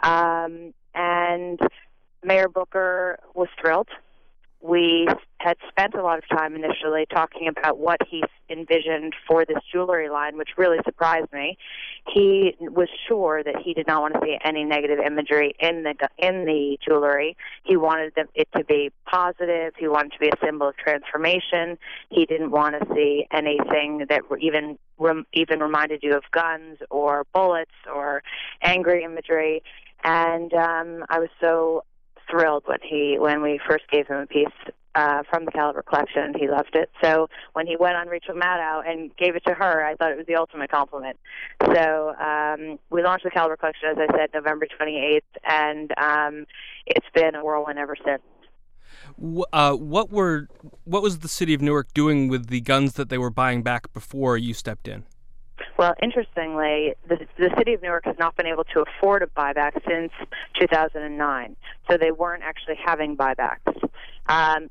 Um, 0.03 0.73
and 0.95 1.59
Mayor 2.25 2.49
Booker 2.49 3.19
was 3.35 3.49
thrilled. 3.61 3.89
We 4.61 5.07
had 5.41 5.59
spent 5.69 5.95
a 5.95 6.03
lot 6.03 6.17
of 6.19 6.25
time 6.27 6.55
initially 6.55 7.05
talking 7.15 7.49
about 7.49 7.79
what 7.79 7.99
he 8.09 8.23
envisioned 8.49 9.15
for 9.29 9.45
this 9.45 9.59
jewelry 9.71 10.09
line, 10.09 10.39
which 10.39 10.49
really 10.57 10.79
surprised 10.87 11.31
me. 11.35 11.59
He 12.11 12.57
was 12.61 12.89
sure 13.07 13.43
that 13.45 13.57
he 13.63 13.75
did 13.75 13.87
not 13.87 14.01
want 14.01 14.15
to 14.15 14.21
see 14.25 14.39
any 14.43 14.65
negative 14.65 15.01
imagery 15.05 15.55
in 15.61 15.83
the 15.83 15.95
in 16.17 16.47
the 16.47 16.79
jewelry. 16.83 17.37
He 17.65 17.77
wanted 17.77 18.15
it 18.35 18.49
to 18.57 18.65
be 18.65 18.91
positive. 19.05 19.75
He 19.79 19.87
wanted 19.87 20.13
it 20.13 20.15
to 20.15 20.19
be 20.21 20.29
a 20.29 20.47
symbol 20.47 20.69
of 20.69 20.77
transformation. 20.79 21.77
He 22.09 22.25
didn't 22.25 22.51
want 22.51 22.75
to 22.81 22.95
see 22.95 23.27
anything 23.33 24.07
that 24.09 24.23
even 24.41 24.79
even 25.35 25.61
reminded 25.61 26.03
you 26.03 26.17
of 26.17 26.23
guns 26.31 26.79
or 26.91 27.27
bullets 27.35 27.77
or 27.95 28.23
angry 28.63 29.05
imagery. 29.05 29.63
And 30.05 30.55
um, 30.55 31.05
I 31.11 31.19
was 31.19 31.31
so 31.39 31.85
thrilled 32.31 32.65
when 32.67 32.79
he 32.83 33.17
when 33.19 33.43
we 33.43 33.61
first 33.69 33.85
gave 33.91 34.07
him 34.07 34.19
a 34.19 34.27
piece 34.27 34.49
uh, 34.95 35.23
from 35.29 35.45
the 35.45 35.51
Caliber 35.51 35.83
collection. 35.83 36.35
He 36.39 36.49
loved 36.49 36.75
it. 36.75 36.91
So 37.03 37.29
when 37.53 37.67
he 37.67 37.77
went 37.77 37.97
on 37.97 38.09
Rachel 38.09 38.35
Maddow 38.35 38.83
and 38.87 39.15
gave 39.17 39.37
it 39.37 39.45
to 39.47 39.55
her, 39.55 39.85
I 39.85 39.95
thought 39.97 40.13
it 40.13 40.17
was 40.17 40.27
the 40.27 40.37
ultimate 40.37 40.71
compliment. 40.71 41.19
So 41.63 42.15
um, 42.17 42.79
we 42.91 43.03
launched 43.03 43.25
the 43.25 43.31
Caliber 43.31 43.57
collection, 43.57 43.91
as 43.91 43.97
I 43.99 44.17
said, 44.17 44.31
November 44.33 44.67
28th, 44.81 45.21
and 45.45 45.93
um, 45.99 46.47
it's 46.87 47.07
been 47.15 47.35
a 47.35 47.45
whirlwind 47.45 47.79
ever 47.79 47.97
since. 48.05 48.23
Uh, 49.53 49.75
what 49.75 50.11
were 50.11 50.49
what 50.85 51.03
was 51.03 51.19
the 51.19 51.29
city 51.29 51.53
of 51.53 51.61
Newark 51.61 51.93
doing 51.93 52.29
with 52.29 52.47
the 52.47 52.61
guns 52.61 52.95
that 52.95 53.09
they 53.09 53.19
were 53.19 53.31
buying 53.31 53.63
back 53.63 53.93
before 53.93 54.39
you 54.39 54.55
stepped 54.55 54.89
in? 54.89 55.05
Well, 55.79 55.95
interestingly, 56.03 56.95
the, 57.09 57.27
the 57.37 57.51
city 57.59 57.75
of 57.75 57.83
Newark 57.83 58.05
has 58.05 58.17
not 58.19 58.37
been 58.37 58.47
able 58.47 58.65
to 58.65 58.83
afford 58.83 59.23
a 59.23 59.27
buyback 59.27 59.73
since 59.89 60.13
2009, 60.59 61.57
so 61.91 61.97
they 61.97 62.13
weren't 62.13 62.43
actually 62.43 62.77
having 62.85 63.17
buybacks. 63.17 63.75
Um, 64.27 64.69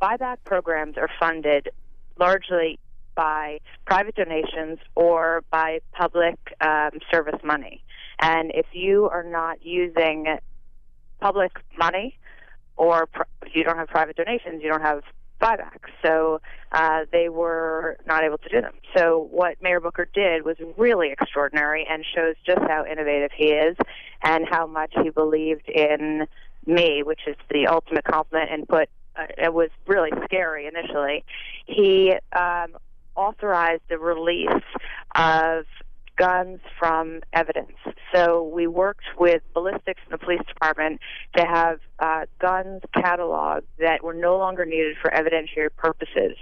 buyback 0.00 0.38
programs 0.44 0.96
are 0.96 1.08
funded 1.18 1.70
largely 2.18 2.78
by 3.14 3.58
private 3.84 4.14
donations 4.14 4.78
or 4.94 5.42
by 5.50 5.80
public 5.92 6.38
um, 6.60 6.90
service 7.10 7.40
money. 7.42 7.82
And 8.20 8.52
if 8.54 8.66
you 8.72 9.08
are 9.08 9.24
not 9.24 9.64
using 9.64 10.38
public 11.20 11.52
money 11.76 12.16
or 12.76 13.06
pr- 13.06 13.22
you 13.52 13.64
don't 13.64 13.76
have 13.76 13.88
private 13.88 14.16
donations, 14.16 14.62
you 14.62 14.68
don't 14.68 14.82
have 14.82 15.02
buybacks. 15.40 15.90
So 16.04 16.40
uh, 16.72 17.00
they 17.12 17.28
were 17.28 17.98
not 18.06 18.24
able 18.24 18.38
to 18.38 18.48
do 18.48 18.60
them. 18.60 18.74
So 18.96 19.28
what 19.30 19.62
Mayor 19.62 19.80
Booker 19.80 20.08
did 20.12 20.44
was 20.44 20.56
really 20.76 21.10
extraordinary 21.10 21.86
and 21.88 22.04
shows 22.14 22.34
just 22.44 22.60
how 22.60 22.84
innovative 22.84 23.30
he 23.36 23.46
is 23.46 23.76
and 24.22 24.46
how 24.48 24.66
much 24.66 24.92
he 25.02 25.10
believed 25.10 25.68
in 25.68 26.26
me, 26.66 27.02
which 27.02 27.20
is 27.26 27.36
the 27.50 27.66
ultimate 27.66 28.04
compliment, 28.04 28.50
and 28.50 28.68
put 28.68 28.88
uh, 29.16 29.26
it 29.36 29.52
was 29.52 29.70
really 29.86 30.10
scary 30.24 30.66
initially. 30.66 31.24
He 31.66 32.14
um, 32.32 32.76
authorized 33.16 33.82
the 33.88 33.98
release 33.98 34.48
of 35.14 35.64
guns 36.18 36.60
from 36.78 37.20
evidence. 37.32 37.76
So 38.12 38.42
we 38.42 38.66
worked 38.66 39.04
with 39.18 39.42
ballistics 39.54 40.00
in 40.06 40.10
the 40.10 40.18
police 40.18 40.42
department 40.48 41.00
to 41.36 41.44
have 41.46 41.78
uh, 42.00 42.26
guns 42.40 42.82
cataloged 42.94 43.62
that 43.78 44.02
were 44.02 44.14
no 44.14 44.36
longer 44.36 44.64
needed 44.64 44.96
for 45.00 45.10
evidentiary 45.10 45.68
purposes. 45.76 46.36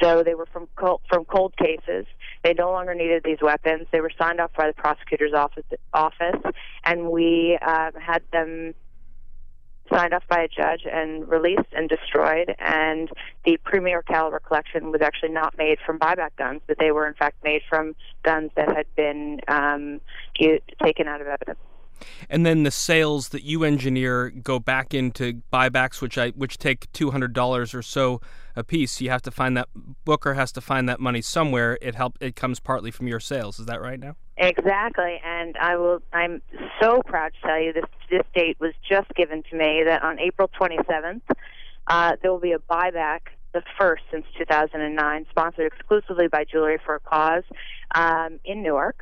So 0.00 0.22
they 0.22 0.34
were 0.34 0.46
from 0.46 0.68
cold, 0.76 1.00
from 1.08 1.24
cold 1.24 1.54
cases. 1.56 2.06
They 2.44 2.54
no 2.54 2.70
longer 2.70 2.94
needed 2.94 3.22
these 3.24 3.38
weapons. 3.42 3.86
They 3.90 4.00
were 4.00 4.12
signed 4.16 4.40
off 4.40 4.52
by 4.56 4.68
the 4.68 4.74
prosecutor's 4.74 5.34
office, 5.34 5.64
office 5.92 6.40
and 6.84 7.10
we 7.10 7.58
um, 7.66 7.92
had 8.00 8.22
them 8.32 8.74
signed 9.90 10.14
off 10.14 10.24
by 10.28 10.42
a 10.42 10.48
judge 10.48 10.82
and 10.90 11.28
released 11.28 11.72
and 11.72 11.88
destroyed. 11.88 12.54
And 12.58 13.10
the 13.44 13.56
Premier 13.64 14.02
Caliber 14.02 14.40
collection 14.40 14.90
was 14.90 15.00
actually 15.02 15.30
not 15.30 15.56
made 15.58 15.78
from 15.84 15.98
buyback 15.98 16.36
guns, 16.38 16.60
but 16.66 16.78
they 16.78 16.90
were 16.90 17.06
in 17.06 17.14
fact 17.14 17.42
made 17.44 17.62
from 17.68 17.94
guns 18.22 18.50
that 18.56 18.74
had 18.74 18.86
been 18.96 19.40
um, 19.48 20.00
taken 20.82 21.08
out 21.08 21.20
of 21.20 21.26
evidence. 21.26 21.58
And 22.28 22.44
then 22.44 22.62
the 22.62 22.70
sales 22.70 23.30
that 23.30 23.42
you 23.42 23.64
engineer 23.64 24.30
go 24.30 24.58
back 24.58 24.94
into 24.94 25.42
buybacks, 25.52 26.00
which 26.00 26.18
I 26.18 26.30
which 26.30 26.58
take 26.58 26.90
two 26.92 27.10
hundred 27.10 27.32
dollars 27.32 27.74
or 27.74 27.82
so 27.82 28.20
a 28.54 28.64
piece. 28.64 29.00
You 29.00 29.10
have 29.10 29.22
to 29.22 29.30
find 29.30 29.56
that 29.56 29.68
Booker 30.04 30.34
has 30.34 30.50
to 30.52 30.60
find 30.60 30.88
that 30.88 30.98
money 30.98 31.20
somewhere. 31.20 31.78
It 31.82 31.94
help 31.94 32.16
it 32.20 32.34
comes 32.34 32.58
partly 32.58 32.90
from 32.90 33.06
your 33.06 33.20
sales. 33.20 33.58
Is 33.58 33.66
that 33.66 33.80
right 33.80 34.00
now? 34.00 34.16
Exactly, 34.38 35.20
and 35.24 35.56
I 35.58 35.76
will. 35.76 36.02
I'm 36.12 36.42
so 36.80 37.02
proud 37.02 37.32
to 37.40 37.46
tell 37.46 37.60
you 37.60 37.72
this. 37.72 37.84
This 38.10 38.22
date 38.34 38.56
was 38.60 38.72
just 38.88 39.08
given 39.14 39.42
to 39.50 39.56
me 39.56 39.82
that 39.84 40.02
on 40.02 40.18
April 40.20 40.50
27th, 40.60 41.22
uh, 41.86 42.16
there 42.20 42.30
will 42.30 42.40
be 42.40 42.52
a 42.52 42.58
buyback, 42.58 43.20
the 43.52 43.62
first 43.78 44.02
since 44.10 44.26
2009, 44.38 45.26
sponsored 45.30 45.72
exclusively 45.72 46.28
by 46.28 46.44
Jewelry 46.44 46.78
for 46.84 46.96
a 46.96 47.00
Cause 47.00 47.44
um, 47.94 48.38
in 48.44 48.62
Newark, 48.62 49.00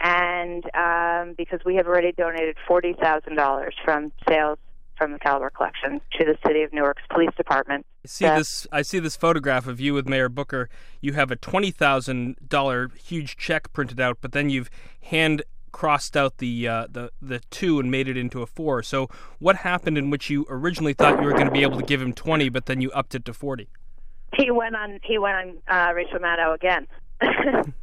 and 0.00 0.64
um, 0.74 1.34
because 1.36 1.60
we 1.64 1.76
have 1.76 1.86
already 1.86 2.12
donated 2.12 2.56
forty 2.66 2.94
thousand 2.94 3.36
dollars 3.36 3.74
from 3.84 4.12
sales 4.28 4.58
from 4.96 5.12
the 5.12 5.18
Caliber 5.18 5.48
collection 5.48 6.00
to 6.18 6.24
the 6.26 6.36
City 6.46 6.62
of 6.62 6.72
Newark's 6.74 7.02
police 7.10 7.34
department. 7.36 7.86
I 8.04 8.08
see 8.08 8.26
this. 8.26 8.66
I 8.70 8.82
see 8.82 8.98
this 8.98 9.16
photograph 9.16 9.66
of 9.66 9.80
you 9.80 9.94
with 9.94 10.08
Mayor 10.08 10.28
Booker. 10.28 10.68
You 11.00 11.14
have 11.14 11.30
a 11.30 11.36
twenty 11.36 11.70
thousand 11.70 12.36
dollar 12.48 12.90
huge 13.02 13.36
check 13.36 13.72
printed 13.72 14.00
out, 14.00 14.18
but 14.20 14.32
then 14.32 14.50
you've 14.50 14.70
hand 15.02 15.42
crossed 15.72 16.16
out 16.16 16.38
the 16.38 16.68
uh, 16.68 16.86
the 16.90 17.10
the 17.20 17.40
two 17.50 17.78
and 17.80 17.90
made 17.90 18.08
it 18.08 18.16
into 18.16 18.42
a 18.42 18.46
four. 18.46 18.82
So 18.82 19.08
what 19.38 19.56
happened 19.56 19.96
in 19.98 20.10
which 20.10 20.30
you 20.30 20.46
originally 20.48 20.94
thought 20.94 21.20
you 21.20 21.26
were 21.26 21.32
going 21.32 21.46
to 21.46 21.52
be 21.52 21.62
able 21.62 21.78
to 21.78 21.86
give 21.86 22.00
him 22.00 22.12
twenty, 22.12 22.48
but 22.48 22.66
then 22.66 22.80
you 22.80 22.90
upped 22.92 23.14
it 23.14 23.24
to 23.26 23.34
forty? 23.34 23.68
He 24.36 24.50
went 24.50 24.76
on. 24.76 25.00
He 25.02 25.18
went 25.18 25.36
on 25.68 25.88
uh, 25.88 25.92
Rachel 25.92 26.18
Maddow 26.18 26.54
again. 26.54 26.86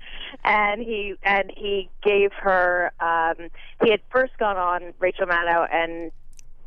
and 0.43 0.82
he 0.82 1.15
and 1.23 1.51
he 1.55 1.89
gave 2.03 2.32
her 2.34 2.91
um 2.99 3.49
he 3.84 3.91
had 3.91 4.01
first 4.11 4.38
gone 4.38 4.57
on 4.57 4.93
Rachel 4.99 5.25
Maddow 5.28 5.67
and 5.71 6.11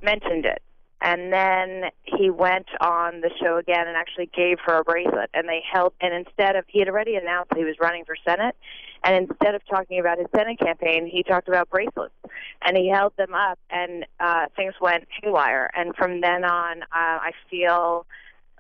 mentioned 0.02 0.46
it. 0.46 0.62
And 1.02 1.32
then 1.32 1.90
he 2.02 2.28
went 2.28 2.66
on 2.78 3.22
the 3.22 3.30
show 3.42 3.56
again 3.56 3.88
and 3.88 3.96
actually 3.96 4.26
gave 4.36 4.58
her 4.66 4.80
a 4.80 4.84
bracelet. 4.84 5.30
And 5.32 5.48
they 5.48 5.62
held, 5.72 5.94
and 5.98 6.12
instead 6.12 6.56
of, 6.56 6.66
he 6.68 6.78
had 6.78 6.88
already 6.88 7.16
announced 7.16 7.52
he 7.56 7.64
was 7.64 7.76
running 7.80 8.04
for 8.04 8.16
Senate, 8.22 8.54
And 9.02 9.30
instead 9.30 9.54
of 9.54 9.62
talking 9.66 9.98
about 9.98 10.18
his 10.18 10.26
Senate 10.34 10.58
campaign, 10.58 11.06
he 11.06 11.22
talked 11.22 11.48
about 11.48 11.70
bracelets, 11.70 12.14
and 12.62 12.76
he 12.76 12.88
held 12.88 13.16
them 13.16 13.34
up, 13.34 13.58
and 13.70 14.04
uh, 14.18 14.46
things 14.56 14.74
went 14.80 15.08
haywire. 15.22 15.70
And 15.74 15.94
from 15.96 16.20
then 16.20 16.44
on, 16.44 16.82
uh, 16.82 16.86
I 16.92 17.32
feel 17.50 18.06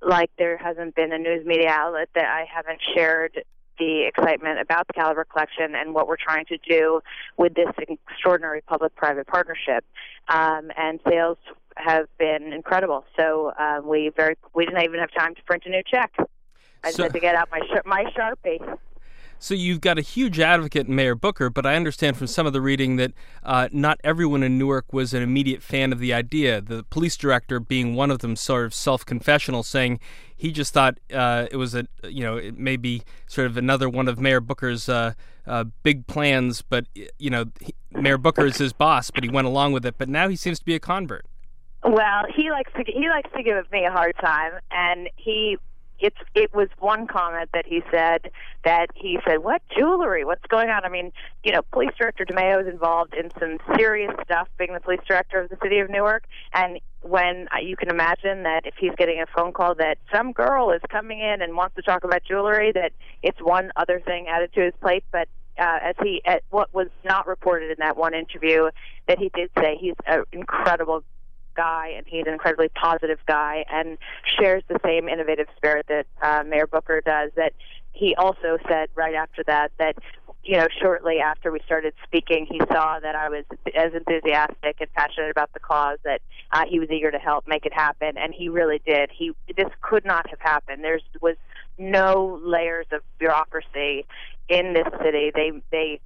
like 0.02 0.30
there 0.38 0.56
hasn't 0.56 0.94
been 0.94 1.12
a 1.12 1.18
news 1.18 1.44
media 1.44 1.68
outlet 1.68 2.08
that 2.14 2.24
I 2.24 2.46
haven't 2.52 2.80
shared 2.94 3.44
the 3.80 4.06
excitement 4.06 4.60
about 4.60 4.86
the 4.86 4.92
Caliber 4.92 5.24
Collection 5.24 5.74
and 5.74 5.94
what 5.94 6.06
we're 6.06 6.16
trying 6.16 6.44
to 6.46 6.58
do 6.58 7.00
with 7.36 7.54
this 7.54 7.66
extraordinary 7.78 8.60
public-private 8.60 9.26
partnership. 9.26 9.84
Um, 10.28 10.70
and 10.76 11.00
sales 11.08 11.38
have 11.76 12.06
been 12.18 12.52
incredible. 12.52 13.04
So 13.18 13.52
uh, 13.58 13.80
we 13.82 14.10
very 14.14 14.36
we 14.54 14.66
didn't 14.66 14.84
even 14.84 15.00
have 15.00 15.10
time 15.12 15.34
to 15.34 15.42
print 15.42 15.64
a 15.66 15.70
new 15.70 15.82
check. 15.84 16.12
I 16.18 16.88
just 16.88 16.96
So- 16.96 17.02
had 17.04 17.12
to 17.14 17.20
get 17.20 17.34
out 17.34 17.48
my 17.50 17.60
my 17.84 18.04
sharpie. 18.16 18.78
So 19.42 19.54
you've 19.54 19.80
got 19.80 19.96
a 19.96 20.02
huge 20.02 20.38
advocate 20.38 20.86
in 20.86 20.94
Mayor 20.94 21.14
Booker, 21.14 21.48
but 21.48 21.64
I 21.64 21.74
understand 21.74 22.18
from 22.18 22.26
some 22.26 22.46
of 22.46 22.52
the 22.52 22.60
reading 22.60 22.96
that 22.96 23.12
uh, 23.42 23.70
not 23.72 23.98
everyone 24.04 24.42
in 24.42 24.58
Newark 24.58 24.92
was 24.92 25.14
an 25.14 25.22
immediate 25.22 25.62
fan 25.62 25.94
of 25.94 25.98
the 25.98 26.12
idea. 26.12 26.60
The 26.60 26.84
police 26.90 27.16
director 27.16 27.58
being 27.58 27.94
one 27.94 28.10
of 28.10 28.18
them, 28.18 28.36
sort 28.36 28.66
of 28.66 28.74
self-confessional, 28.74 29.62
saying 29.62 29.98
he 30.40 30.52
just 30.52 30.72
thought 30.72 30.98
uh, 31.12 31.46
it 31.50 31.56
was 31.58 31.74
a 31.74 31.86
you 32.02 32.22
know 32.22 32.38
it 32.38 32.58
may 32.58 32.78
be 32.78 33.02
sort 33.26 33.46
of 33.46 33.58
another 33.58 33.90
one 33.90 34.08
of 34.08 34.18
Mayor 34.18 34.40
Booker's 34.40 34.88
uh, 34.88 35.12
uh, 35.46 35.64
big 35.82 36.06
plans, 36.06 36.62
but 36.62 36.86
you 37.18 37.28
know 37.28 37.44
he, 37.60 37.74
Mayor 37.92 38.16
Booker 38.16 38.46
is 38.46 38.56
his 38.56 38.72
boss, 38.72 39.10
but 39.10 39.22
he 39.22 39.28
went 39.28 39.46
along 39.46 39.72
with 39.72 39.84
it. 39.84 39.96
But 39.98 40.08
now 40.08 40.28
he 40.28 40.36
seems 40.36 40.58
to 40.58 40.64
be 40.64 40.74
a 40.74 40.80
convert. 40.80 41.26
Well, 41.84 42.24
he 42.34 42.50
likes 42.50 42.72
to 42.72 42.84
he 42.90 43.10
likes 43.10 43.28
to 43.36 43.42
give 43.42 43.70
me 43.70 43.84
a 43.84 43.90
hard 43.90 44.14
time, 44.18 44.52
and 44.70 45.10
he 45.16 45.58
it's 46.00 46.16
it 46.34 46.54
was 46.54 46.68
one 46.78 47.06
comment 47.06 47.50
that 47.54 47.66
he 47.66 47.82
said 47.90 48.30
that 48.64 48.86
he 48.94 49.18
said, 49.26 49.38
"What 49.42 49.62
jewelry? 49.76 50.24
What's 50.24 50.46
going 50.48 50.70
on?" 50.70 50.84
I 50.84 50.88
mean, 50.88 51.12
you 51.44 51.52
know, 51.52 51.62
Police 51.72 51.90
Director 51.98 52.24
DeMaio 52.24 52.62
is 52.62 52.68
involved 52.68 53.14
in 53.14 53.30
some 53.38 53.58
serious 53.76 54.12
stuff, 54.24 54.48
being 54.58 54.72
the 54.72 54.80
police 54.80 55.00
director 55.06 55.40
of 55.40 55.50
the 55.50 55.58
city 55.62 55.78
of 55.78 55.90
Newark, 55.90 56.24
and 56.52 56.80
when 57.02 57.48
uh, 57.54 57.60
you 57.60 57.76
can 57.76 57.88
imagine 57.88 58.42
that 58.42 58.66
if 58.66 58.74
he's 58.78 58.92
getting 58.98 59.20
a 59.20 59.26
phone 59.34 59.52
call 59.52 59.74
that 59.76 59.98
some 60.12 60.32
girl 60.32 60.70
is 60.70 60.82
coming 60.90 61.20
in 61.20 61.40
and 61.40 61.56
wants 61.56 61.76
to 61.76 61.82
talk 61.82 62.04
about 62.04 62.22
jewelry, 62.24 62.72
that 62.72 62.92
it's 63.22 63.40
one 63.40 63.72
other 63.76 64.00
thing 64.00 64.26
added 64.28 64.52
to 64.54 64.60
his 64.60 64.74
plate, 64.80 65.04
but 65.10 65.28
uh, 65.58 65.78
as 65.82 65.94
he 66.02 66.22
at 66.24 66.42
what 66.50 66.72
was 66.74 66.88
not 67.04 67.26
reported 67.26 67.70
in 67.70 67.76
that 67.78 67.96
one 67.96 68.14
interview 68.14 68.70
that 69.06 69.18
he 69.18 69.30
did 69.34 69.50
say 69.58 69.76
he's 69.78 69.94
an 70.06 70.24
incredible 70.32 71.02
guy 71.54 71.92
and 71.96 72.06
he's 72.06 72.26
an 72.26 72.32
incredibly 72.32 72.68
positive 72.68 73.18
guy 73.26 73.64
and 73.70 73.98
shares 74.38 74.62
the 74.68 74.78
same 74.84 75.08
innovative 75.08 75.46
spirit 75.56 75.86
that 75.88 76.06
uh, 76.22 76.42
Mayor 76.46 76.66
Booker 76.66 77.00
does 77.00 77.30
that 77.36 77.52
he 77.92 78.14
also 78.16 78.58
said 78.68 78.88
right 78.94 79.14
after 79.14 79.42
that 79.44 79.72
that 79.78 79.96
you 80.44 80.56
know 80.56 80.66
shortly 80.80 81.18
after 81.18 81.50
we 81.50 81.60
started 81.66 81.92
speaking 82.04 82.46
he 82.50 82.60
saw 82.72 82.98
that 83.00 83.14
I 83.14 83.28
was 83.28 83.44
as 83.74 83.92
enthusiastic 83.94 84.76
and 84.80 84.92
passionate 84.94 85.30
about 85.30 85.52
the 85.52 85.60
cause 85.60 85.98
that 86.04 86.22
uh, 86.52 86.64
he 86.68 86.78
was 86.78 86.90
eager 86.90 87.10
to 87.10 87.18
help 87.18 87.46
make 87.46 87.66
it 87.66 87.72
happen 87.72 88.16
and 88.16 88.32
he 88.32 88.48
really 88.48 88.80
did. 88.86 89.10
He 89.12 89.32
this 89.56 89.68
could 89.82 90.04
not 90.04 90.28
have 90.30 90.40
happened. 90.40 90.82
There 90.84 91.00
was 91.20 91.36
no 91.78 92.40
layers 92.44 92.86
of 92.92 93.02
bureaucracy 93.18 94.06
in 94.48 94.74
this 94.74 94.86
city. 95.02 95.30
They 95.34 95.52
they 95.70 96.00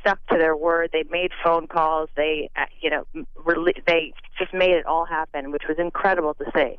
stuck 0.00 0.24
to 0.28 0.36
their 0.36 0.56
word. 0.56 0.90
They 0.92 1.04
made 1.10 1.30
phone 1.42 1.66
calls. 1.66 2.08
They, 2.16 2.50
uh, 2.56 2.66
you 2.80 2.90
know, 2.90 3.06
rele- 3.44 3.84
they 3.86 4.12
just 4.38 4.52
made 4.52 4.70
it 4.70 4.86
all 4.86 5.04
happen, 5.04 5.50
which 5.50 5.64
was 5.68 5.78
incredible 5.78 6.34
to 6.34 6.44
see. 6.54 6.76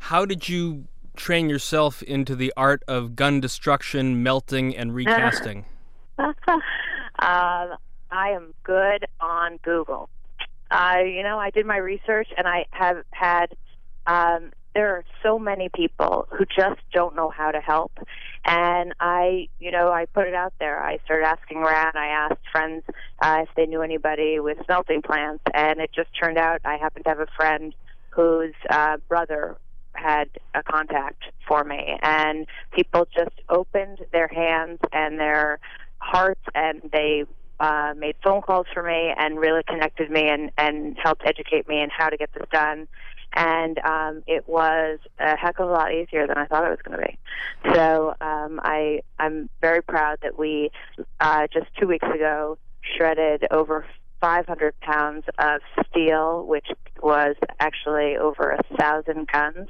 How 0.00 0.24
did 0.24 0.48
you 0.48 0.86
train 1.16 1.48
yourself 1.48 2.02
into 2.02 2.36
the 2.36 2.52
art 2.56 2.82
of 2.86 3.16
gun 3.16 3.40
destruction, 3.40 4.22
melting, 4.22 4.76
and 4.76 4.94
recasting? 4.94 5.64
um, 6.18 6.36
I 7.18 8.30
am 8.30 8.54
good 8.62 9.06
on 9.20 9.58
Google. 9.62 10.08
I, 10.70 11.02
you 11.02 11.22
know, 11.22 11.38
I 11.38 11.50
did 11.50 11.66
my 11.66 11.76
research, 11.76 12.28
and 12.36 12.46
I 12.46 12.66
have 12.70 13.04
had. 13.10 13.54
Um, 14.06 14.52
there 14.76 14.94
are 14.94 15.04
so 15.22 15.38
many 15.38 15.70
people 15.70 16.28
who 16.30 16.44
just 16.44 16.80
don't 16.92 17.16
know 17.16 17.30
how 17.30 17.50
to 17.50 17.60
help, 17.60 17.92
and 18.44 18.92
I, 19.00 19.48
you 19.58 19.70
know, 19.70 19.90
I 19.90 20.04
put 20.04 20.26
it 20.26 20.34
out 20.34 20.52
there. 20.60 20.78
I 20.82 20.98
started 21.06 21.24
asking 21.24 21.58
around. 21.58 21.96
I 21.96 22.08
asked 22.08 22.42
friends 22.52 22.84
uh, 23.22 23.38
if 23.44 23.48
they 23.56 23.64
knew 23.64 23.80
anybody 23.80 24.38
with 24.38 24.58
smelting 24.66 25.00
plants, 25.00 25.42
and 25.54 25.80
it 25.80 25.92
just 25.94 26.10
turned 26.22 26.36
out 26.36 26.60
I 26.66 26.76
happen 26.76 27.02
to 27.04 27.08
have 27.08 27.20
a 27.20 27.26
friend 27.38 27.74
whose 28.10 28.52
uh, 28.68 28.98
brother 29.08 29.56
had 29.94 30.28
a 30.54 30.62
contact 30.62 31.22
for 31.48 31.64
me, 31.64 31.98
and 32.02 32.46
people 32.72 33.08
just 33.16 33.34
opened 33.48 34.00
their 34.12 34.28
hands 34.28 34.78
and 34.92 35.18
their 35.18 35.58
hearts, 36.00 36.42
and 36.54 36.82
they 36.92 37.24
uh, 37.60 37.94
made 37.96 38.16
phone 38.22 38.42
calls 38.42 38.66
for 38.74 38.82
me 38.82 39.14
and 39.16 39.38
really 39.38 39.62
connected 39.66 40.10
me 40.10 40.28
and, 40.28 40.50
and 40.58 40.98
helped 41.02 41.22
educate 41.24 41.66
me 41.66 41.80
in 41.80 41.88
how 41.88 42.10
to 42.10 42.18
get 42.18 42.28
this 42.34 42.46
done. 42.52 42.86
And 43.36 43.78
um, 43.80 44.22
it 44.26 44.48
was 44.48 44.98
a 45.20 45.36
heck 45.36 45.58
of 45.58 45.68
a 45.68 45.70
lot 45.70 45.92
easier 45.92 46.26
than 46.26 46.38
I 46.38 46.46
thought 46.46 46.64
it 46.64 46.70
was 46.70 46.78
going 46.82 46.98
to 46.98 47.06
be. 47.06 47.18
So 47.74 48.14
um, 48.20 48.58
I 48.62 49.02
I'm 49.18 49.50
very 49.60 49.82
proud 49.82 50.18
that 50.22 50.38
we 50.38 50.70
uh, 51.20 51.46
just 51.52 51.66
two 51.78 51.86
weeks 51.86 52.06
ago 52.06 52.56
shredded 52.96 53.46
over 53.50 53.84
500 54.20 54.78
pounds 54.80 55.24
of 55.38 55.60
steel, 55.90 56.46
which 56.46 56.66
was 57.02 57.36
actually 57.60 58.16
over 58.16 58.50
a 58.50 58.76
thousand 58.76 59.28
guns, 59.30 59.68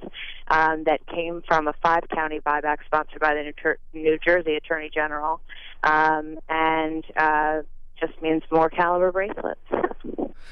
um, 0.49 0.85
that 0.85 1.05
came 1.07 1.43
from 1.47 1.67
a 1.69 1.75
five 1.83 2.05
county 2.15 2.41
buyback 2.41 2.79
sponsored 2.87 3.21
by 3.21 3.35
the 3.35 3.43
New, 3.43 3.53
Ter- 3.53 3.79
New 3.93 4.19
Jersey 4.25 4.55
Attorney 4.55 4.91
General, 4.93 5.41
um, 5.83 6.39
and 6.49 7.05
uh, 7.17 7.63
just 7.99 8.21
means 8.23 8.43
more 8.51 8.69
caliber 8.71 9.13
bracelets. 9.13 9.61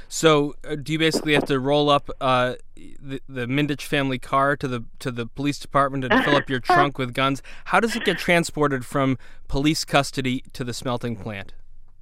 So, 0.09 0.55
uh, 0.69 0.77
do 0.77 0.93
you 0.93 0.99
basically 0.99 1.35
have 1.35 1.47
to 1.47 1.59
roll 1.59 1.89
up 1.89 2.11
uh, 2.21 2.55
the, 2.77 3.21
the 3.29 3.47
Mindich 3.47 3.83
family 3.83 4.19
car 4.19 4.57
to 4.57 4.69
the 4.69 4.85
to 4.99 5.11
the 5.11 5.27
police 5.27 5.59
department 5.59 6.05
and 6.05 6.25
fill 6.25 6.37
up 6.37 6.49
your 6.49 6.61
trunk 6.73 6.99
with 6.99 7.15
guns? 7.15 7.43
How 7.67 7.81
does 7.81 7.97
it 7.97 8.05
get 8.05 8.19
transported 8.19 8.85
from 8.85 9.19
police 9.49 9.85
custody 9.85 10.45
to 10.53 10.65
the 10.65 10.75
smelting 10.75 11.17
plant? 11.17 11.53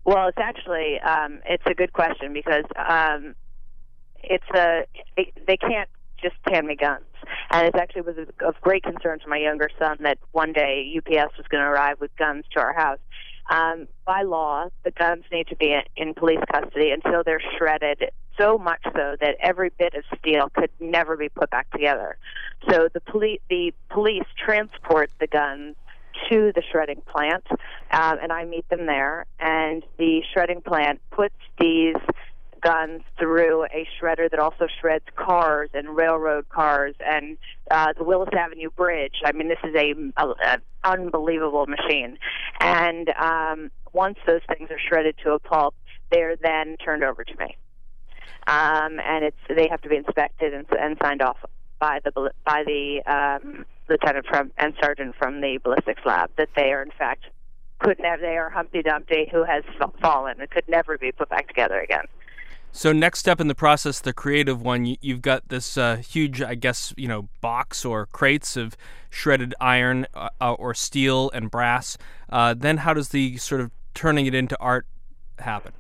Well, 0.05 0.29
it's 0.29 0.39
actually 0.39 0.99
um, 1.01 1.41
it's 1.47 1.63
a 1.67 1.75
good 1.75 1.93
question 1.93 2.33
because 2.33 2.65
um, 2.77 3.35
it's 4.23 4.45
a 4.55 4.85
they, 5.17 5.33
they 5.47 5.57
can't 5.57 5.89
just 6.21 6.37
hand 6.47 6.67
me 6.67 6.77
guns, 6.77 7.05
and 7.51 7.67
it 7.67 7.75
actually 7.77 8.03
was 8.03 8.17
of 8.41 8.61
great 8.61 8.83
concern 8.83 9.21
to 9.21 9.29
my 9.29 9.39
younger 9.39 9.69
son 9.79 9.99
that 10.01 10.19
one 10.33 10.53
day 10.53 10.93
UPS 10.97 11.37
was 11.37 11.47
going 11.49 11.63
to 11.63 11.69
arrive 11.69 12.01
with 12.01 12.15
guns 12.17 12.45
to 12.53 12.61
our 12.61 12.73
house. 12.73 12.99
Um, 13.51 13.89
by 14.05 14.23
law, 14.23 14.69
the 14.85 14.91
guns 14.93 15.25
need 15.33 15.49
to 15.49 15.57
be 15.57 15.77
in, 15.97 16.15
police 16.15 16.41
custody 16.51 16.91
until 16.91 17.23
they're 17.25 17.43
shredded 17.59 18.11
so 18.39 18.57
much 18.57 18.81
so 18.85 19.17
that 19.21 19.37
every 19.41 19.71
bit 19.79 19.95
of 19.95 20.05
steel 20.19 20.49
could 20.55 20.71
never 20.81 21.17
be 21.17 21.29
put 21.29 21.51
back 21.51 21.71
together. 21.71 22.17
So 22.71 22.89
the 22.93 23.01
police 23.01 23.41
the 23.51 23.75
police 23.91 24.25
transport 24.43 25.11
the 25.21 25.27
guns 25.27 25.77
to 26.31 26.53
the 26.55 26.63
shredding 26.71 27.03
plant, 27.03 27.45
um, 27.91 28.19
and 28.23 28.33
I 28.33 28.45
meet 28.45 28.69
them 28.69 28.87
there. 28.87 29.27
And 29.41 29.83
the 29.99 30.23
shredding 30.33 30.61
plant 30.63 31.01
puts 31.11 31.35
these 31.59 31.97
guns 32.63 33.03
through 33.19 33.65
a 33.65 33.87
shredder 34.01 34.31
that 34.31 34.39
also 34.39 34.67
shreds 34.81 35.05
cars 35.17 35.71
and 35.75 35.97
railroad 35.97 36.49
cars 36.49 36.95
and 37.05 37.37
uh, 37.71 37.93
the 37.97 38.05
Willis 38.05 38.31
Avenue 38.33 38.71
Bridge. 38.71 39.17
I 39.25 39.33
mean, 39.33 39.49
this 39.49 39.59
is 39.65 39.75
a, 39.75 39.95
a, 40.17 40.29
a 40.29 40.59
unbelievable 40.85 41.67
machine. 41.67 42.19
And 42.61 43.11
um, 43.11 43.71
once 43.93 44.19
those 44.27 44.41
things 44.49 44.71
are 44.71 44.79
shredded 44.89 45.17
to 45.25 45.33
a 45.33 45.39
pulp, 45.39 45.75
they're 46.11 46.37
then 46.37 46.77
turned 46.77 47.05
over 47.05 47.25
to 47.25 47.37
me. 47.39 47.57
Um, 48.47 48.99
and 49.01 49.25
it's 49.25 49.37
they 49.49 49.69
have 49.69 49.81
to 49.83 49.89
be 49.89 49.97
inspected 49.97 50.53
and, 50.53 50.67
and 50.79 50.97
signed 51.01 51.23
off 51.23 51.37
by 51.79 52.01
the 52.05 52.31
by 52.45 52.65
the 52.65 53.03
um, 53.07 53.65
lieutenant 53.89 54.27
from 54.27 54.51
and 54.59 54.75
sergeant 54.83 55.15
from 55.17 55.41
the 55.41 55.59
ballistics 55.63 56.03
lab 56.05 56.31
that 56.39 56.49
they 56.57 56.73
are 56.73 56.83
in 56.83 56.91
fact 56.91 57.25
could 57.79 57.99
never 58.01 58.23
they 58.23 58.37
are 58.37 58.51
Humpty 58.51 58.83
Dumpty 58.83 59.29
who 59.31 59.45
has 59.45 59.63
fallen 60.01 60.41
and 60.41 60.51
could 60.51 60.69
never 60.69 60.99
be 60.99 61.13
put 61.13 61.29
back 61.29 61.49
together 61.49 61.81
again. 61.81 62.05
So 62.75 62.91
next 62.91 63.19
step 63.19 63.39
in 63.39 63.49
the 63.49 63.55
process, 63.55 64.01
the 64.01 64.15
creative 64.15 64.63
one, 64.63 64.87
you, 64.87 64.97
you've 65.03 65.21
got 65.21 65.49
this 65.49 65.77
uh, 65.77 65.97
huge, 65.97 66.41
I 66.41 66.55
guess, 66.55 66.95
you 66.97 67.07
know, 67.07 67.29
box 67.43 67.85
or 67.85 68.07
crates 68.07 68.57
of 68.57 68.79
shredded 69.11 69.55
iron 69.61 70.07
uh, 70.15 70.31
or 70.41 70.73
steel 70.73 71.31
and 71.35 71.51
brass. 71.51 71.99
Uh, 72.31 72.55
then 72.55 72.79
how 72.79 72.95
does 72.95 73.11
the 73.11 73.37
sort 73.37 73.61
of 73.61 73.71
turning 73.93 74.25
it 74.25 74.35
into 74.35 74.59
art 74.59 74.87
happen? 75.39 75.73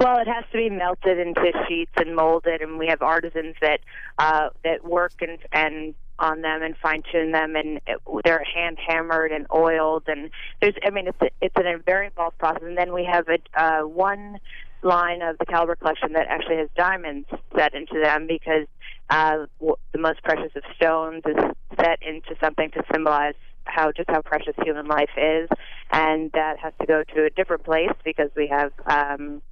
Well, 0.00 0.18
it 0.18 0.26
has 0.26 0.44
to 0.50 0.58
be 0.58 0.68
melted 0.68 1.18
into 1.18 1.52
sheets 1.68 1.92
and 1.96 2.16
molded, 2.16 2.60
and 2.60 2.76
we 2.76 2.88
have 2.88 3.02
artisans 3.02 3.54
that 3.60 3.80
uh, 4.18 4.48
that 4.64 4.84
work 4.84 5.12
and 5.20 5.38
and 5.52 5.94
on 6.18 6.40
them 6.40 6.62
and 6.62 6.76
fine 6.78 7.02
tune 7.12 7.30
them, 7.32 7.54
and 7.54 7.80
it, 7.86 8.00
they're 8.24 8.42
hand 8.42 8.78
hammered 8.84 9.30
and 9.30 9.46
oiled, 9.54 10.04
and 10.08 10.30
there's 10.60 10.74
I 10.84 10.90
mean 10.90 11.06
it's 11.06 11.20
a, 11.20 11.30
it's 11.40 11.54
a 11.56 11.78
very 11.84 12.06
involved 12.06 12.36
process, 12.38 12.62
and 12.64 12.76
then 12.76 12.92
we 12.92 13.04
have 13.04 13.26
a 13.28 13.38
uh, 13.54 13.86
one 13.86 14.38
line 14.82 15.22
of 15.22 15.38
the 15.38 15.46
caliber 15.46 15.76
collection 15.76 16.12
that 16.12 16.26
actually 16.28 16.56
has 16.56 16.68
diamonds 16.76 17.28
set 17.56 17.74
into 17.74 18.00
them 18.02 18.26
because 18.26 18.66
uh, 19.10 19.46
the 19.60 19.98
most 19.98 20.22
precious 20.22 20.52
of 20.54 20.62
stones 20.76 21.22
is 21.26 21.36
set 21.78 21.98
into 22.02 22.34
something 22.40 22.70
to 22.72 22.82
symbolize 22.92 23.34
how 23.64 23.90
just 23.92 24.08
how 24.08 24.22
precious 24.22 24.54
human 24.64 24.86
life 24.86 25.10
is. 25.16 25.48
And 25.90 26.30
that 26.32 26.58
has 26.58 26.72
to 26.80 26.86
go 26.86 27.02
to 27.14 27.24
a 27.24 27.30
different 27.30 27.64
place 27.64 27.92
because 28.04 28.30
we 28.36 28.48
have 28.48 28.72
um, 28.86 29.42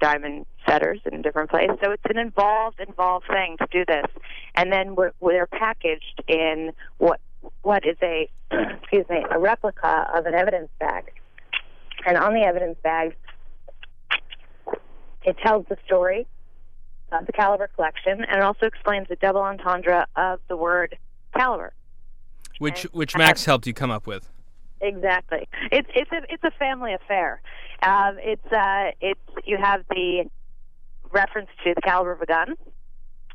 diamond 0.00 0.46
setters 0.66 1.00
in 1.04 1.14
a 1.14 1.22
different 1.22 1.50
place. 1.50 1.70
So 1.82 1.92
it's 1.92 2.02
an 2.08 2.18
involved, 2.18 2.80
involved 2.80 3.26
thing 3.26 3.56
to 3.58 3.66
do 3.70 3.84
this, 3.86 4.06
and 4.54 4.72
then 4.72 4.94
we're, 4.96 5.12
we're 5.20 5.46
packaged 5.46 6.22
in 6.26 6.72
what 6.98 7.20
what 7.62 7.86
is 7.86 7.96
a 8.02 8.28
excuse 8.50 9.08
me 9.08 9.24
a 9.30 9.38
replica 9.38 10.10
of 10.14 10.26
an 10.26 10.34
evidence 10.34 10.68
bag, 10.78 11.12
and 12.06 12.16
on 12.16 12.34
the 12.34 12.40
evidence 12.40 12.76
bag, 12.82 13.14
it 15.24 15.36
tells 15.38 15.66
the 15.68 15.76
story 15.84 16.26
of 17.12 17.26
the 17.26 17.32
caliber 17.32 17.68
collection, 17.68 18.24
and 18.24 18.36
it 18.36 18.42
also 18.42 18.66
explains 18.66 19.08
the 19.08 19.16
double 19.16 19.42
entendre 19.42 20.06
of 20.16 20.40
the 20.48 20.56
word 20.56 20.96
caliber. 21.36 21.72
Which 22.58 22.82
which 22.92 23.16
Max 23.16 23.44
helped 23.44 23.66
you 23.66 23.74
come 23.74 23.90
up 23.90 24.06
with. 24.06 24.28
Exactly. 24.80 25.48
It's 25.72 25.88
it's 25.94 26.10
a 26.12 26.22
it's 26.28 26.44
a 26.44 26.50
family 26.52 26.94
affair. 26.94 27.40
Um, 27.82 28.16
it's 28.18 28.52
uh 28.52 28.92
it's 29.00 29.20
you 29.44 29.56
have 29.58 29.84
the 29.90 30.24
reference 31.10 31.48
to 31.64 31.74
the 31.74 31.80
caliber 31.82 32.12
of 32.12 32.20
a 32.20 32.26
gun, 32.26 32.54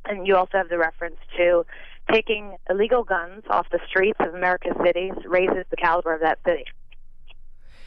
and 0.06 0.28
you 0.28 0.36
also 0.36 0.58
have 0.58 0.70
the 0.70 0.78
reference 0.78 1.18
to 1.38 1.66
taking 2.12 2.56
illegal 2.70 3.04
guns 3.04 3.44
off 3.50 3.68
the 3.72 3.80
streets 3.88 4.20
of 4.20 4.34
America's 4.34 4.78
cities 4.84 5.14
raises 5.26 5.66
the 5.70 5.76
caliber 5.76 6.14
of 6.14 6.22
that 6.22 6.40
city. 6.46 6.66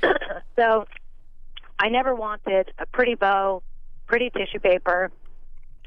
so, 0.57 0.87
I 1.79 1.89
never 1.89 2.15
wanted 2.15 2.73
a 2.79 2.87
pretty 2.87 3.15
bow, 3.15 3.63
pretty 4.09 4.31
tissue 4.31 4.59
paper 4.59 5.11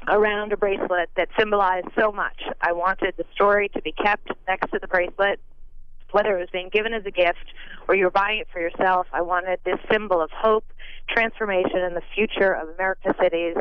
around 0.08 0.52
a 0.52 0.56
bracelet 0.56 1.10
that 1.16 1.28
symbolized 1.38 1.88
so 1.98 2.10
much. 2.10 2.40
I 2.60 2.72
wanted 2.72 3.14
the 3.16 3.24
story 3.34 3.68
to 3.70 3.82
be 3.82 3.92
kept 3.92 4.30
next 4.48 4.70
to 4.70 4.78
the 4.80 4.88
bracelet 4.88 5.38
whether 6.12 6.36
it 6.36 6.40
was 6.40 6.48
being 6.52 6.68
given 6.68 6.94
as 6.94 7.04
a 7.04 7.10
gift 7.10 7.52
or 7.88 7.94
you 7.94 8.04
were 8.04 8.10
buying 8.10 8.38
it 8.38 8.48
for 8.52 8.60
yourself, 8.60 9.06
I 9.12 9.22
wanted 9.22 9.58
this 9.64 9.78
symbol 9.90 10.20
of 10.20 10.30
hope, 10.30 10.64
transformation, 11.08 11.78
and 11.78 11.96
the 11.96 12.02
future 12.14 12.52
of 12.52 12.68
America's 12.68 13.14
cities 13.20 13.56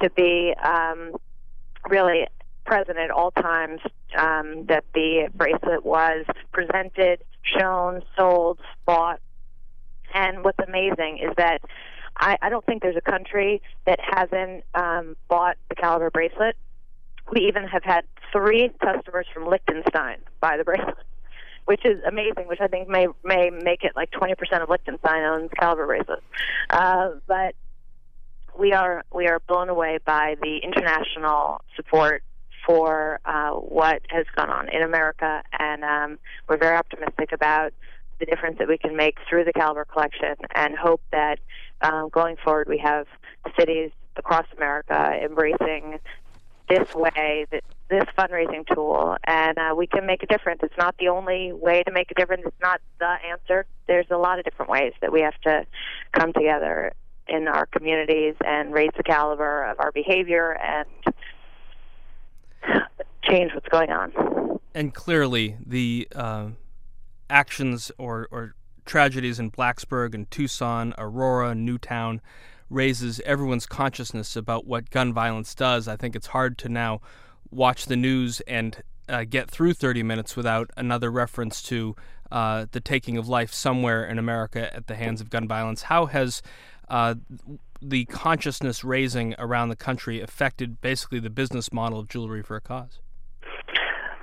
to 0.00 0.10
be 0.10 0.54
um, 0.62 1.16
really 1.88 2.26
present 2.64 2.98
at 2.98 3.10
all 3.10 3.30
times. 3.32 3.80
Um, 4.16 4.64
that 4.66 4.84
the 4.94 5.28
bracelet 5.34 5.84
was 5.84 6.24
presented, 6.52 7.22
shown, 7.42 8.02
sold, 8.16 8.60
bought. 8.86 9.20
And 10.14 10.42
what's 10.42 10.58
amazing 10.66 11.18
is 11.18 11.34
that 11.36 11.60
I, 12.18 12.38
I 12.42 12.48
don't 12.48 12.64
think 12.64 12.82
there's 12.82 12.96
a 12.96 13.00
country 13.10 13.62
that 13.86 13.98
hasn't 14.00 14.64
um, 14.74 15.16
bought 15.28 15.56
the 15.68 15.74
caliber 15.74 16.10
bracelet. 16.10 16.56
We 17.32 17.42
even 17.48 17.64
have 17.64 17.82
had 17.82 18.04
three 18.32 18.70
customers 18.80 19.26
from 19.32 19.46
Liechtenstein 19.46 20.18
buy 20.40 20.56
the 20.56 20.64
bracelet 20.64 20.96
which 21.66 21.84
is 21.84 22.00
amazing, 22.06 22.46
which 22.46 22.60
I 22.60 22.68
think 22.68 22.88
may 22.88 23.08
may 23.24 23.50
make 23.50 23.84
it 23.84 23.92
like 23.94 24.10
20% 24.12 24.62
of 24.62 24.70
Liechtenstein 24.70 25.22
owns 25.24 25.50
caliber 25.58 25.86
bracelets. 25.86 26.22
Uh, 26.70 27.10
but 27.26 27.54
we 28.58 28.72
are 28.72 29.04
we 29.12 29.26
are 29.26 29.40
blown 29.40 29.68
away 29.68 29.98
by 30.04 30.36
the 30.40 30.58
international 30.58 31.60
support 31.74 32.22
for 32.64 33.20
uh, 33.24 33.50
what 33.50 34.02
has 34.08 34.26
gone 34.34 34.50
on 34.50 34.68
in 34.68 34.82
America, 34.82 35.42
and 35.58 35.84
um, 35.84 36.18
we're 36.48 36.56
very 36.56 36.76
optimistic 36.76 37.32
about 37.32 37.72
the 38.18 38.26
difference 38.26 38.58
that 38.58 38.66
we 38.66 38.78
can 38.78 38.96
make 38.96 39.18
through 39.28 39.44
the 39.44 39.52
Caliber 39.52 39.84
collection, 39.84 40.34
and 40.54 40.76
hope 40.76 41.02
that 41.12 41.38
um, 41.82 42.08
going 42.10 42.36
forward 42.36 42.68
we 42.68 42.78
have 42.78 43.06
cities 43.58 43.90
across 44.16 44.46
America 44.56 45.18
embracing 45.22 45.98
this 46.68 46.94
way, 46.94 47.46
this 47.50 48.04
fundraising 48.18 48.66
tool, 48.66 49.16
and 49.24 49.56
uh, 49.58 49.74
we 49.76 49.86
can 49.86 50.04
make 50.04 50.22
a 50.22 50.26
difference. 50.26 50.60
It's 50.62 50.76
not 50.76 50.96
the 50.98 51.08
only 51.08 51.52
way 51.52 51.82
to 51.84 51.92
make 51.92 52.10
a 52.10 52.14
difference. 52.14 52.42
It's 52.44 52.60
not 52.60 52.80
the 52.98 53.16
answer. 53.30 53.66
There's 53.86 54.06
a 54.10 54.16
lot 54.16 54.38
of 54.38 54.44
different 54.44 54.70
ways 54.70 54.92
that 55.00 55.12
we 55.12 55.20
have 55.20 55.38
to 55.42 55.64
come 56.12 56.32
together 56.32 56.92
in 57.28 57.48
our 57.48 57.66
communities 57.66 58.34
and 58.44 58.72
raise 58.72 58.90
the 58.96 59.02
caliber 59.02 59.64
of 59.64 59.78
our 59.80 59.92
behavior 59.92 60.52
and 60.52 60.88
change 63.22 63.52
what's 63.54 63.68
going 63.68 63.90
on. 63.90 64.58
And 64.74 64.92
clearly, 64.92 65.56
the 65.64 66.08
uh, 66.14 66.48
actions 67.30 67.90
or, 67.98 68.28
or 68.30 68.54
tragedies 68.86 69.38
in 69.38 69.50
Blacksburg 69.50 70.14
and 70.14 70.30
Tucson, 70.30 70.94
Aurora, 70.96 71.54
Newtown 71.54 72.20
raises 72.70 73.20
everyone's 73.20 73.66
consciousness 73.66 74.36
about 74.36 74.66
what 74.66 74.90
gun 74.90 75.12
violence 75.12 75.54
does. 75.54 75.86
I 75.86 75.96
think 75.96 76.16
it's 76.16 76.28
hard 76.28 76.58
to 76.58 76.68
now 76.68 77.00
watch 77.50 77.86
the 77.86 77.96
news 77.96 78.40
and 78.42 78.82
uh, 79.08 79.24
get 79.24 79.50
through 79.50 79.74
30 79.74 80.02
minutes 80.02 80.36
without 80.36 80.70
another 80.76 81.10
reference 81.10 81.62
to 81.62 81.94
uh, 82.32 82.66
the 82.72 82.80
taking 82.80 83.16
of 83.16 83.28
life 83.28 83.52
somewhere 83.52 84.04
in 84.04 84.18
America 84.18 84.74
at 84.74 84.88
the 84.88 84.96
hands 84.96 85.20
of 85.20 85.30
gun 85.30 85.46
violence. 85.46 85.82
How 85.82 86.06
has 86.06 86.42
uh, 86.88 87.14
the 87.80 88.04
consciousness 88.06 88.82
raising 88.82 89.34
around 89.38 89.68
the 89.68 89.76
country 89.76 90.20
affected 90.20 90.80
basically 90.80 91.20
the 91.20 91.30
business 91.30 91.72
model 91.72 92.00
of 92.00 92.08
Jewelry 92.08 92.42
for 92.42 92.56
a 92.56 92.60
Cause? 92.60 93.00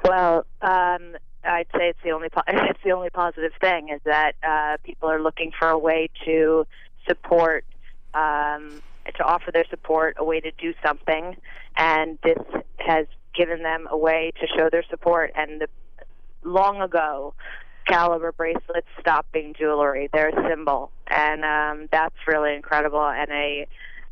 Well, 0.05 0.45
um, 0.61 1.15
I'd 1.45 1.67
say 1.73 1.89
it's 1.89 1.99
the 2.03 2.11
only 2.11 2.29
po- 2.29 2.43
it's 2.47 2.79
the 2.83 2.91
only 2.91 3.09
positive 3.09 3.51
thing 3.59 3.89
is 3.89 4.01
that 4.05 4.35
uh, 4.43 4.77
people 4.83 5.09
are 5.09 5.21
looking 5.21 5.51
for 5.57 5.69
a 5.69 5.77
way 5.77 6.09
to 6.25 6.65
support 7.07 7.65
um, 8.13 8.81
to 9.17 9.23
offer 9.23 9.51
their 9.51 9.65
support, 9.69 10.15
a 10.17 10.23
way 10.23 10.39
to 10.39 10.51
do 10.51 10.73
something, 10.85 11.35
and 11.77 12.17
this 12.23 12.37
has 12.77 13.07
given 13.35 13.63
them 13.63 13.87
a 13.89 13.97
way 13.97 14.31
to 14.39 14.47
show 14.55 14.69
their 14.69 14.83
support. 14.89 15.31
And 15.35 15.61
the, 15.61 15.67
long 16.43 16.81
ago, 16.81 17.33
caliber 17.85 18.31
bracelets 18.31 18.87
stopped 18.99 19.31
being 19.31 19.53
jewelry; 19.57 20.09
they're 20.13 20.29
a 20.29 20.49
symbol, 20.49 20.91
and 21.07 21.43
um, 21.43 21.89
that's 21.91 22.15
really 22.27 22.55
incredible. 22.55 23.05
And 23.05 23.29
a 23.31 23.67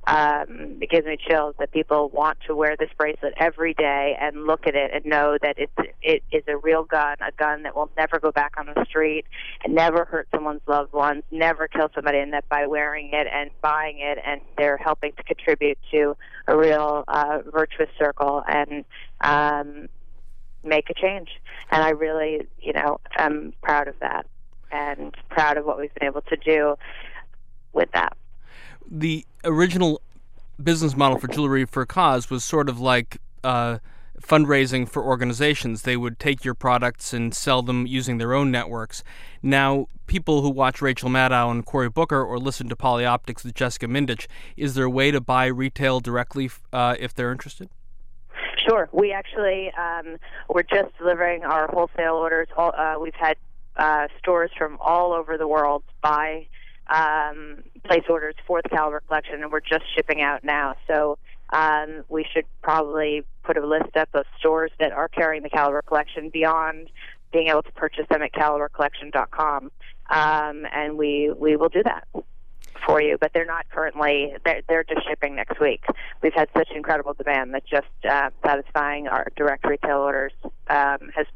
um, 0.07 0.77
it 0.81 0.89
gives 0.89 1.05
me 1.05 1.15
chills 1.15 1.53
that 1.59 1.71
people 1.71 2.09
want 2.09 2.39
to 2.47 2.55
wear 2.55 2.75
this 2.75 2.89
bracelet 2.97 3.33
every 3.37 3.75
day 3.75 4.17
and 4.19 4.47
look 4.47 4.65
at 4.65 4.73
it 4.75 4.91
and 4.93 5.05
know 5.05 5.37
that 5.41 5.55
it's 5.59 5.71
it 6.01 6.23
is 6.31 6.43
a 6.47 6.57
real 6.57 6.83
gun, 6.83 7.17
a 7.21 7.31
gun 7.31 7.63
that 7.63 7.75
will 7.75 7.89
never 7.95 8.19
go 8.19 8.31
back 8.31 8.53
on 8.57 8.65
the 8.65 8.85
street 8.85 9.25
and 9.63 9.75
never 9.75 10.05
hurt 10.05 10.27
someone's 10.33 10.61
loved 10.65 10.91
ones, 10.91 11.23
never 11.29 11.67
kill 11.67 11.89
somebody, 11.93 12.17
and 12.17 12.33
that 12.33 12.49
by 12.49 12.65
wearing 12.65 13.11
it 13.13 13.27
and 13.31 13.51
buying 13.61 13.99
it, 13.99 14.17
and 14.25 14.41
they're 14.57 14.77
helping 14.77 15.11
to 15.13 15.23
contribute 15.23 15.77
to 15.91 16.17
a 16.47 16.57
real 16.57 17.03
uh, 17.07 17.39
virtuous 17.51 17.89
circle 17.99 18.43
and 18.47 18.83
um, 19.21 19.87
make 20.63 20.89
a 20.89 20.95
change. 20.95 21.29
And 21.71 21.83
I 21.83 21.89
really, 21.89 22.47
you 22.59 22.73
know, 22.73 22.99
I'm 23.17 23.53
proud 23.61 23.87
of 23.87 23.95
that 23.99 24.25
and 24.71 25.15
proud 25.29 25.57
of 25.57 25.65
what 25.65 25.77
we've 25.77 25.93
been 25.93 26.07
able 26.07 26.21
to 26.21 26.37
do 26.37 26.75
with 27.73 27.91
that 27.93 28.17
the 28.89 29.25
original 29.43 30.01
business 30.61 30.95
model 30.95 31.17
for 31.17 31.27
Jewelry 31.27 31.65
for 31.65 31.81
a 31.81 31.87
Cause 31.87 32.29
was 32.29 32.43
sort 32.43 32.69
of 32.69 32.79
like 32.79 33.17
uh, 33.43 33.79
fundraising 34.21 34.87
for 34.87 35.03
organizations. 35.03 35.81
They 35.81 35.97
would 35.97 36.19
take 36.19 36.45
your 36.45 36.53
products 36.53 37.13
and 37.13 37.33
sell 37.33 37.61
them 37.61 37.87
using 37.87 38.17
their 38.17 38.33
own 38.33 38.51
networks. 38.51 39.03
Now, 39.41 39.87
people 40.07 40.41
who 40.41 40.49
watch 40.49 40.81
Rachel 40.81 41.09
Maddow 41.09 41.49
and 41.49 41.65
Cory 41.65 41.89
Booker 41.89 42.23
or 42.23 42.37
listen 42.37 42.69
to 42.69 42.75
Polioptics 42.75 43.43
with 43.43 43.55
Jessica 43.55 43.87
Mindich, 43.87 44.27
is 44.55 44.75
there 44.75 44.85
a 44.85 44.89
way 44.89 45.11
to 45.11 45.19
buy 45.19 45.45
retail 45.47 45.99
directly 45.99 46.49
uh, 46.71 46.95
if 46.99 47.13
they're 47.13 47.31
interested? 47.31 47.69
Sure. 48.67 48.89
We 48.91 49.11
actually 49.11 49.71
um, 49.71 50.17
we're 50.49 50.63
just 50.63 50.95
delivering 50.97 51.43
our 51.43 51.67
wholesale 51.67 52.15
orders. 52.15 52.47
All, 52.55 52.73
uh, 52.77 52.95
we've 52.99 53.15
had 53.15 53.37
uh, 53.75 54.07
stores 54.19 54.51
from 54.57 54.77
all 54.79 55.13
over 55.13 55.37
the 55.37 55.47
world 55.47 55.83
buy 56.01 56.45
um, 56.91 57.63
place 57.83 58.03
orders 58.09 58.35
for 58.45 58.61
the 58.61 58.69
Caliber 58.69 59.01
collection, 59.07 59.41
and 59.41 59.51
we're 59.51 59.61
just 59.61 59.83
shipping 59.95 60.21
out 60.21 60.43
now. 60.43 60.75
So 60.87 61.17
um, 61.51 62.03
we 62.09 62.25
should 62.31 62.45
probably 62.61 63.23
put 63.43 63.57
a 63.57 63.65
list 63.65 63.95
up 63.95 64.09
of 64.13 64.25
stores 64.39 64.71
that 64.79 64.91
are 64.91 65.07
carrying 65.07 65.43
the 65.43 65.49
Caliber 65.49 65.81
collection 65.81 66.29
beyond 66.29 66.89
being 67.31 67.47
able 67.47 67.63
to 67.63 67.71
purchase 67.71 68.05
them 68.09 68.21
at 68.21 68.33
calibercollection.com, 68.33 69.71
um, 70.09 70.67
and 70.73 70.97
we 70.97 71.31
we 71.37 71.55
will 71.55 71.69
do 71.69 71.81
that 71.83 72.07
for 72.85 73.01
you. 73.01 73.17
But 73.19 73.31
they're 73.33 73.45
not 73.45 73.65
currently 73.71 74.33
they're, 74.43 74.61
they're 74.67 74.83
just 74.83 75.07
shipping 75.07 75.35
next 75.35 75.61
week. 75.61 75.83
We've 76.21 76.33
had 76.33 76.49
such 76.55 76.69
incredible 76.75 77.13
demand 77.13 77.53
that 77.53 77.65
just 77.65 77.87
uh, 78.09 78.31
satisfying 78.45 79.07
our 79.07 79.27
direct 79.37 79.65
retail 79.65 79.99
orders 79.99 80.33
um, 80.69 81.09
has 81.15 81.27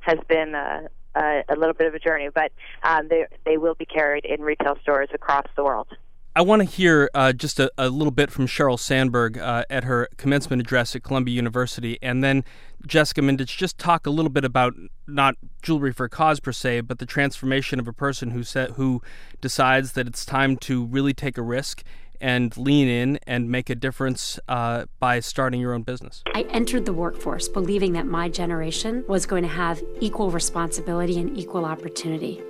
has 0.00 0.18
been. 0.28 0.54
Uh, 0.54 0.88
uh, 1.14 1.42
a 1.48 1.56
little 1.56 1.74
bit 1.74 1.86
of 1.86 1.94
a 1.94 1.98
journey, 1.98 2.28
but 2.34 2.52
um, 2.82 3.08
they 3.08 3.26
they 3.44 3.56
will 3.56 3.74
be 3.74 3.86
carried 3.86 4.24
in 4.24 4.40
retail 4.40 4.76
stores 4.82 5.08
across 5.12 5.46
the 5.56 5.64
world. 5.64 5.88
I 6.36 6.42
want 6.42 6.62
to 6.62 6.64
hear 6.64 7.08
uh, 7.14 7.32
just 7.32 7.60
a, 7.60 7.70
a, 7.78 7.88
little 7.88 8.10
bit 8.10 8.28
from 8.28 8.48
Sheryl 8.48 8.76
Sandberg 8.76 9.38
uh, 9.38 9.64
at 9.70 9.84
her 9.84 10.08
commencement 10.16 10.60
address 10.60 10.96
at 10.96 11.04
Columbia 11.04 11.32
University, 11.32 11.96
and 12.02 12.24
then 12.24 12.42
Jessica 12.84 13.20
Mindich 13.20 13.56
just 13.56 13.78
talk 13.78 14.04
a 14.04 14.10
little 14.10 14.30
bit 14.30 14.44
about 14.44 14.74
not 15.06 15.36
jewelry 15.62 15.92
for 15.92 16.06
a 16.06 16.10
cause 16.10 16.40
per 16.40 16.50
se, 16.50 16.80
but 16.80 16.98
the 16.98 17.06
transformation 17.06 17.78
of 17.78 17.86
a 17.86 17.92
person 17.92 18.32
who 18.32 18.42
sa- 18.42 18.66
who 18.66 19.00
decides 19.40 19.92
that 19.92 20.08
it's 20.08 20.26
time 20.26 20.56
to 20.56 20.84
really 20.84 21.14
take 21.14 21.38
a 21.38 21.42
risk 21.42 21.84
and 22.20 22.56
lean 22.56 22.88
in 22.88 23.18
and 23.26 23.50
make 23.50 23.70
a 23.70 23.74
difference 23.74 24.38
uh, 24.48 24.86
by 24.98 25.20
starting 25.20 25.60
your 25.60 25.74
own 25.74 25.82
business? 25.82 26.22
I 26.34 26.42
entered 26.50 26.86
the 26.86 26.92
workforce 26.92 27.48
believing 27.48 27.92
that 27.92 28.06
my 28.06 28.28
generation 28.28 29.04
was 29.08 29.26
going 29.26 29.42
to 29.42 29.48
have 29.48 29.82
equal 30.00 30.30
responsibility 30.30 31.18
and 31.18 31.36
equal 31.36 31.64
opportunity. 31.64 32.40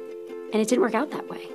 And 0.52 0.62
it 0.62 0.68
didn't 0.68 0.82
work 0.82 0.94
out 0.94 1.10
that 1.10 1.28
way. 1.28 1.48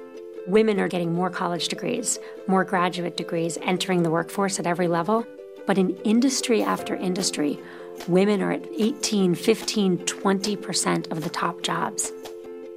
Women 0.47 0.79
are 0.79 0.87
getting 0.87 1.13
more 1.13 1.29
college 1.29 1.67
degrees, 1.67 2.19
more 2.47 2.63
graduate 2.63 3.15
degrees, 3.15 3.57
entering 3.61 4.03
the 4.03 4.09
workforce 4.09 4.59
at 4.59 4.65
every 4.65 4.87
level. 4.87 5.25
But 5.67 5.77
in 5.77 5.95
industry 5.97 6.63
after 6.63 6.95
industry, 6.95 7.59
women 8.07 8.41
are 8.41 8.53
at 8.53 8.65
18, 8.77 9.35
15, 9.35 9.99
20% 9.99 11.11
of 11.11 11.23
the 11.23 11.29
top 11.29 11.61
jobs. 11.61 12.11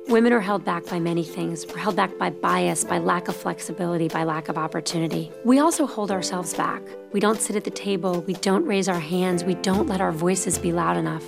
Women 0.08 0.32
are 0.32 0.40
held 0.40 0.64
back 0.64 0.84
by 0.86 0.98
many 0.98 1.22
things. 1.22 1.64
We're 1.66 1.78
held 1.78 1.96
back 1.96 2.18
by 2.18 2.30
bias, 2.30 2.84
by 2.84 2.98
lack 2.98 3.28
of 3.28 3.36
flexibility, 3.36 4.08
by 4.08 4.24
lack 4.24 4.48
of 4.48 4.58
opportunity. 4.58 5.30
We 5.44 5.60
also 5.60 5.86
hold 5.86 6.10
ourselves 6.10 6.54
back. 6.54 6.82
We 7.12 7.20
don't 7.20 7.40
sit 7.40 7.56
at 7.56 7.64
the 7.64 7.70
table, 7.70 8.22
we 8.22 8.34
don't 8.34 8.66
raise 8.66 8.88
our 8.88 8.98
hands, 8.98 9.44
we 9.44 9.54
don't 9.54 9.86
let 9.86 10.00
our 10.00 10.12
voices 10.12 10.58
be 10.58 10.72
loud 10.72 10.96
enough. 10.96 11.24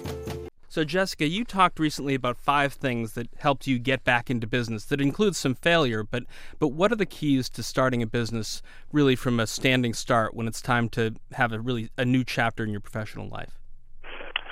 So, 0.69 0.83
Jessica, 0.83 1.29
you 1.29 1.45
talked 1.45 1.79
recently 1.79 2.17
about 2.17 2.37
five 2.37 2.73
things 2.73 3.13
that 3.13 3.29
helped 3.39 3.69
you 3.69 3.79
get 3.79 4.03
back 4.03 4.29
into 4.29 4.49
business. 4.49 4.85
That 4.87 5.01
includes 5.01 5.39
some 5.39 5.55
failure, 5.55 6.03
but 6.03 6.25
but 6.59 6.69
what 6.69 6.91
are 6.91 6.97
the 6.97 7.07
keys 7.07 7.49
to 7.51 7.63
starting 7.63 8.03
a 8.03 8.09
business 8.09 8.61
really 8.91 9.15
from 9.15 9.39
a 9.39 9.47
standing 9.47 9.95
start 9.95 10.35
when 10.35 10.49
it's 10.49 10.61
time 10.61 10.89
to 10.91 11.15
have 11.35 11.53
a 11.53 11.61
really 11.61 11.91
a 11.97 12.05
new 12.05 12.25
chapter 12.25 12.65
in 12.65 12.71
your 12.71 12.81
professional 12.81 13.29
life? 13.29 13.57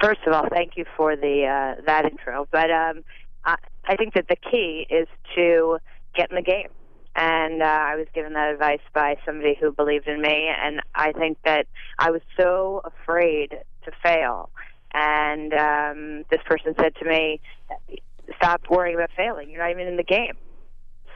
First 0.00 0.20
of 0.24 0.32
all, 0.32 0.48
thank 0.48 0.76
you 0.76 0.84
for 0.96 1.16
the 1.16 1.44
uh, 1.44 1.82
that 1.86 2.04
intro. 2.04 2.46
But 2.52 2.70
um, 2.70 3.02
I, 3.44 3.56
I 3.84 3.96
think 3.96 4.14
that 4.14 4.28
the 4.28 4.36
key 4.36 4.86
is 4.88 5.08
to 5.34 5.78
get 6.14 6.30
in 6.30 6.36
the 6.36 6.42
game. 6.42 6.68
And 7.14 7.62
uh, 7.62 7.66
I 7.66 7.96
was 7.96 8.06
given 8.14 8.32
that 8.34 8.52
advice 8.52 8.80
by 8.94 9.16
somebody 9.26 9.56
who 9.60 9.70
believed 9.70 10.08
in 10.08 10.22
me, 10.22 10.48
and 10.48 10.80
I 10.94 11.12
think 11.12 11.36
that 11.44 11.66
I 11.98 12.10
was 12.10 12.22
so 12.38 12.80
afraid 12.84 13.50
to 13.84 13.90
fail. 14.02 14.48
And 14.94 15.52
um, 15.52 16.24
this 16.30 16.40
person 16.46 16.74
said 16.80 16.94
to 16.96 17.04
me, 17.04 17.40
"Stop 18.36 18.62
worrying 18.70 18.94
about 18.94 19.10
failing. 19.14 19.50
You're 19.50 19.62
not 19.62 19.72
even 19.72 19.88
in 19.88 19.96
the 19.98 20.02
game. 20.02 20.38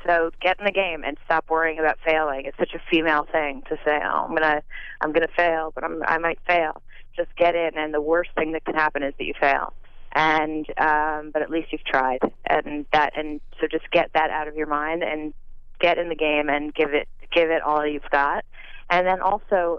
So 0.06 0.30
get 0.40 0.58
in 0.58 0.66
the 0.66 0.72
game 0.72 1.02
and 1.02 1.16
stop 1.24 1.48
worrying 1.48 1.78
about 1.78 1.96
failing." 2.04 2.44
It's 2.44 2.58
such 2.58 2.74
a 2.74 2.82
female 2.90 3.26
thing 3.32 3.62
to 3.70 3.76
say, 3.82 3.98
"Oh, 4.02 4.26
I'm 4.28 4.34
gonna, 4.34 4.62
I'm 5.00 5.12
gonna 5.12 5.28
fail, 5.34 5.72
but 5.74 5.82
I'm, 5.82 6.02
I 6.06 6.18
might 6.18 6.40
fail." 6.46 6.82
Just 7.16 7.34
get 7.36 7.54
in, 7.54 7.70
and 7.78 7.94
the 7.94 8.02
worst 8.02 8.32
thing 8.36 8.52
that 8.52 8.66
can 8.66 8.74
happen 8.74 9.02
is 9.02 9.14
that 9.16 9.24
you 9.24 9.32
fail 9.40 9.72
and 10.16 10.66
um, 10.78 11.30
but 11.30 11.42
at 11.42 11.50
least 11.50 11.68
you've 11.72 11.84
tried, 11.84 12.20
and 12.48 12.86
that 12.92 13.12
and 13.16 13.38
so 13.60 13.66
just 13.70 13.88
get 13.90 14.10
that 14.14 14.30
out 14.30 14.48
of 14.48 14.56
your 14.56 14.66
mind 14.66 15.04
and 15.04 15.34
get 15.78 15.98
in 15.98 16.08
the 16.08 16.14
game 16.14 16.48
and 16.48 16.74
give 16.74 16.94
it 16.94 17.06
give 17.30 17.50
it 17.50 17.60
all 17.60 17.86
you've 17.86 18.10
got, 18.10 18.44
and 18.88 19.06
then 19.06 19.20
also 19.20 19.78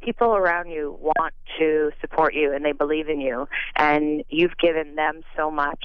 people 0.00 0.36
around 0.36 0.70
you 0.70 0.96
want 1.00 1.34
to 1.58 1.90
support 2.00 2.32
you 2.32 2.54
and 2.54 2.64
they 2.64 2.70
believe 2.70 3.08
in 3.08 3.20
you, 3.20 3.48
and 3.74 4.22
you've 4.28 4.56
given 4.56 4.94
them 4.94 5.22
so 5.36 5.50
much 5.50 5.82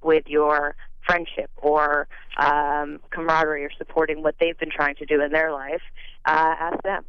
with 0.00 0.24
your 0.28 0.76
friendship 1.04 1.50
or 1.56 2.06
um, 2.36 3.00
camaraderie 3.10 3.64
or 3.64 3.70
supporting 3.76 4.22
what 4.22 4.36
they've 4.38 4.58
been 4.58 4.70
trying 4.70 4.94
to 4.94 5.04
do 5.06 5.20
in 5.20 5.32
their 5.32 5.52
life. 5.52 5.82
Uh, 6.24 6.54
ask 6.60 6.82
them 6.84 7.04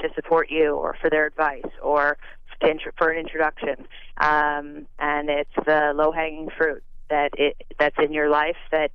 to 0.00 0.08
support 0.16 0.50
you 0.50 0.74
or 0.74 0.96
for 1.00 1.08
their 1.08 1.26
advice 1.26 1.62
or 1.82 2.18
for 2.96 3.10
an 3.10 3.18
introduction. 3.18 3.86
Um, 4.18 4.86
and 4.98 5.30
it's 5.30 5.54
the 5.64 5.92
low 5.94 6.12
hanging 6.12 6.50
fruit 6.56 6.82
that 7.10 7.30
it 7.38 7.56
that's 7.78 7.96
in 7.98 8.12
your 8.12 8.28
life 8.28 8.56
that 8.70 8.90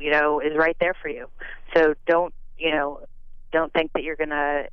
you 0.00 0.10
know 0.10 0.40
is 0.40 0.56
right 0.56 0.76
there 0.80 0.94
for 1.00 1.08
you. 1.08 1.28
So 1.74 1.94
don't 2.06 2.34
you 2.58 2.70
know 2.70 3.00
don't 3.52 3.72
think 3.72 3.92
that 3.94 4.02
you're 4.02 4.16
gonna 4.16 4.68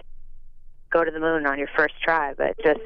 go 0.92 1.04
to 1.04 1.12
the 1.12 1.20
moon 1.20 1.46
on 1.46 1.58
your 1.58 1.70
first 1.76 1.96
try, 2.02 2.34
but 2.34 2.58
just 2.64 2.80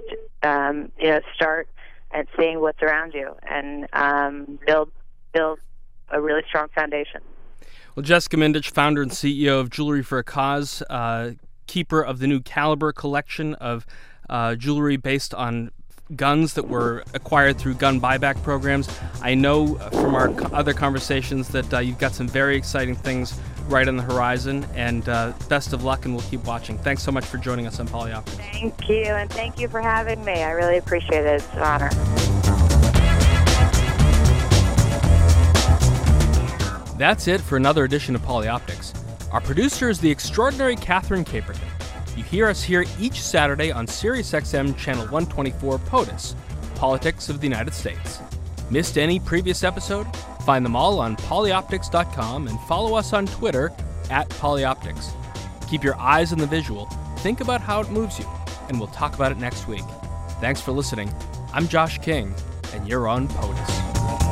um, 0.43 0.91
you 0.99 1.10
know 1.10 1.20
start 1.36 1.70
at 2.12 2.28
seeing 2.38 2.60
what's 2.60 2.82
around 2.82 3.14
you 3.14 3.36
and 3.49 3.88
um, 3.93 4.60
build 4.66 4.91
build 5.34 5.60
a 6.10 6.20
really 6.20 6.41
strong 6.47 6.68
foundation. 6.74 7.22
Well, 7.95 8.03
Jessica 8.03 8.38
Mindich, 8.38 8.72
founder 8.72 9.01
and 9.01 9.12
CEO 9.12 9.60
of 9.60 9.70
Jewelry 9.70 10.03
for 10.03 10.20
a 10.20 10.24
Cause, 10.24 10.82
uh, 10.89 11.32
keeper 11.68 12.01
of 12.01 12.20
the 12.20 12.28
new 12.28 12.39
Caliber 12.39 12.91
collection 12.91 13.53
of 13.55 13.86
uh, 14.30 14.55
jewelry 14.55 14.97
based 14.97 15.34
on 15.34 15.71
guns 16.15 16.55
that 16.55 16.67
were 16.67 17.03
acquired 17.13 17.57
through 17.57 17.75
gun 17.75 18.01
buyback 18.01 18.41
programs. 18.41 18.89
I 19.21 19.36
know 19.36 19.75
from 19.75 20.15
our 20.15 20.32
other 20.53 20.73
conversations 20.73 21.49
that 21.49 21.71
uh, 21.73 21.80
you've 21.80 21.99
got 21.99 22.13
some 22.13 22.27
very 22.27 22.57
exciting 22.57 22.95
things 22.95 23.39
right 23.67 23.88
on 23.88 23.97
the 23.97 24.03
horizon, 24.03 24.65
and 24.73 25.07
uh, 25.07 25.34
best 25.47 25.73
of 25.73 25.84
luck, 25.84 26.05
and 26.05 26.15
we'll 26.15 26.25
keep 26.25 26.43
watching. 26.45 26.77
Thanks 26.80 27.03
so 27.03 27.11
much 27.11 27.25
for 27.25 27.38
joining 27.38 27.67
us 27.67 27.80
on 27.80 27.88
Polioptics. 27.88 28.30
Thank 28.30 28.89
you, 28.89 29.03
and 29.03 29.30
thank 29.30 29.59
you 29.59 29.67
for 29.67 29.82
having 29.82 30.25
me. 30.25 30.41
I 30.41 30.51
really 30.51 30.77
appreciate 30.77 31.25
it. 31.25 31.43
It's 31.43 31.47
an 31.53 31.59
honor. 31.59 31.89
That's 36.97 37.27
it 37.27 37.39
for 37.39 37.55
another 37.55 37.84
edition 37.84 38.15
of 38.15 38.21
Polioptics. 38.23 38.93
Our 39.32 39.39
producer 39.39 39.89
is 39.89 39.99
the 39.99 40.09
extraordinary 40.09 40.75
Catherine 40.75 41.23
Caperton. 41.23 41.78
You 42.20 42.26
hear 42.26 42.47
us 42.47 42.61
here 42.61 42.84
each 42.99 43.22
Saturday 43.22 43.72
on 43.72 43.88
SiriusXM 43.88 44.76
Channel 44.76 45.03
124 45.03 45.80
POTUS, 45.80 46.36
Politics 46.76 47.30
of 47.30 47.39
the 47.39 47.47
United 47.47 47.74
States. 47.74 48.20
Missed 48.70 48.97
any 48.97 49.22
previous 49.22 49.63
episode? 49.63 50.05
Find 50.45 50.65
them 50.65 50.76
all 50.76 50.99
on 50.99 51.15
polioptics.com 51.15 52.49
and 52.49 52.59
follow 52.63 52.95
us 52.95 53.13
on 53.13 53.26
Twitter 53.26 53.72
at 54.09 54.28
polioptics. 54.32 55.13
Keep 55.70 55.82
your 55.82 55.95
eyes 55.95 56.34
on 56.34 56.39
the 56.39 56.45
visual, 56.45 56.88
think 57.20 57.39
about 57.39 57.61
how 57.61 57.80
it 57.80 57.89
moves 57.89 58.20
you, 58.20 58.26
and 58.67 58.78
we'll 58.78 58.89
talk 58.89 59.15
about 59.15 59.32
it 59.32 59.38
next 59.38 59.70
week. 59.70 59.86
Thanks 60.41 60.59
for 60.59 60.74
listening. 60.74 61.09
I'm 61.53 61.70
Josh 61.70 61.99
King, 61.99 62.36
and 62.74 62.86
you're 62.86 63.07
on 63.07 63.30
POTUS. 63.30 64.28